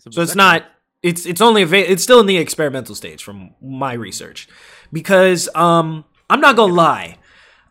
So 0.09 0.21
it's 0.21 0.35
not. 0.35 0.63
It's 1.01 1.25
it's 1.25 1.41
only 1.41 1.61
ava- 1.63 1.89
It's 1.91 2.03
still 2.03 2.19
in 2.19 2.25
the 2.25 2.37
experimental 2.37 2.93
stage 2.95 3.23
from 3.23 3.51
my 3.61 3.93
research. 3.93 4.47
Because 4.91 5.47
um, 5.55 6.05
I'm 6.29 6.41
not 6.41 6.55
gonna 6.55 6.73
lie. 6.73 7.17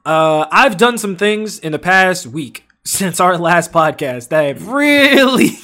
Uh, 0.04 0.46
I've 0.50 0.76
done 0.78 0.96
some 0.98 1.16
things 1.16 1.58
in 1.58 1.72
the 1.72 1.78
past 1.78 2.26
week 2.26 2.64
since 2.84 3.20
our 3.20 3.36
last 3.36 3.70
podcast 3.72 4.28
that 4.28 4.42
have 4.46 4.68
really 4.68 5.50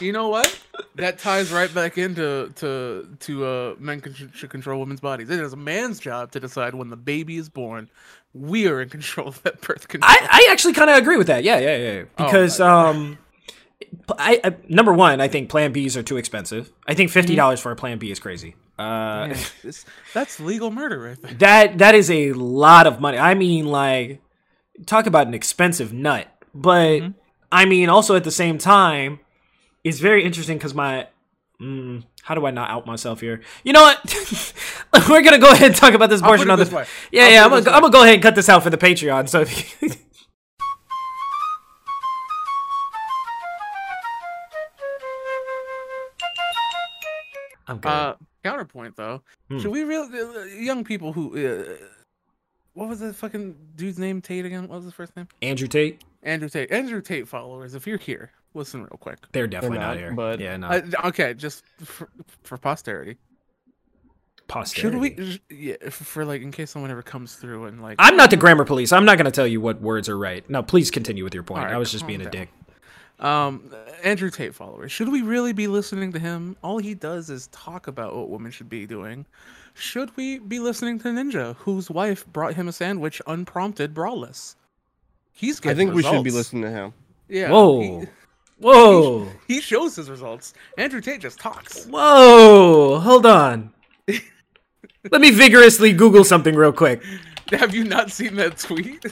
You 0.00 0.12
know 0.12 0.28
what? 0.28 0.60
That 0.96 1.18
ties 1.18 1.50
right 1.50 1.72
back 1.72 1.96
into 1.96 2.52
to 2.56 3.08
to 3.20 3.44
uh, 3.46 3.74
men 3.78 4.02
con- 4.02 4.30
should 4.34 4.50
control 4.50 4.78
women's 4.78 5.00
bodies. 5.00 5.30
It 5.30 5.40
is 5.40 5.54
a 5.54 5.56
man's 5.56 5.98
job 5.98 6.32
to 6.32 6.40
decide 6.40 6.74
when 6.74 6.90
the 6.90 6.96
baby 6.96 7.38
is 7.38 7.48
born. 7.48 7.88
We 8.38 8.66
are 8.68 8.80
in 8.82 8.88
control 8.88 9.28
of 9.28 9.42
that 9.44 9.60
birth 9.60 9.88
control. 9.88 10.10
I, 10.10 10.28
I 10.30 10.48
actually 10.52 10.74
kind 10.74 10.90
of 10.90 10.96
agree 10.96 11.16
with 11.16 11.26
that. 11.28 11.44
Yeah, 11.44 11.58
yeah, 11.58 11.76
yeah. 11.76 12.02
Oh, 12.18 12.24
Because 12.24 12.60
my 12.60 12.66
um, 12.90 13.18
I, 14.18 14.40
I 14.44 14.56
number 14.68 14.92
one, 14.92 15.20
I 15.20 15.28
think 15.28 15.48
Plan 15.48 15.72
Bs 15.72 15.96
are 15.96 16.02
too 16.02 16.16
expensive. 16.16 16.72
I 16.86 16.94
think 16.94 17.10
fifty 17.10 17.32
Mm-hmm. 17.32 17.36
dollars 17.38 17.60
for 17.60 17.70
a 17.72 17.76
Plan 17.76 17.98
B 17.98 18.10
is 18.10 18.18
crazy. 18.20 18.54
Uh, 18.78 19.28
Man, 19.28 19.36
this- 19.62 19.84
that's 20.12 20.38
legal 20.38 20.70
murder 20.70 20.98
right 21.00 21.20
there. 21.22 21.34
that 21.34 21.78
that 21.78 21.94
is 21.94 22.10
a 22.10 22.32
lot 22.34 22.86
of 22.86 23.00
money. 23.00 23.18
I 23.18 23.34
mean, 23.34 23.66
like, 23.66 24.20
talk 24.84 25.06
about 25.06 25.26
an 25.26 25.34
expensive 25.34 25.92
nut. 25.92 26.28
But 26.54 27.00
Mm-hmm. 27.00 27.10
I 27.52 27.64
mean, 27.64 27.88
also 27.88 28.16
at 28.16 28.24
the 28.24 28.30
same 28.32 28.58
time, 28.58 29.20
it's 29.84 29.98
very 30.00 30.24
interesting 30.24 30.58
because 30.58 30.74
my. 30.74 31.06
Mm, 31.60 32.04
how 32.22 32.34
do 32.34 32.44
I 32.46 32.50
not 32.50 32.68
out 32.70 32.86
myself 32.86 33.20
here? 33.20 33.40
You 33.64 33.72
know 33.72 33.82
what? 33.82 34.54
We're 35.08 35.22
gonna 35.22 35.38
go 35.38 35.50
ahead 35.50 35.68
and 35.68 35.74
talk 35.74 35.94
about 35.94 36.10
this 36.10 36.20
portion 36.20 36.50
on 36.50 36.58
the. 36.58 36.64
this 36.66 36.74
way. 36.74 36.84
Yeah, 37.10 37.24
I'll 37.24 37.30
yeah. 37.32 37.44
I'm 37.44 37.50
gonna, 37.50 37.70
I'm 37.70 37.80
gonna 37.80 37.92
go 37.92 38.02
ahead 38.02 38.14
and 38.14 38.22
cut 38.22 38.34
this 38.34 38.48
out 38.48 38.62
for 38.62 38.70
the 38.70 38.76
Patreon. 38.78 39.28
So. 39.28 39.40
If 39.40 39.82
you- 39.82 39.90
I'm 47.68 47.78
good. 47.78 47.88
Uh, 47.88 48.14
counterpoint 48.44 48.96
though, 48.96 49.22
Hmm. 49.50 49.58
should 49.58 49.72
we 49.72 49.82
really 49.82 50.20
uh, 50.20 50.44
young 50.44 50.84
people 50.84 51.12
who 51.12 51.36
uh, 51.36 51.76
what 52.74 52.88
was 52.88 53.00
the 53.00 53.12
fucking 53.12 53.56
dude's 53.74 53.98
name? 53.98 54.20
Tate 54.20 54.44
again? 54.44 54.68
What 54.68 54.76
was 54.76 54.84
his 54.84 54.94
first 54.94 55.16
name? 55.16 55.26
Andrew 55.42 55.66
Tate, 55.66 56.02
Andrew 56.22 56.48
Tate. 56.48 56.70
Andrew 56.70 57.00
Tate 57.00 57.26
followers, 57.26 57.74
if 57.74 57.86
you're 57.86 57.98
here, 57.98 58.30
listen 58.56 58.80
real 58.80 58.98
quick. 58.98 59.18
they're 59.32 59.46
definitely 59.46 59.78
not, 59.78 59.88
not, 59.88 59.96
here. 59.96 60.12
but- 60.12 60.40
yeah, 60.40 60.56
no. 60.56 60.68
Uh, 60.68 60.82
okay, 61.04 61.34
just 61.34 61.64
for, 61.84 62.08
for 62.42 62.58
posterity. 62.58 63.16
Posterity. 64.48 65.16
Should 65.16 65.40
we? 65.50 65.56
Yeah, 65.56 65.88
for 65.90 66.24
like 66.24 66.40
in 66.40 66.52
case 66.52 66.70
someone 66.70 66.90
ever 66.90 67.02
comes 67.02 67.34
through 67.34 67.64
and 67.64 67.82
like. 67.82 67.96
I'm 67.98 68.16
not 68.16 68.30
the 68.30 68.36
grammar 68.36 68.64
police. 68.64 68.92
I'm 68.92 69.04
not 69.04 69.18
going 69.18 69.24
to 69.24 69.32
tell 69.32 69.46
you 69.46 69.60
what 69.60 69.80
words 69.80 70.08
are 70.08 70.16
right. 70.16 70.48
No, 70.48 70.62
please 70.62 70.90
continue 70.90 71.24
with 71.24 71.34
your 71.34 71.42
point. 71.42 71.60
All 71.60 71.66
right, 71.66 71.74
I 71.74 71.78
was 71.78 71.90
just 71.90 72.02
calm 72.02 72.08
being 72.08 72.22
a 72.22 72.30
dick. 72.30 72.48
Um, 73.18 73.74
Andrew 74.04 74.30
Tate 74.30 74.54
followers. 74.54 74.92
Should 74.92 75.10
we 75.10 75.22
really 75.22 75.52
be 75.52 75.66
listening 75.66 76.12
to 76.12 76.18
him? 76.18 76.56
All 76.62 76.78
he 76.78 76.94
does 76.94 77.30
is 77.30 77.48
talk 77.48 77.86
about 77.86 78.14
what 78.14 78.28
women 78.28 78.52
should 78.52 78.68
be 78.68 78.86
doing. 78.86 79.26
Should 79.74 80.16
we 80.16 80.38
be 80.38 80.60
listening 80.60 80.98
to 81.00 81.08
Ninja, 81.08 81.56
whose 81.56 81.90
wife 81.90 82.26
brought 82.28 82.54
him 82.54 82.68
a 82.68 82.72
sandwich 82.72 83.20
unprompted, 83.26 83.94
braless? 83.94 84.54
He's 85.32 85.60
getting. 85.60 85.70
I 85.70 85.74
getting 85.74 85.94
think 85.94 86.06
we 86.06 86.16
should 86.16 86.24
be 86.24 86.30
listening 86.30 86.62
to 86.62 86.70
him. 86.70 86.92
Yeah. 87.28 87.50
Whoa. 87.50 87.80
He, 87.80 88.06
Whoa. 88.58 89.28
he 89.46 89.60
shows 89.60 89.96
his 89.96 90.08
results. 90.08 90.54
Andrew 90.78 91.00
Tate 91.00 91.20
just 91.20 91.38
talks. 91.38 91.84
Whoa. 91.86 92.98
Hold 92.98 93.26
on. 93.26 93.72
Let 95.10 95.20
me 95.20 95.30
vigorously 95.30 95.92
Google 95.92 96.24
something 96.24 96.54
real 96.54 96.72
quick. 96.72 97.02
Have 97.50 97.74
you 97.74 97.84
not 97.84 98.10
seen 98.10 98.34
that 98.36 98.58
tweet? 98.58 99.04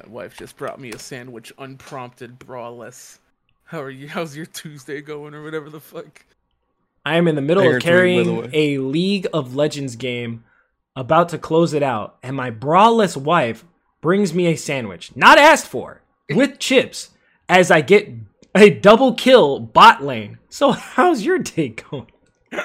My 0.00 0.08
wife 0.08 0.36
just 0.36 0.56
brought 0.56 0.80
me 0.80 0.92
a 0.92 0.98
sandwich 0.98 1.52
unprompted, 1.58 2.38
braless. 2.38 3.18
How 3.64 3.82
are 3.82 3.90
you? 3.90 4.08
How's 4.08 4.36
your 4.36 4.46
Tuesday 4.46 5.00
going, 5.00 5.34
or 5.34 5.42
whatever 5.42 5.68
the 5.68 5.80
fuck? 5.80 6.24
I 7.04 7.16
am 7.16 7.28
in 7.28 7.34
the 7.34 7.42
middle 7.42 7.62
Banger 7.64 7.76
of 7.76 7.82
tweet, 7.82 7.92
by 7.92 7.96
the 7.96 7.98
carrying 7.98 8.36
way. 8.36 8.50
a 8.52 8.78
League 8.78 9.26
of 9.34 9.54
Legends 9.54 9.96
game, 9.96 10.44
about 10.94 11.28
to 11.30 11.38
close 11.38 11.74
it 11.74 11.82
out, 11.82 12.16
and 12.22 12.36
my 12.36 12.50
braless 12.50 13.16
wife 13.16 13.64
brings 14.00 14.32
me 14.32 14.46
a 14.46 14.56
sandwich, 14.56 15.14
not 15.16 15.38
asked 15.38 15.66
for, 15.66 16.00
with 16.34 16.58
chips, 16.58 17.10
as 17.48 17.70
I 17.70 17.80
get 17.80 18.08
a 18.54 18.70
double 18.70 19.14
kill 19.14 19.60
bot 19.60 20.02
lane. 20.02 20.38
So 20.48 20.72
how's 20.72 21.24
your 21.24 21.38
day 21.38 21.68
going? 21.70 22.10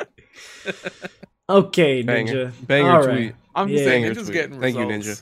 okay, 1.49 2.03
Ninja. 2.03 2.51
Banger 2.65 2.89
All 2.91 3.05
right. 3.05 3.15
tweet. 3.15 3.35
I'm 3.55 3.67
just 3.67 3.83
Yeah. 3.83 3.89
saying, 3.89 4.03
Banger 4.03 4.15
Ninja's 4.15 4.27
tweet. 4.27 4.33
getting 4.33 4.59
Thank 4.61 4.77
you, 4.77 4.85
Ninja. 4.85 5.21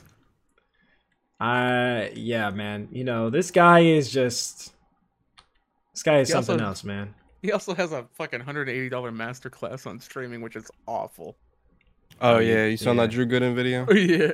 Uh 1.40 2.08
yeah, 2.14 2.50
man. 2.50 2.88
You 2.92 3.04
know, 3.04 3.30
this 3.30 3.50
guy 3.50 3.80
is 3.80 4.10
just 4.12 4.72
this 5.94 6.02
guy 6.02 6.18
is 6.18 6.28
He 6.28 6.34
also- 6.34 6.46
something 6.52 6.66
else, 6.66 6.84
man. 6.84 7.14
He 7.42 7.52
also 7.52 7.74
has 7.74 7.92
a 7.92 8.06
fucking 8.18 8.40
hundred 8.40 8.68
eighty 8.68 8.90
dollar 8.90 9.10
masterclass 9.10 9.86
on 9.86 9.98
streaming, 10.00 10.42
which 10.42 10.56
is 10.56 10.70
awful. 10.86 11.38
Oh 12.20 12.38
yeah, 12.38 12.66
you 12.66 12.76
saw 12.76 12.90
Yeah. 12.92 13.00
that 13.06 13.10
Drew 13.12 13.24
Gooden 13.26 13.54
video? 13.54 13.86
Oh 13.88 13.94
yeah, 13.94 14.32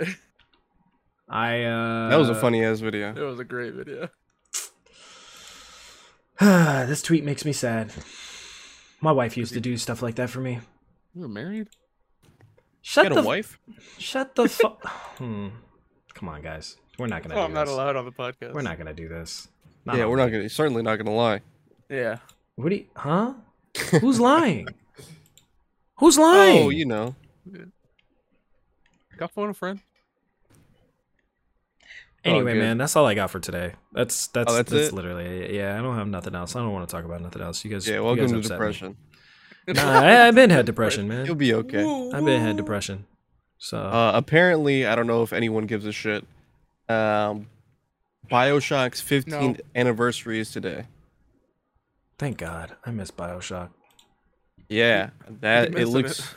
I 1.29 1.65
uh 1.65 2.09
That 2.11 2.19
was 2.19 2.29
a 2.29 2.35
funny 2.35 2.65
ass 2.65 2.81
video. 2.81 3.11
it 3.11 3.21
was 3.21 3.41
a 3.41 3.45
great 3.45 3.75
video. 3.75 4.09
this 6.41 7.03
tweet 7.03 7.25
makes 7.25 7.45
me 7.45 7.53
sad. 7.53 7.93
My 9.01 9.13
wife 9.13 9.37
used 9.37 9.55
to 9.55 9.61
do 9.61 9.77
stuff 9.77 10.03
like 10.03 10.17
that 10.17 10.31
for 10.31 10.41
me. 10.41 10.61
You 11.15 11.23
were 11.23 11.29
married? 11.29 11.69
Shut 12.83 13.09
Got 13.09 13.15
the 13.15 13.21
a 13.21 13.25
wife? 13.25 13.59
shut 13.99 14.35
the 14.35 14.49
fuck. 14.49 14.87
hmm. 15.19 15.49
Come 16.15 16.29
on, 16.29 16.43
guys. 16.43 16.77
We're 16.99 17.09
not 17.09 17.23
gonna. 17.23 17.35
Oh, 17.35 17.39
do 17.39 17.45
I'm 17.45 17.53
not 17.53 17.67
this. 17.67 17.75
allowed 17.75 17.97
on 17.97 18.05
the 18.05 18.13
podcast. 18.13 18.53
We're 18.53 18.63
not 18.63 18.79
gonna 18.79 18.95
do 18.95 19.09
this. 19.09 19.49
Yeah, 19.93 20.07
we're 20.07 20.17
not 20.17 20.31
gonna 20.31 20.49
certainly 20.49 20.83
not 20.83 20.97
gonna 20.97 21.15
lie. 21.15 21.41
Yeah. 21.89 22.19
What 22.57 22.71
do 22.71 22.77
you? 22.77 22.87
Huh? 22.95 23.35
Who's 24.01 24.19
lying? 24.19 24.69
Who's 25.99 26.19
lying? 26.19 26.65
Oh, 26.65 26.71
you 26.71 26.87
know. 26.87 27.15
Got 29.17 29.33
phone 29.33 29.51
a 29.51 29.55
friend. 29.55 29.81
Anyway, 32.27 32.53
good. 32.55 32.61
man, 32.61 32.79
that's 32.79 32.97
all 32.97 33.07
I 33.07 33.15
got 33.15 33.31
for 33.31 33.39
today. 33.41 33.73
That's 33.93 34.27
that's 34.29 34.51
Oh, 34.53 34.57
that's 34.57 34.71
that's 34.73 34.93
literally 34.93 35.25
it. 35.25 35.51
Yeah, 35.53 35.79
I 35.79 35.83
don't 35.83 35.97
have 35.97 36.09
nothing 36.09 36.35
else. 36.35 36.57
I 36.57 36.61
don't 36.61 36.73
want 36.73 36.89
to 36.89 36.95
talk 36.95 37.05
about 37.05 37.21
nothing 37.23 37.43
else. 37.43 37.65
You 37.65 37.71
guys, 37.71 37.87
Yeah, 37.89 38.01
welcome 38.01 38.27
guys 38.31 38.43
to 38.43 38.49
depression. 38.49 38.97
Nah, 39.69 39.83
I, 40.01 40.29
I've 40.29 40.35
been 40.35 40.51
had 40.51 40.67
depression, 40.67 41.09
man. 41.13 41.27
You'll 41.27 41.35
be 41.35 41.53
okay. 41.55 41.83
I've 42.13 42.25
been 42.25 42.41
had 42.41 42.57
depression. 42.57 43.07
So 43.59 43.79
Uh, 43.79 44.13
apparently, 44.15 44.87
I 44.87 44.95
don't 44.95 45.07
know 45.07 45.23
if 45.23 45.33
anyone 45.33 45.67
gives 45.67 45.87
a 45.87 45.93
shit. 45.93 46.25
Um, 46.89 47.49
Bioshock's 48.31 49.01
15th 49.03 49.61
anniversary 49.75 50.39
is 50.41 50.51
today. 50.51 50.87
thank 52.19 52.39
God, 52.39 52.77
I 52.85 52.91
miss 52.91 53.11
Bioshock. 53.11 53.71
Yeah, 54.69 55.11
that 55.41 55.71
missing 55.73 55.83
it 55.83 55.83
it. 55.83 55.93
looks. 55.93 56.35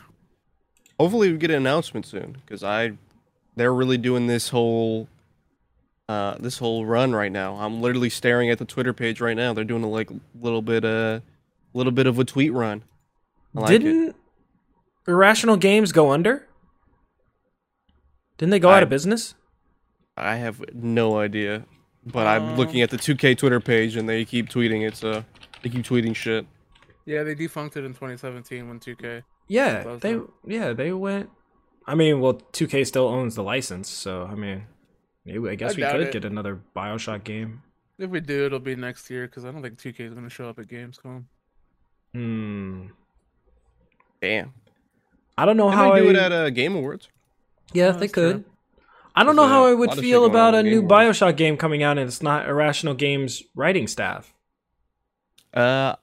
Hopefully, 0.99 1.31
we 1.31 1.37
get 1.37 1.49
an 1.51 1.57
announcement 1.57 2.05
soon 2.05 2.37
because 2.45 2.63
I, 2.63 2.93
they're 3.55 3.73
really 3.73 3.97
doing 3.97 4.27
this 4.27 4.49
whole, 4.49 5.07
uh, 6.10 6.36
this 6.39 6.57
whole 6.57 6.88
run 6.88 7.14
right 7.14 7.32
now. 7.32 7.55
I'm 7.57 7.82
literally 7.82 8.10
staring 8.10 8.49
at 8.49 8.57
the 8.57 8.66
Twitter 8.66 8.93
page 8.93 9.22
right 9.22 9.38
now. 9.38 9.53
They're 9.53 9.64
doing 9.64 9.84
a 9.84 9.89
like 9.89 10.10
little 10.41 10.64
bit, 10.64 10.84
uh, 10.84 11.20
little 11.76 11.91
bit 11.91 12.07
of 12.07 12.18
a 12.18 12.26
tweet 12.26 12.51
run. 12.51 12.84
I 13.55 13.60
like. 13.60 13.70
Didn't 13.70 14.16
Irrational 15.07 15.55
Games 15.55 15.91
go 15.91 16.12
under? 16.12 16.47
Didn't 18.39 18.49
they 18.49 18.60
go 18.60 18.72
out 18.72 18.82
of 18.82 18.89
business? 18.89 19.36
I 20.18 20.38
have 20.38 20.64
no 20.74 21.20
idea, 21.20 21.66
but 22.05 22.26
I'm 22.26 22.57
looking 22.57 22.82
at 22.82 22.89
the 22.89 22.97
2K 22.97 23.38
Twitter 23.38 23.60
page 23.60 23.95
and 23.95 24.10
they 24.10 24.26
keep 24.26 24.49
tweeting 24.49 24.88
it. 24.88 24.95
So 24.95 25.24
they 25.62 25.70
keep 25.70 25.86
tweeting 25.86 26.16
shit. 26.16 26.47
Yeah, 27.05 27.22
they 27.22 27.36
defunked 27.36 27.78
it 27.78 27.86
in 27.86 27.93
2017 27.93 28.68
when 28.68 28.80
2K. 28.80 29.24
Yeah, 29.47 29.97
they 29.99 30.12
enough. 30.14 30.30
yeah 30.45 30.74
they 30.74 30.91
went. 30.91 31.30
I 31.86 31.93
mean, 31.93 32.20
well, 32.20 32.34
2K 32.34 32.88
still 32.88 33.07
owns 33.07 33.36
the 33.36 33.43
license, 33.43 33.89
so 33.89 34.28
I 34.32 34.36
mean, 34.36 34.66
maybe 35.32 35.49
I 35.49 35.55
guess 35.55 35.73
I 35.73 35.75
we 35.75 35.82
could 35.84 36.01
it. 36.01 36.11
get 36.13 36.25
another 36.25 36.59
Bioshock 36.75 37.23
game. 37.23 37.61
If 37.97 38.09
we 38.09 38.19
do, 38.21 38.45
it'll 38.45 38.59
be 38.59 38.75
next 38.75 39.09
year 39.09 39.27
because 39.27 39.45
I 39.45 39.51
don't 39.51 39.61
think 39.61 39.77
2K 39.77 39.99
is 40.07 40.13
going 40.13 40.23
to 40.25 40.30
show 40.30 40.47
up 40.49 40.57
at 40.59 40.67
Gamescom. 40.67 41.23
Hmm. 42.13 42.88
Damn. 44.21 44.53
I 45.38 45.45
don't 45.45 45.57
know 45.57 45.69
They 45.69 45.75
how 45.75 45.89
might 45.89 45.95
I. 45.95 45.99
do 46.01 46.09
it 46.09 46.15
at 46.15 46.32
uh, 46.32 46.49
Game 46.49 46.75
Awards. 46.75 47.07
yeah, 47.73 47.88
Oh, 47.88 47.91
they 47.93 47.99
that's 47.99 48.13
true. 48.13 48.32
could. 48.34 48.45
I 49.15 49.23
don't 49.23 49.36
know 49.36 49.47
how 49.47 49.65
I 49.65 49.73
would 49.73 49.89
lot 49.89 49.97
of 49.97 50.03
shit 50.03 50.09
feel 50.11 50.25
about 50.25 50.55
a 50.55 50.63
new 50.63 50.82
Game 50.82 50.91
Awards. 50.91 51.19
Bioshock 51.19 51.36
game 51.38 51.57
coming 51.57 51.84
out 51.84 51.97
and 51.97 52.07
it's 52.07 52.21
not 52.21 52.47
Irrational 52.47 52.93
Games 52.93 53.43
writing 53.55 53.88
staff. 53.88 54.34
Uh, 55.53 55.95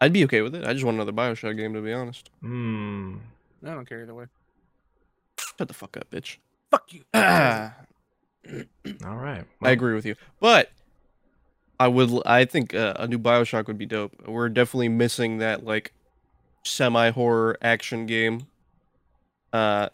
I'd 0.00 0.12
be 0.12 0.24
okay 0.24 0.42
with 0.42 0.54
it. 0.54 0.64
I 0.66 0.72
just 0.72 0.84
want 0.84 0.96
another 0.96 1.12
Bioshock 1.12 1.56
game, 1.56 1.74
to 1.74 1.80
be 1.80 1.92
honest. 1.92 2.30
Hmm. 2.40 3.16
I 3.64 3.70
don't 3.74 3.88
care 3.88 4.02
either 4.02 4.14
way. 4.14 4.26
Shut 5.58 5.66
the 5.68 5.74
fuck 5.74 5.96
up, 5.96 6.10
bitch. 6.10 6.36
Fuck 6.70 6.92
you. 6.92 7.02
I 7.14 7.72
All 9.04 9.16
right. 9.16 9.44
I 9.62 9.70
agree 9.70 9.94
with 9.94 10.06
you, 10.06 10.16
but 10.40 10.70
I 11.78 11.88
would. 11.88 12.10
I 12.26 12.44
think 12.44 12.74
uh, 12.74 12.94
a 12.96 13.06
new 13.06 13.18
Bioshock 13.18 13.66
would 13.66 13.78
be 13.78 13.86
dope. 13.86 14.12
We're 14.26 14.48
definitely 14.48 14.88
missing 14.88 15.38
that 15.38 15.64
like 15.64 15.92
semi 16.64 17.10
horror 17.10 17.58
action 17.62 18.06
game. 18.06 18.46
Uh, 19.52 19.88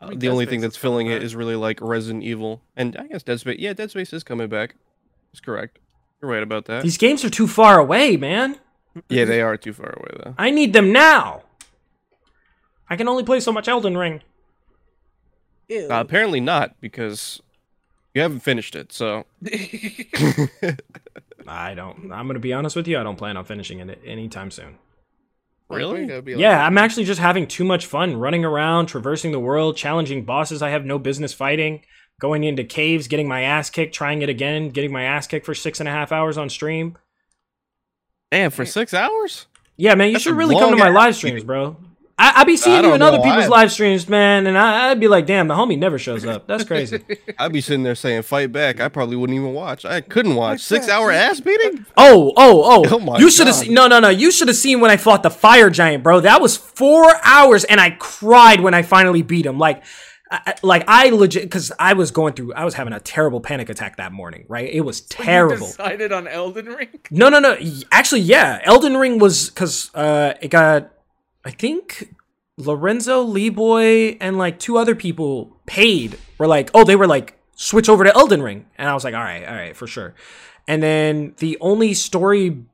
I 0.00 0.10
mean, 0.10 0.18
the 0.18 0.26
Dead 0.26 0.32
only 0.32 0.44
Space 0.44 0.50
thing 0.52 0.60
that's 0.60 0.76
filling 0.76 1.06
coming 1.06 1.16
it 1.16 1.20
back. 1.20 1.26
is 1.26 1.34
really 1.36 1.56
like 1.56 1.80
Resident 1.80 2.22
Evil, 2.22 2.62
and 2.76 2.96
I 2.96 3.06
guess 3.08 3.22
Dead 3.22 3.40
Space. 3.40 3.58
Yeah, 3.58 3.72
Dead 3.72 3.90
Space 3.90 4.12
is 4.12 4.22
coming 4.22 4.48
back. 4.48 4.76
That's 5.32 5.40
correct. 5.40 5.78
You're 6.22 6.30
right 6.30 6.42
about 6.42 6.66
that. 6.66 6.82
These 6.82 6.98
games 6.98 7.24
are 7.24 7.30
too 7.30 7.46
far 7.46 7.78
away, 7.78 8.16
man. 8.16 8.58
yeah, 9.08 9.24
they 9.24 9.40
are 9.40 9.56
too 9.56 9.72
far 9.72 9.90
away 9.96 10.20
though. 10.24 10.34
I 10.38 10.50
need 10.50 10.72
them 10.72 10.92
now. 10.92 11.42
I 12.90 12.96
can 12.96 13.08
only 13.08 13.22
play 13.24 13.40
so 13.40 13.52
much 13.52 13.68
Elden 13.68 13.96
Ring. 13.96 14.22
Uh, 15.70 15.86
apparently 15.90 16.40
not 16.40 16.80
because 16.80 17.42
you 18.14 18.22
haven't 18.22 18.40
finished 18.40 18.74
it. 18.74 18.92
So 18.92 19.24
I 21.46 21.74
don't. 21.74 22.10
I'm 22.12 22.26
gonna 22.26 22.38
be 22.38 22.52
honest 22.52 22.76
with 22.76 22.88
you. 22.88 22.98
I 22.98 23.02
don't 23.02 23.16
plan 23.16 23.36
on 23.36 23.44
finishing 23.44 23.80
it 23.80 24.00
anytime 24.04 24.50
soon. 24.50 24.78
Really? 25.70 26.06
Gotta 26.06 26.22
be 26.22 26.34
like 26.34 26.40
Yeah. 26.40 26.64
I'm 26.64 26.78
actually 26.78 27.04
just 27.04 27.20
having 27.20 27.46
too 27.46 27.64
much 27.64 27.86
fun 27.86 28.16
running 28.16 28.44
around, 28.44 28.86
traversing 28.86 29.32
the 29.32 29.40
world, 29.40 29.76
challenging 29.76 30.24
bosses 30.24 30.62
I 30.62 30.70
have 30.70 30.84
no 30.84 30.98
business 30.98 31.34
fighting, 31.34 31.82
going 32.20 32.44
into 32.44 32.64
caves, 32.64 33.06
getting 33.06 33.28
my 33.28 33.42
ass 33.42 33.70
kicked, 33.70 33.94
trying 33.94 34.22
it 34.22 34.28
again, 34.28 34.70
getting 34.70 34.92
my 34.92 35.04
ass 35.04 35.26
kicked 35.26 35.46
for 35.46 35.54
six 35.54 35.80
and 35.80 35.88
a 35.88 35.92
half 35.92 36.10
hours 36.10 36.38
on 36.38 36.48
stream. 36.48 36.96
Damn, 38.30 38.50
for 38.50 38.64
six 38.66 38.92
hours? 38.92 39.46
Yeah, 39.76 39.94
man, 39.94 40.08
you 40.08 40.14
That's 40.14 40.24
should 40.24 40.34
really 40.34 40.54
come 40.54 40.70
to 40.70 40.76
my 40.76 40.88
live 40.88 41.14
streams, 41.16 41.44
bro. 41.44 41.76
I, 42.20 42.40
I 42.40 42.44
be 42.44 42.56
seeing 42.56 42.76
you 42.76 42.82
don't 42.82 42.94
in 42.96 43.02
other 43.02 43.18
people's 43.18 43.44
I- 43.44 43.48
live 43.48 43.70
streams, 43.70 44.08
man, 44.08 44.46
and 44.48 44.58
I, 44.58 44.90
I'd 44.90 44.98
be 44.98 45.06
like, 45.06 45.24
damn, 45.26 45.46
the 45.46 45.54
homie 45.54 45.78
never 45.78 45.98
shows 45.98 46.24
up. 46.26 46.48
That's 46.48 46.64
crazy. 46.64 47.00
I'd 47.38 47.52
be 47.52 47.60
sitting 47.60 47.84
there 47.84 47.94
saying, 47.94 48.22
fight 48.22 48.50
back. 48.50 48.80
I 48.80 48.88
probably 48.88 49.14
wouldn't 49.16 49.36
even 49.38 49.54
watch. 49.54 49.84
I 49.84 50.00
couldn't 50.00 50.34
watch. 50.34 50.60
Six 50.60 50.88
hour 50.88 51.12
ass 51.12 51.38
beating? 51.40 51.86
Oh, 51.96 52.32
oh, 52.36 52.62
oh! 52.64 52.84
Oh 52.90 52.98
my 52.98 53.18
you 53.18 53.30
should 53.30 53.46
have 53.46 53.54
seen. 53.56 53.72
No, 53.72 53.86
no, 53.86 54.00
no! 54.00 54.08
You 54.08 54.32
should 54.32 54.48
have 54.48 54.56
seen 54.56 54.80
when 54.80 54.90
I 54.90 54.96
fought 54.96 55.22
the 55.22 55.30
fire 55.30 55.70
giant, 55.70 56.02
bro. 56.02 56.20
That 56.20 56.40
was 56.40 56.56
four 56.56 57.06
hours, 57.22 57.62
and 57.64 57.80
I 57.80 57.90
cried 57.90 58.60
when 58.60 58.74
I 58.74 58.82
finally 58.82 59.22
beat 59.22 59.46
him. 59.46 59.58
Like, 59.58 59.84
I, 60.30 60.40
I- 60.48 60.54
like 60.64 60.84
I 60.88 61.10
legit 61.10 61.44
because 61.44 61.70
I 61.78 61.92
was 61.92 62.10
going 62.10 62.34
through. 62.34 62.52
I 62.54 62.64
was 62.64 62.74
having 62.74 62.92
a 62.94 63.00
terrible 63.00 63.40
panic 63.40 63.68
attack 63.68 63.96
that 63.98 64.10
morning. 64.12 64.44
Right? 64.48 64.68
It 64.68 64.80
was 64.80 65.00
You 65.00 65.06
terrible. 65.24 65.66
decided 65.68 66.10
on 66.10 66.26
Elden 66.26 66.66
Ring. 66.66 66.88
No, 67.12 67.28
no, 67.28 67.38
no. 67.38 67.56
Actually, 67.92 68.22
yeah. 68.22 68.58
Elden 68.64 68.96
Ring 68.96 69.18
was 69.20 69.50
because 69.50 69.94
uh, 69.94 70.34
it 70.40 70.48
got, 70.48 70.90
I 71.48 71.50
think, 71.50 72.14
Lorenzo, 72.58 73.22
Lee 73.22 73.48
Boy, 73.48 74.18
and 74.20 74.36
like 74.36 74.58
two 74.58 74.76
other 74.76 74.94
people 74.94 75.56
paid. 75.64 76.18
Were 76.36 76.46
like, 76.46 76.70
oh, 76.74 76.84
they 76.84 76.94
were 76.94 77.06
like, 77.06 77.38
switch 77.56 77.88
over 77.88 78.04
to 78.04 78.14
Elden 78.14 78.42
Ring, 78.42 78.66
and 78.76 78.86
I 78.86 78.92
was 78.92 79.02
like, 79.02 79.14
all 79.14 79.22
right, 79.22 79.48
all 79.48 79.54
right, 79.54 79.74
for 79.74 79.86
sure. 79.86 80.14
And 80.66 80.82
then 80.82 81.32
the 81.38 81.56
only 81.62 81.94
story 81.94 82.64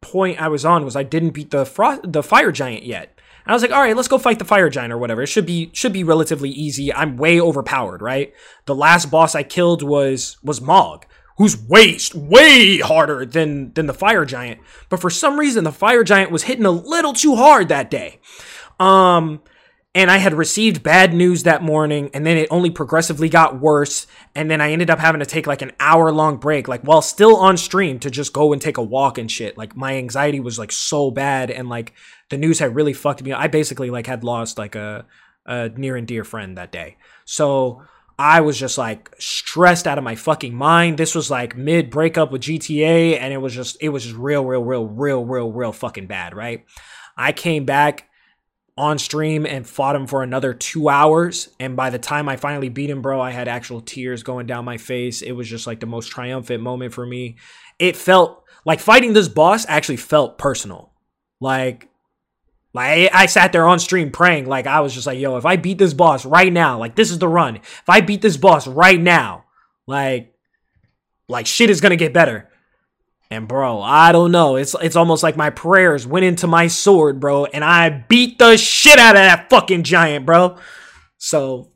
point 0.00 0.42
I 0.42 0.48
was 0.48 0.64
on 0.64 0.84
was 0.84 0.96
I 0.96 1.04
didn't 1.04 1.30
beat 1.30 1.52
the 1.52 1.64
fro- 1.64 2.00
the 2.02 2.24
fire 2.24 2.50
giant 2.50 2.82
yet. 2.82 3.20
And 3.44 3.52
I 3.52 3.54
was 3.54 3.62
like, 3.62 3.70
all 3.70 3.80
right, 3.80 3.94
let's 3.94 4.08
go 4.08 4.18
fight 4.18 4.40
the 4.40 4.44
fire 4.44 4.68
giant 4.68 4.92
or 4.92 4.98
whatever. 4.98 5.22
It 5.22 5.28
should 5.28 5.46
be 5.46 5.70
should 5.72 5.92
be 5.92 6.02
relatively 6.02 6.50
easy. 6.50 6.92
I'm 6.92 7.16
way 7.16 7.40
overpowered, 7.40 8.02
right? 8.02 8.34
The 8.64 8.74
last 8.74 9.12
boss 9.12 9.36
I 9.36 9.44
killed 9.44 9.84
was 9.84 10.38
was 10.42 10.58
Mohg, 10.58 11.04
who's 11.36 11.56
way 11.56 11.98
way 12.14 12.78
harder 12.78 13.26
than 13.26 13.72
than 13.74 13.86
the 13.86 13.94
fire 13.94 14.24
giant. 14.24 14.60
But 14.88 15.00
for 15.00 15.10
some 15.10 15.38
reason, 15.38 15.64
the 15.64 15.72
fire 15.72 16.04
giant 16.04 16.30
was 16.30 16.44
hitting 16.44 16.64
a 16.64 16.70
little 16.70 17.12
too 17.12 17.36
hard 17.36 17.68
that 17.68 17.90
day. 17.90 18.20
Um, 18.78 19.42
and 19.96 20.10
I 20.10 20.16
had 20.16 20.34
received 20.34 20.82
bad 20.82 21.14
news 21.14 21.44
that 21.44 21.62
morning, 21.62 22.10
and 22.14 22.26
then 22.26 22.36
it 22.36 22.48
only 22.50 22.70
progressively 22.70 23.28
got 23.28 23.60
worse. 23.60 24.08
And 24.34 24.50
then 24.50 24.60
I 24.60 24.72
ended 24.72 24.90
up 24.90 24.98
having 24.98 25.20
to 25.20 25.26
take 25.26 25.46
like 25.46 25.62
an 25.62 25.70
hour 25.78 26.10
long 26.10 26.38
break, 26.38 26.66
like 26.66 26.82
while 26.82 27.00
still 27.00 27.36
on 27.36 27.56
stream, 27.56 28.00
to 28.00 28.10
just 28.10 28.32
go 28.32 28.52
and 28.52 28.60
take 28.60 28.76
a 28.76 28.82
walk 28.82 29.18
and 29.18 29.30
shit. 29.30 29.56
Like 29.56 29.76
my 29.76 29.96
anxiety 29.96 30.40
was 30.40 30.58
like 30.58 30.72
so 30.72 31.10
bad, 31.12 31.50
and 31.50 31.68
like 31.68 31.92
the 32.30 32.38
news 32.38 32.58
had 32.58 32.74
really 32.74 32.92
fucked 32.92 33.22
me. 33.22 33.32
up. 33.32 33.40
I 33.40 33.46
basically 33.46 33.90
like 33.90 34.06
had 34.06 34.24
lost 34.24 34.58
like 34.58 34.74
a 34.74 35.06
a 35.46 35.68
near 35.68 35.94
and 35.94 36.08
dear 36.08 36.24
friend 36.24 36.58
that 36.58 36.72
day, 36.72 36.96
so 37.24 37.82
I 38.18 38.40
was 38.40 38.58
just 38.58 38.78
like 38.78 39.14
stressed 39.18 39.86
out 39.86 39.98
of 39.98 40.04
my 40.04 40.14
fucking 40.14 40.54
mind. 40.54 40.98
This 40.98 41.14
was 41.14 41.30
like 41.30 41.56
mid 41.56 41.90
breakup 41.90 42.30
with 42.30 42.42
GTA, 42.42 43.18
and 43.18 43.32
it 43.32 43.38
was 43.38 43.54
just 43.54 43.76
it 43.80 43.88
was 43.88 44.04
just 44.04 44.16
real, 44.16 44.44
real, 44.44 44.62
real, 44.62 44.86
real, 44.86 45.24
real, 45.24 45.52
real 45.52 45.72
fucking 45.72 46.06
bad, 46.06 46.34
right? 46.34 46.64
I 47.16 47.32
came 47.32 47.64
back 47.64 48.08
on 48.76 48.98
stream 48.98 49.46
and 49.46 49.66
fought 49.66 49.94
him 49.94 50.06
for 50.06 50.22
another 50.22 50.52
two 50.52 50.88
hours. 50.88 51.48
And 51.60 51.76
by 51.76 51.90
the 51.90 51.98
time 51.98 52.28
I 52.28 52.36
finally 52.36 52.68
beat 52.68 52.90
him, 52.90 53.02
bro, 53.02 53.20
I 53.20 53.30
had 53.30 53.46
actual 53.46 53.80
tears 53.80 54.22
going 54.22 54.46
down 54.46 54.64
my 54.64 54.78
face. 54.78 55.22
It 55.22 55.32
was 55.32 55.48
just 55.48 55.66
like 55.66 55.80
the 55.80 55.86
most 55.86 56.08
triumphant 56.08 56.62
moment 56.62 56.92
for 56.92 57.06
me. 57.06 57.36
It 57.78 57.96
felt 57.96 58.42
like 58.64 58.80
fighting 58.80 59.12
this 59.12 59.28
boss 59.28 59.64
actually 59.68 59.98
felt 59.98 60.38
personal. 60.38 60.92
Like, 61.40 61.88
like 62.74 63.14
I 63.14 63.26
sat 63.26 63.52
there 63.52 63.66
on 63.66 63.78
stream 63.78 64.10
praying. 64.10 64.46
Like 64.46 64.66
I 64.66 64.80
was 64.80 64.92
just 64.92 65.06
like, 65.06 65.18
yo, 65.18 65.36
if 65.36 65.46
I 65.46 65.56
beat 65.56 65.78
this 65.78 65.94
boss 65.94 66.26
right 66.26 66.52
now, 66.52 66.78
like 66.78 66.96
this 66.96 67.12
is 67.12 67.20
the 67.20 67.28
run. 67.28 67.56
If 67.56 67.84
I 67.88 68.00
beat 68.00 68.20
this 68.20 68.36
boss 68.36 68.66
right 68.66 69.00
now, 69.00 69.44
like, 69.86 70.34
like 71.28 71.46
shit 71.46 71.70
is 71.70 71.80
gonna 71.80 71.96
get 71.96 72.12
better. 72.12 72.50
And 73.30 73.48
bro, 73.48 73.80
I 73.80 74.12
don't 74.12 74.32
know. 74.32 74.56
It's 74.56 74.74
it's 74.82 74.96
almost 74.96 75.22
like 75.22 75.36
my 75.36 75.50
prayers 75.50 76.06
went 76.06 76.24
into 76.24 76.48
my 76.48 76.66
sword, 76.66 77.20
bro, 77.20 77.44
and 77.46 77.64
I 77.64 77.88
beat 77.90 78.38
the 78.38 78.56
shit 78.56 78.98
out 78.98 79.14
of 79.14 79.22
that 79.22 79.48
fucking 79.50 79.84
giant, 79.84 80.26
bro. 80.26 80.58
So 81.16 81.70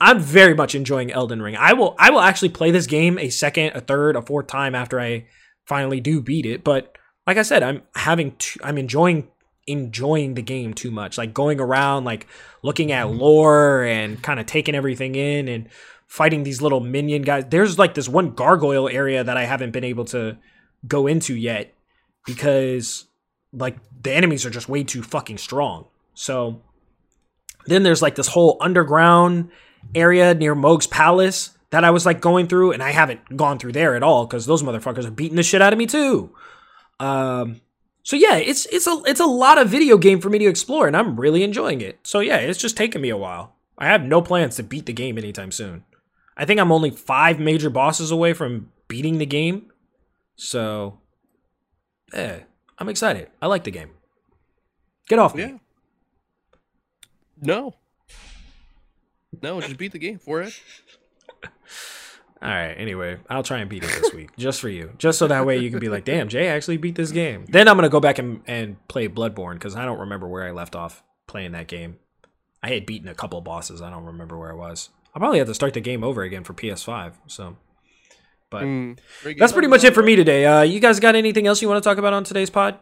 I'm 0.00 0.20
very 0.20 0.54
much 0.54 0.74
enjoying 0.74 1.10
Elden 1.10 1.40
Ring. 1.40 1.56
I 1.56 1.72
will 1.72 1.96
I 1.98 2.10
will 2.10 2.20
actually 2.20 2.50
play 2.50 2.70
this 2.70 2.86
game 2.86 3.18
a 3.18 3.30
second, 3.30 3.72
a 3.74 3.80
third, 3.80 4.16
a 4.16 4.22
fourth 4.22 4.48
time 4.48 4.74
after 4.74 5.00
I 5.00 5.26
finally 5.66 6.00
do 6.00 6.20
beat 6.20 6.44
it. 6.44 6.62
But 6.62 6.96
like 7.26 7.38
I 7.38 7.42
said, 7.42 7.62
I'm 7.62 7.82
having 7.94 8.36
I'm 8.62 8.78
enjoying 8.78 9.28
enjoying 9.66 10.34
the 10.34 10.42
game 10.42 10.74
too 10.74 10.90
much. 10.90 11.18
Like 11.18 11.34
going 11.34 11.60
around, 11.60 12.04
like 12.04 12.26
looking 12.62 12.92
at 12.92 13.10
lore 13.10 13.84
and 13.84 14.22
kind 14.22 14.40
of 14.40 14.46
taking 14.46 14.74
everything 14.74 15.14
in 15.14 15.48
and 15.48 15.68
fighting 16.06 16.42
these 16.42 16.60
little 16.60 16.80
minion 16.80 17.22
guys. 17.22 17.44
There's 17.48 17.78
like 17.78 17.94
this 17.94 18.08
one 18.08 18.30
gargoyle 18.32 18.88
area 18.88 19.24
that 19.24 19.36
I 19.36 19.44
haven't 19.44 19.70
been 19.70 19.84
able 19.84 20.04
to 20.06 20.36
go 20.86 21.06
into 21.06 21.34
yet 21.34 21.72
because 22.26 23.06
like 23.52 23.76
the 24.02 24.12
enemies 24.12 24.44
are 24.44 24.50
just 24.50 24.68
way 24.68 24.84
too 24.84 25.02
fucking 25.02 25.38
strong. 25.38 25.86
So 26.14 26.62
then 27.66 27.82
there's 27.82 28.02
like 28.02 28.14
this 28.14 28.28
whole 28.28 28.56
underground 28.60 29.50
area 29.94 30.34
near 30.34 30.54
Mohg's 30.54 30.86
palace 30.86 31.56
that 31.70 31.84
I 31.84 31.90
was 31.90 32.04
like 32.04 32.20
going 32.20 32.48
through, 32.48 32.72
and 32.72 32.82
I 32.82 32.90
haven't 32.90 33.34
gone 33.34 33.58
through 33.58 33.72
there 33.72 33.96
at 33.96 34.02
all 34.02 34.26
because 34.26 34.44
those 34.44 34.62
motherfuckers 34.62 35.06
are 35.06 35.10
beating 35.10 35.36
the 35.36 35.42
shit 35.42 35.62
out 35.62 35.72
of 35.72 35.78
me 35.78 35.86
too. 35.86 36.34
Um, 37.00 37.62
so 38.02 38.16
yeah, 38.16 38.36
it's 38.36 38.66
it's 38.66 38.86
a 38.86 39.02
it's 39.06 39.20
a 39.20 39.26
lot 39.26 39.58
of 39.58 39.68
video 39.68 39.96
game 39.96 40.20
for 40.20 40.28
me 40.28 40.38
to 40.38 40.46
explore, 40.46 40.86
and 40.86 40.96
I'm 40.96 41.18
really 41.18 41.42
enjoying 41.42 41.80
it. 41.80 42.00
So 42.02 42.20
yeah, 42.20 42.36
it's 42.36 42.60
just 42.60 42.76
taking 42.76 43.00
me 43.00 43.10
a 43.10 43.16
while. 43.16 43.54
I 43.78 43.86
have 43.86 44.02
no 44.02 44.20
plans 44.22 44.56
to 44.56 44.62
beat 44.62 44.86
the 44.86 44.92
game 44.92 45.18
anytime 45.18 45.52
soon. 45.52 45.84
I 46.36 46.44
think 46.44 46.60
I'm 46.60 46.72
only 46.72 46.90
five 46.90 47.38
major 47.38 47.70
bosses 47.70 48.10
away 48.10 48.32
from 48.32 48.70
beating 48.88 49.18
the 49.18 49.26
game. 49.26 49.70
So, 50.36 50.98
yeah, 52.12 52.40
I'm 52.78 52.88
excited. 52.88 53.28
I 53.40 53.46
like 53.46 53.64
the 53.64 53.70
game. 53.70 53.90
Get 55.08 55.18
off 55.18 55.34
me. 55.34 55.42
Yeah. 55.42 55.58
No. 57.40 57.74
No, 59.42 59.60
just 59.60 59.76
beat 59.76 59.92
the 59.92 59.98
game 59.98 60.18
for 60.18 60.42
it. 60.42 60.58
All 62.42 62.48
right. 62.48 62.72
Anyway, 62.76 63.18
I'll 63.30 63.44
try 63.44 63.58
and 63.58 63.70
beat 63.70 63.84
it 63.84 63.90
this 64.02 64.12
week, 64.12 64.30
just 64.36 64.60
for 64.60 64.68
you, 64.68 64.92
just 64.98 65.18
so 65.18 65.28
that 65.28 65.46
way 65.46 65.58
you 65.58 65.70
can 65.70 65.78
be 65.78 65.88
like, 65.88 66.04
"Damn, 66.04 66.28
Jay 66.28 66.48
actually 66.48 66.76
beat 66.76 66.96
this 66.96 67.12
game." 67.12 67.44
Then 67.48 67.68
I'm 67.68 67.76
gonna 67.76 67.88
go 67.88 68.00
back 68.00 68.18
and, 68.18 68.42
and 68.46 68.76
play 68.88 69.08
Bloodborne 69.08 69.54
because 69.54 69.76
I 69.76 69.84
don't 69.84 70.00
remember 70.00 70.26
where 70.26 70.42
I 70.46 70.50
left 70.50 70.74
off 70.74 71.02
playing 71.28 71.52
that 71.52 71.68
game. 71.68 71.98
I 72.62 72.70
had 72.70 72.84
beaten 72.84 73.08
a 73.08 73.14
couple 73.14 73.40
bosses. 73.40 73.80
I 73.80 73.90
don't 73.90 74.04
remember 74.04 74.36
where 74.38 74.50
I 74.50 74.54
was. 74.56 74.90
I'll 75.14 75.20
probably 75.20 75.38
have 75.38 75.48
to 75.48 75.54
start 75.54 75.74
the 75.74 75.80
game 75.80 76.02
over 76.02 76.22
again 76.22 76.42
for 76.42 76.52
PS5. 76.54 77.12
So, 77.26 77.56
but 78.50 78.62
Mm, 78.64 78.98
that's 79.38 79.52
pretty 79.52 79.68
much 79.68 79.84
it 79.84 79.94
for 79.94 80.02
me 80.02 80.16
today. 80.16 80.44
Uh, 80.46 80.62
you 80.62 80.80
guys 80.80 80.98
got 81.00 81.14
anything 81.14 81.46
else 81.46 81.60
you 81.62 81.68
want 81.68 81.82
to 81.82 81.88
talk 81.88 81.98
about 81.98 82.12
on 82.12 82.24
today's 82.24 82.50
pod? 82.50 82.78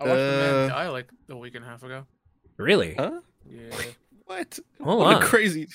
I 0.00 0.04
watched 0.04 0.16
the 0.20 0.26
man 0.32 0.54
Uh, 0.54 0.68
die 0.68 0.88
like 0.88 1.08
a 1.28 1.36
week 1.36 1.54
and 1.54 1.64
a 1.64 1.68
half 1.68 1.82
ago. 1.82 2.06
Really? 2.56 2.94
Huh? 2.94 3.20
Yeah. 3.48 3.70
What? 4.26 4.58
Hold 4.82 5.00
what 5.00 5.16
on. 5.16 5.22
a 5.22 5.26
crazy, 5.26 5.68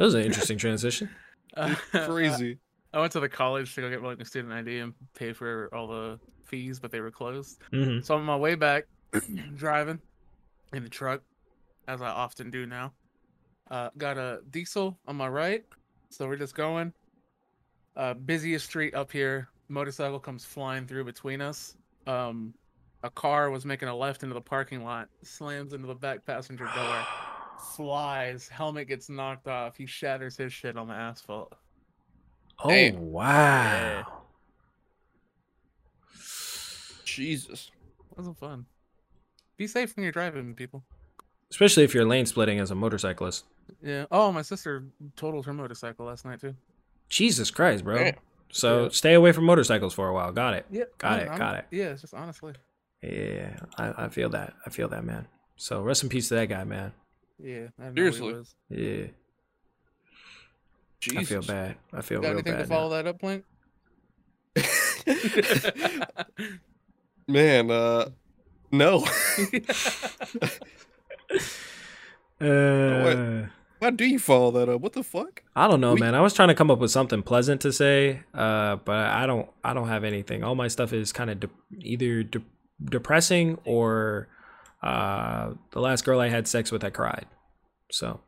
That 0.00 0.06
was 0.06 0.14
an 0.14 0.22
interesting 0.22 0.56
transition. 0.56 1.10
Uh, 1.56 1.74
crazy. 2.06 2.58
I 2.94 3.00
went 3.00 3.10
to 3.10 3.18
the 3.18 3.28
college 3.28 3.74
to 3.74 3.80
go 3.80 3.90
get 3.90 4.04
like 4.04 4.20
a 4.20 4.24
student 4.24 4.52
ID 4.52 4.78
and 4.78 4.94
pay 5.14 5.32
for 5.32 5.68
all 5.74 5.88
the 5.88 6.20
fees, 6.44 6.78
but 6.78 6.92
they 6.92 7.00
were 7.00 7.10
closed. 7.10 7.58
hmm 7.72 7.98
So 8.00 8.14
on 8.14 8.22
my 8.22 8.36
way 8.36 8.54
back, 8.54 8.84
driving 9.56 9.98
in 10.72 10.84
the 10.84 10.88
truck, 10.88 11.22
as 11.88 12.00
I 12.02 12.06
often 12.06 12.52
do 12.52 12.66
now. 12.66 12.92
Uh, 13.68 13.90
got 13.98 14.16
a 14.16 14.42
diesel 14.48 14.96
on 15.08 15.16
my 15.16 15.26
right, 15.28 15.64
so 16.08 16.28
we're 16.28 16.36
just 16.36 16.54
going. 16.54 16.92
Uh, 17.96 18.14
busiest 18.14 18.66
street 18.66 18.94
up 18.94 19.10
here. 19.10 19.48
Motorcycle 19.68 20.20
comes 20.20 20.44
flying 20.44 20.86
through 20.86 21.02
between 21.02 21.40
us. 21.40 21.76
Um, 22.06 22.54
a 23.02 23.10
car 23.10 23.50
was 23.50 23.64
making 23.64 23.88
a 23.88 23.96
left 23.96 24.22
into 24.22 24.34
the 24.34 24.40
parking 24.40 24.84
lot, 24.84 25.08
slams 25.24 25.72
into 25.72 25.88
the 25.88 25.96
back 25.96 26.24
passenger 26.24 26.66
door, 26.76 27.06
flies. 27.76 28.48
Helmet 28.48 28.88
gets 28.88 29.08
knocked 29.08 29.46
off. 29.48 29.76
He 29.76 29.86
shatters 29.86 30.36
his 30.36 30.52
shit 30.52 30.76
on 30.76 30.88
the 30.88 30.94
asphalt. 30.94 31.54
Oh 32.62 32.68
Damn. 32.68 33.00
wow! 33.10 34.04
Jesus. 37.04 37.70
Wasn't 38.16 38.38
fun. 38.38 38.66
Be 39.56 39.66
safe 39.66 39.94
when 39.96 40.02
you're 40.04 40.12
driving, 40.12 40.54
people. 40.54 40.84
Especially 41.50 41.84
if 41.84 41.94
you're 41.94 42.04
lane 42.04 42.26
splitting 42.26 42.60
as 42.60 42.70
a 42.70 42.74
motorcyclist. 42.74 43.44
Yeah. 43.82 44.06
Oh, 44.10 44.30
my 44.32 44.42
sister 44.42 44.84
totaled 45.16 45.46
her 45.46 45.52
motorcycle 45.54 46.06
last 46.06 46.24
night 46.24 46.40
too. 46.40 46.54
Jesus 47.08 47.50
Christ, 47.50 47.84
bro. 47.84 47.98
Damn. 47.98 48.14
So 48.52 48.84
Yeah. 48.84 48.88
stay 48.90 49.14
away 49.14 49.32
from 49.32 49.44
motorcycles 49.44 49.94
for 49.94 50.08
a 50.08 50.14
while. 50.14 50.32
Got 50.32 50.54
it. 50.54 50.66
Yeah. 50.70 50.84
Got 50.98 51.12
I'm- 51.12 51.20
it, 51.20 51.28
I'm- 51.30 51.38
got 51.38 51.56
it. 51.56 51.66
Yeah, 51.70 51.86
it's 51.86 52.02
just 52.02 52.14
honestly. 52.14 52.54
Yeah, 53.02 53.56
I, 53.78 54.04
I 54.04 54.08
feel 54.10 54.28
that. 54.30 54.52
I 54.66 54.70
feel 54.70 54.88
that, 54.88 55.04
man. 55.04 55.26
So 55.56 55.80
rest 55.82 56.02
in 56.02 56.08
peace 56.08 56.28
to 56.28 56.34
that 56.34 56.46
guy, 56.48 56.64
man. 56.64 56.92
Yeah. 57.42 57.68
I 57.80 57.84
didn't 57.90 57.96
know 57.96 58.02
who 58.02 58.10
he 58.10 58.12
Seriously. 58.12 58.32
was. 58.34 58.54
Yeah, 58.70 59.06
Jesus. 61.00 61.18
I 61.18 61.24
feel 61.24 61.42
bad. 61.42 61.76
I 61.92 62.00
feel 62.02 62.20
Got 62.20 62.28
real 62.28 62.36
anything 62.38 62.52
bad. 62.54 62.62
to 62.62 62.68
follow 62.68 62.90
now. 62.90 62.96
that 63.02 63.06
up, 63.06 63.18
Plank? 63.18 63.44
Man, 67.28 67.70
uh, 67.70 68.08
no. 68.72 69.04
Uh, 72.40 73.44
Why 73.80 73.90
do 73.90 74.06
you 74.06 74.18
follow 74.18 74.50
that 74.52 74.68
up? 74.70 74.80
What 74.80 74.94
the 74.94 75.02
fuck? 75.02 75.42
I 75.54 75.68
don't 75.68 75.78
know, 75.80 75.92
We- 75.92 76.00
man. 76.00 76.14
I 76.14 76.22
was 76.22 76.32
trying 76.32 76.48
to 76.48 76.54
come 76.54 76.70
up 76.70 76.78
with 76.78 76.90
something 76.90 77.22
pleasant 77.22 77.60
to 77.60 77.70
say, 77.72 78.20
uh, 78.32 78.76
but 78.76 78.96
I 78.96 79.26
don't. 79.26 79.46
I 79.62 79.74
don't 79.74 79.88
have 79.88 80.04
anything. 80.04 80.42
All 80.42 80.54
my 80.54 80.68
stuff 80.68 80.94
is 80.94 81.12
kind 81.12 81.28
of 81.30 81.40
de- 81.40 81.50
either 81.80 82.22
de- 82.22 82.40
depressing 82.82 83.58
or 83.66 84.26
uh, 84.82 85.50
the 85.72 85.80
last 85.80 86.04
girl 86.04 86.20
I 86.20 86.28
had 86.28 86.46
sex 86.48 86.70
with, 86.72 86.82
I 86.84 86.90
cried. 86.90 87.26
So 87.90 88.20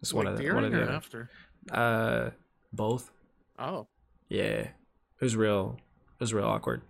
it's 0.00 0.12
one 0.12 0.26
of 0.26 0.36
the, 0.36 0.42
during 0.42 0.54
one 0.56 0.64
of 0.64 0.72
the 0.72 0.90
after? 0.92 1.30
Uh, 1.70 2.30
both. 2.72 3.10
Oh, 3.58 3.86
Yeah, 4.28 4.42
it 4.68 4.70
was 5.20 5.36
real. 5.36 5.76
It 5.78 6.20
was 6.20 6.32
real 6.34 6.46
awkward. 6.46 6.82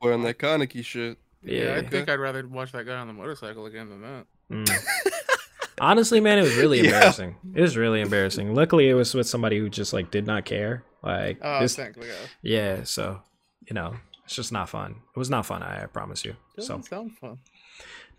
Wearing 0.00 0.22
that 0.22 0.38
Kaneki 0.38 0.84
shit. 0.84 1.18
yeah. 1.42 1.64
Yeah. 1.64 1.74
I 1.76 1.86
think 1.86 2.08
I'd 2.08 2.18
rather 2.20 2.46
watch 2.46 2.72
that 2.72 2.86
guy 2.86 2.96
on 2.96 3.06
the 3.06 3.12
motorcycle 3.12 3.66
again 3.66 3.88
than 3.88 4.02
that. 4.02 4.26
Mm. 4.50 4.70
Honestly, 5.80 6.20
man, 6.20 6.38
it 6.38 6.42
was 6.42 6.56
really 6.56 6.78
Yeah. 6.78 6.84
embarrassing. 6.94 7.36
It 7.54 7.60
was 7.60 7.76
really 7.76 8.00
embarrassing. 8.00 8.54
Luckily, 8.54 8.88
it 8.88 8.94
was 8.94 9.14
with 9.14 9.26
somebody 9.28 9.58
who 9.58 9.68
just 9.68 9.92
like 9.92 10.10
did 10.10 10.26
not 10.26 10.44
care. 10.44 10.84
Like 11.02 11.38
Oh, 11.42 11.60
this, 11.60 11.74
thank 11.76 11.96
God. 11.96 12.04
yeah. 12.42 12.84
So 12.84 13.20
you 13.68 13.74
know, 13.74 13.94
it's 14.24 14.34
just 14.36 14.52
not 14.52 14.68
fun. 14.68 14.96
It 15.14 15.18
was 15.18 15.30
not 15.30 15.46
fun. 15.46 15.62
I, 15.62 15.84
I 15.84 15.86
promise 15.86 16.24
you. 16.24 16.34
So 16.58 16.74
Doesn't 16.78 16.82
sound 16.84 17.16
fun. 17.18 17.38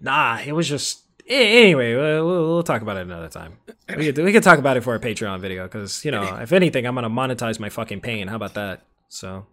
Nah, 0.03 0.39
it 0.39 0.51
was 0.51 0.67
just. 0.69 0.99
Anyway, 1.25 1.95
we'll, 1.95 2.27
we'll 2.27 2.47
we'll 2.49 2.63
talk 2.63 2.81
about 2.81 2.97
it 2.97 3.03
another 3.03 3.29
time. 3.29 3.53
We 3.95 4.11
could, 4.11 4.17
we 4.25 4.33
could 4.33 4.43
talk 4.43 4.59
about 4.59 4.75
it 4.75 4.81
for 4.81 4.93
a 4.93 4.99
Patreon 4.99 5.39
video 5.39 5.63
because 5.63 6.03
you 6.03 6.11
know, 6.11 6.35
if 6.35 6.51
anything, 6.51 6.85
I'm 6.85 6.95
gonna 6.95 7.09
monetize 7.09 7.59
my 7.61 7.69
fucking 7.69 8.01
pain. 8.01 8.27
How 8.27 8.35
about 8.35 8.55
that? 8.55 8.81
So 9.07 9.45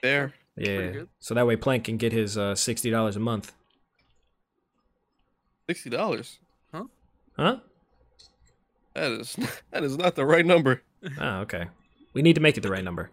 There. 0.00 0.32
yeah, 0.56 1.02
so 1.18 1.34
that 1.34 1.44
way 1.44 1.56
Plank 1.56 1.84
can 1.84 1.96
get 1.96 2.12
his 2.12 2.38
uh, 2.38 2.54
sixty 2.54 2.88
dollars 2.88 3.16
a 3.16 3.20
month. 3.20 3.52
Sixty 5.68 5.90
dollars. 5.90 6.38
Huh? 6.72 6.84
Huh? 7.36 7.56
That 8.94 9.10
is 9.12 9.36
that 9.72 9.82
is 9.82 9.96
not 9.96 10.14
the 10.14 10.24
right 10.24 10.46
number. 10.46 10.82
Oh, 11.20 11.38
okay. 11.40 11.66
We 12.14 12.22
need 12.22 12.34
to 12.34 12.40
make 12.40 12.56
it 12.56 12.60
the 12.60 12.70
right 12.70 12.84
number. 12.84 13.10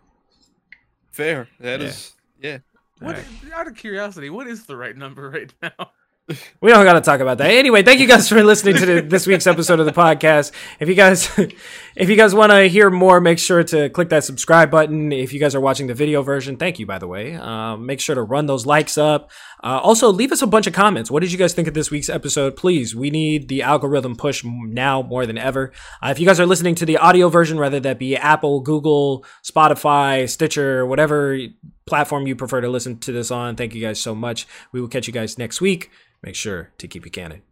Fair. 1.11 1.47
That 1.59 1.79
Yeah. 1.81 1.87
is 1.87 2.13
yeah. 2.41 2.57
What, 2.99 3.15
Alright. 3.15 3.25
Out 3.55 3.67
of 3.67 3.75
curiosity, 3.75 4.29
what 4.29 4.45
is 4.47 4.65
the 4.65 4.75
right 4.75 4.95
number 4.95 5.29
right 5.29 5.51
now? 5.61 5.91
We 6.61 6.71
don't 6.71 6.83
got 6.83 6.93
to 6.93 7.01
talk 7.01 7.21
about 7.21 7.37
that. 7.39 7.51
Anyway, 7.51 7.83
thank 7.83 7.99
you 7.99 8.07
guys 8.07 8.27
for 8.27 8.43
listening 8.43 8.75
to 8.75 9.01
this 9.01 9.25
week's 9.25 9.47
episode 9.47 9.79
of 9.79 9.85
the 9.85 9.93
podcast. 9.93 10.51
If 10.79 10.89
you 10.89 10.95
guys, 10.95 11.29
if 11.95 12.09
you 12.09 12.15
guys 12.15 12.35
want 12.35 12.51
to 12.51 12.67
hear 12.67 12.89
more, 12.89 13.21
make 13.21 13.39
sure 13.39 13.63
to 13.63 13.89
click 13.89 14.09
that 14.09 14.23
subscribe 14.23 14.69
button. 14.69 15.11
If 15.11 15.33
you 15.33 15.39
guys 15.39 15.55
are 15.55 15.61
watching 15.61 15.87
the 15.87 15.93
video 15.93 16.21
version, 16.21 16.57
thank 16.57 16.77
you, 16.77 16.85
by 16.85 16.99
the 16.99 17.07
way. 17.07 17.35
Um, 17.35 17.85
make 17.85 18.01
sure 18.01 18.15
to 18.15 18.21
run 18.21 18.45
those 18.45 18.65
likes 18.65 18.97
up. 18.97 19.31
Uh, 19.61 19.79
also, 19.83 20.11
leave 20.11 20.31
us 20.31 20.41
a 20.41 20.47
bunch 20.47 20.67
of 20.67 20.73
comments. 20.73 21.11
What 21.11 21.21
did 21.21 21.31
you 21.31 21.37
guys 21.37 21.53
think 21.53 21.67
of 21.67 21.73
this 21.73 21.91
week's 21.91 22.09
episode? 22.09 22.55
Please, 22.55 22.95
we 22.95 23.09
need 23.09 23.49
the 23.49 23.61
algorithm 23.61 24.15
push 24.15 24.43
now 24.43 25.01
more 25.01 25.25
than 25.25 25.37
ever. 25.37 25.71
Uh, 26.01 26.09
if 26.09 26.19
you 26.19 26.25
guys 26.25 26.39
are 26.39 26.45
listening 26.45 26.75
to 26.75 26.85
the 26.85 26.97
audio 26.97 27.29
version, 27.29 27.57
whether 27.57 27.79
that 27.79 27.99
be 27.99 28.15
Apple, 28.15 28.61
Google, 28.61 29.25
Spotify, 29.43 30.29
Stitcher, 30.29 30.85
whatever 30.85 31.37
platform 31.85 32.27
you 32.27 32.35
prefer 32.35 32.61
to 32.61 32.69
listen 32.69 32.99
to 32.99 33.11
this 33.11 33.31
on, 33.31 33.55
thank 33.55 33.75
you 33.75 33.81
guys 33.81 33.99
so 33.99 34.15
much. 34.15 34.47
We 34.71 34.79
will 34.79 34.87
catch 34.87 35.07
you 35.07 35.13
guys 35.13 35.37
next 35.37 35.59
week. 35.59 35.91
Make 36.23 36.35
sure 36.35 36.71
to 36.77 36.87
keep 36.87 37.05
it 37.05 37.11
canon. 37.11 37.48